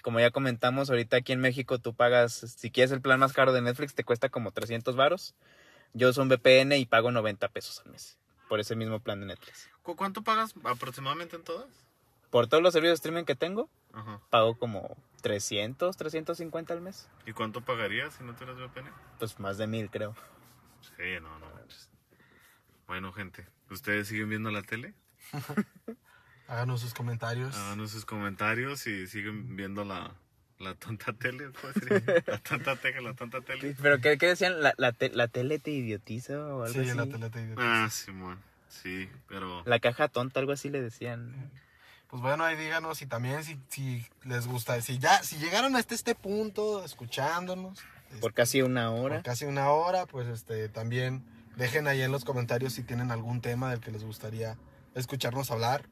Como 0.02 0.20
ya 0.20 0.32
comentamos, 0.32 0.90
ahorita 0.90 1.18
aquí 1.18 1.32
en 1.32 1.40
México 1.40 1.80
tú 1.80 1.94
pagas, 1.94 2.34
si 2.58 2.72
quieres 2.72 2.92
el 2.92 3.00
plan 3.02 3.20
más 3.20 3.32
caro 3.32 3.54
de 3.54 3.62
Netflix, 3.62 3.94
te 3.94 4.04
cuesta 4.04 4.28
como 4.30 4.52
300 4.52 4.96
varos. 4.96 5.34
Yo 5.94 6.10
uso 6.10 6.22
un 6.24 6.28
VPN 6.30 6.76
y 6.78 6.86
pago 6.86 7.12
90 7.12 7.48
pesos 7.50 7.80
al 7.86 7.92
mes 7.92 8.18
por 8.50 8.60
ese 8.60 8.76
mismo 8.76 9.00
plan 9.00 9.20
de 9.22 9.28
Netflix. 9.28 9.70
¿Cu- 9.84 9.96
¿Cuánto 9.96 10.24
pagas 10.24 10.56
aproximadamente 10.64 11.36
en 11.38 11.44
todas? 11.44 11.68
Por 12.34 12.48
todos 12.48 12.64
los 12.64 12.74
servicios 12.74 12.94
de 12.94 12.96
streaming 12.96 13.26
que 13.26 13.36
tengo, 13.36 13.70
Ajá. 13.94 14.20
pago 14.32 14.58
como 14.58 14.98
300, 15.22 15.96
350 15.96 16.74
al 16.74 16.82
mes. 16.82 17.08
¿Y 17.28 17.34
cuánto 17.34 17.62
pagarías 17.62 18.16
si 18.16 18.24
no 18.24 18.34
tuvieras 18.34 18.58
VPN? 18.58 18.90
Pues 19.20 19.40
más 19.40 19.60
de 19.60 19.68
mil, 19.68 19.92
creo. 19.92 20.16
Sí, 20.82 21.04
no, 21.22 21.38
no. 21.38 21.46
Bueno, 22.88 23.14
gente, 23.14 23.46
¿ustedes 23.70 24.08
siguen 24.08 24.30
viendo 24.30 24.50
la 24.50 24.64
tele? 24.64 24.96
Háganos 26.48 26.82
sus 26.82 26.96
comentarios. 26.96 27.56
Háganos 27.56 27.92
sus 27.92 28.04
comentarios 28.04 28.88
y 28.88 29.06
siguen 29.06 29.56
viendo 29.56 29.86
la, 29.86 30.16
la 30.58 30.74
tonta 30.74 31.14
tele. 31.14 31.52
¿cómo 31.62 31.72
se 31.74 31.86
llama? 31.86 32.24
La 32.26 32.38
tonta 32.40 32.76
tele, 32.78 33.02
la 33.02 33.14
tonta 33.14 33.42
tele. 33.42 33.76
Pero 33.80 34.02
¿qué, 34.02 34.18
qué 34.18 34.26
decían? 34.30 34.60
¿La, 34.60 34.74
la, 34.78 34.92
te- 34.92 35.12
la 35.12 35.28
tele 35.28 35.60
te 35.60 35.70
idiotiza 35.70 36.40
o 36.40 36.64
algo 36.64 36.82
sí, 36.82 36.90
así? 36.90 36.98
la 36.98 37.06
tele 37.06 37.30
te 37.30 37.42
divierte. 37.42 37.64
Ah, 37.64 37.88
Simón. 37.92 38.40
Sí, 38.70 39.08
pero... 39.28 39.62
La 39.68 39.78
caja 39.78 40.08
tonta, 40.08 40.40
algo 40.40 40.52
así 40.52 40.72
le 40.72 40.82
decían. 40.82 41.52
Pues 42.14 42.22
bueno, 42.22 42.44
ahí 42.44 42.56
díganos 42.56 43.02
y 43.02 43.08
también 43.08 43.44
si, 43.44 43.60
si 43.70 44.06
les 44.24 44.46
gusta, 44.46 44.80
si 44.82 45.00
ya, 45.00 45.24
si 45.24 45.38
llegaron 45.38 45.76
hasta 45.76 45.96
este 45.96 46.14
punto 46.14 46.86
escuchándonos 46.86 47.80
Por 48.22 48.30
este, 48.30 48.34
casi 48.34 48.62
una 48.62 48.92
por 48.92 49.00
hora. 49.00 49.24
casi 49.24 49.46
una 49.46 49.72
hora, 49.72 50.06
pues 50.06 50.28
este 50.28 50.70
también 50.70 51.26
dejen 51.56 51.88
ahí 51.88 52.04
en 52.04 52.12
los 52.12 52.24
comentarios 52.24 52.74
si 52.74 52.84
tienen 52.84 53.10
algún 53.10 53.42
tema 53.42 53.72
del 53.72 53.80
que 53.80 53.90
les 53.90 54.04
gustaría 54.04 54.60
escucharnos 54.94 55.50
hablar. 55.50 55.90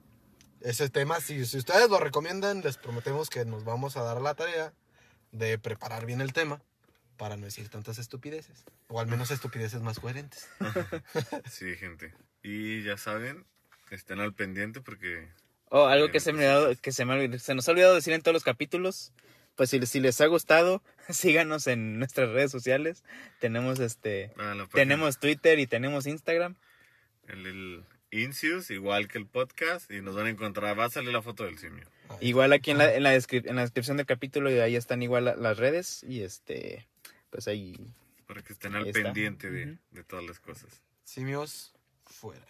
Ese 0.60 0.92
tema, 0.92 1.20
si, 1.22 1.44
si 1.44 1.58
ustedes 1.58 1.90
lo 1.90 2.00
recomiendan, 2.00 2.62
les 2.62 2.78
prometemos 2.78 3.32
que 3.32 3.44
nos 3.44 3.64
vamos 3.64 3.98
a 3.98 4.04
dar 4.04 4.22
la 4.22 4.36
tarea 4.36 4.74
de 5.32 5.58
preparar 5.58 6.06
bien 6.06 6.22
el 6.22 6.34
tema 6.34 6.62
para 7.18 7.36
no 7.36 7.46
decir 7.46 7.68
tantas 7.70 7.98
estupideces. 7.98 8.64
O 8.90 9.00
al 9.00 9.08
menos 9.08 9.32
estupideces 9.32 9.82
más 9.82 10.00
coherentes. 10.00 10.48
Sí, 11.50 11.76
gente. 11.78 12.14
Y 12.44 12.84
ya 12.84 12.98
saben, 12.98 13.44
estén 13.90 14.20
al 14.20 14.36
pendiente 14.36 14.82
porque... 14.82 15.32
Oh, 15.74 15.86
algo 15.88 16.06
Bien, 16.08 16.12
que 16.12 16.20
se 16.20 16.34
me, 16.34 16.46
pues, 16.66 16.82
que 16.82 16.92
se, 16.92 17.06
me, 17.06 17.14
olvidó- 17.14 17.40
se 17.40 17.56
nos 17.56 17.68
ha 17.68 17.72
olvidado 17.72 17.96
decir 17.96 18.14
en 18.14 18.22
todos 18.22 18.34
los 18.34 18.44
capítulos. 18.44 19.14
Pues 19.56 19.70
si, 19.70 19.86
si 19.86 20.00
les 20.00 20.20
ha 20.22 20.26
gustado, 20.28 20.82
síganos 21.10 21.68
en 21.68 21.98
nuestras 21.98 22.30
redes 22.30 22.52
sociales. 22.52 23.04
Tenemos 23.40 23.80
este, 23.80 24.32
ah, 24.38 24.54
la 24.56 24.66
página- 24.66 24.70
tenemos 24.74 25.18
Twitter 25.20 25.60
y 25.60 25.68
tenemos 25.68 26.08
Instagram. 26.08 26.56
El, 27.28 27.46
el 27.46 27.84
Incius, 28.12 28.70
igual 28.72 29.08
que 29.08 29.18
el 29.18 29.26
podcast, 29.28 29.90
y 29.90 30.02
nos 30.02 30.16
van 30.16 30.26
a 30.26 30.30
encontrar. 30.30 30.78
Va 30.78 30.86
a 30.86 30.90
salir 30.90 31.14
la 31.14 31.22
foto 31.22 31.46
del 31.46 31.58
simio. 31.58 31.86
Igual 32.20 32.52
aquí 32.52 32.72
en 32.72 32.78
la, 32.78 32.94
en 32.94 33.04
la, 33.04 33.16
descri- 33.16 33.48
en 33.48 33.56
la 33.56 33.62
descripción 33.62 33.96
del 33.96 34.06
capítulo 34.06 34.52
y 34.52 34.60
ahí 34.60 34.76
están 34.76 35.02
igual 35.02 35.24
la- 35.26 35.36
las 35.38 35.58
redes 35.58 36.04
y 36.04 36.22
este, 36.24 36.86
pues 37.30 37.48
ahí 37.48 37.78
Para 38.28 38.42
que 38.42 38.52
estén 38.52 38.76
al 38.76 38.86
pendiente 38.92 39.50
de, 39.50 39.64
Ujú. 39.66 39.78
de 39.92 40.04
todas 40.04 40.26
las 40.26 40.40
cosas. 40.42 40.82
Simios, 41.06 41.74
fuera. 42.06 42.46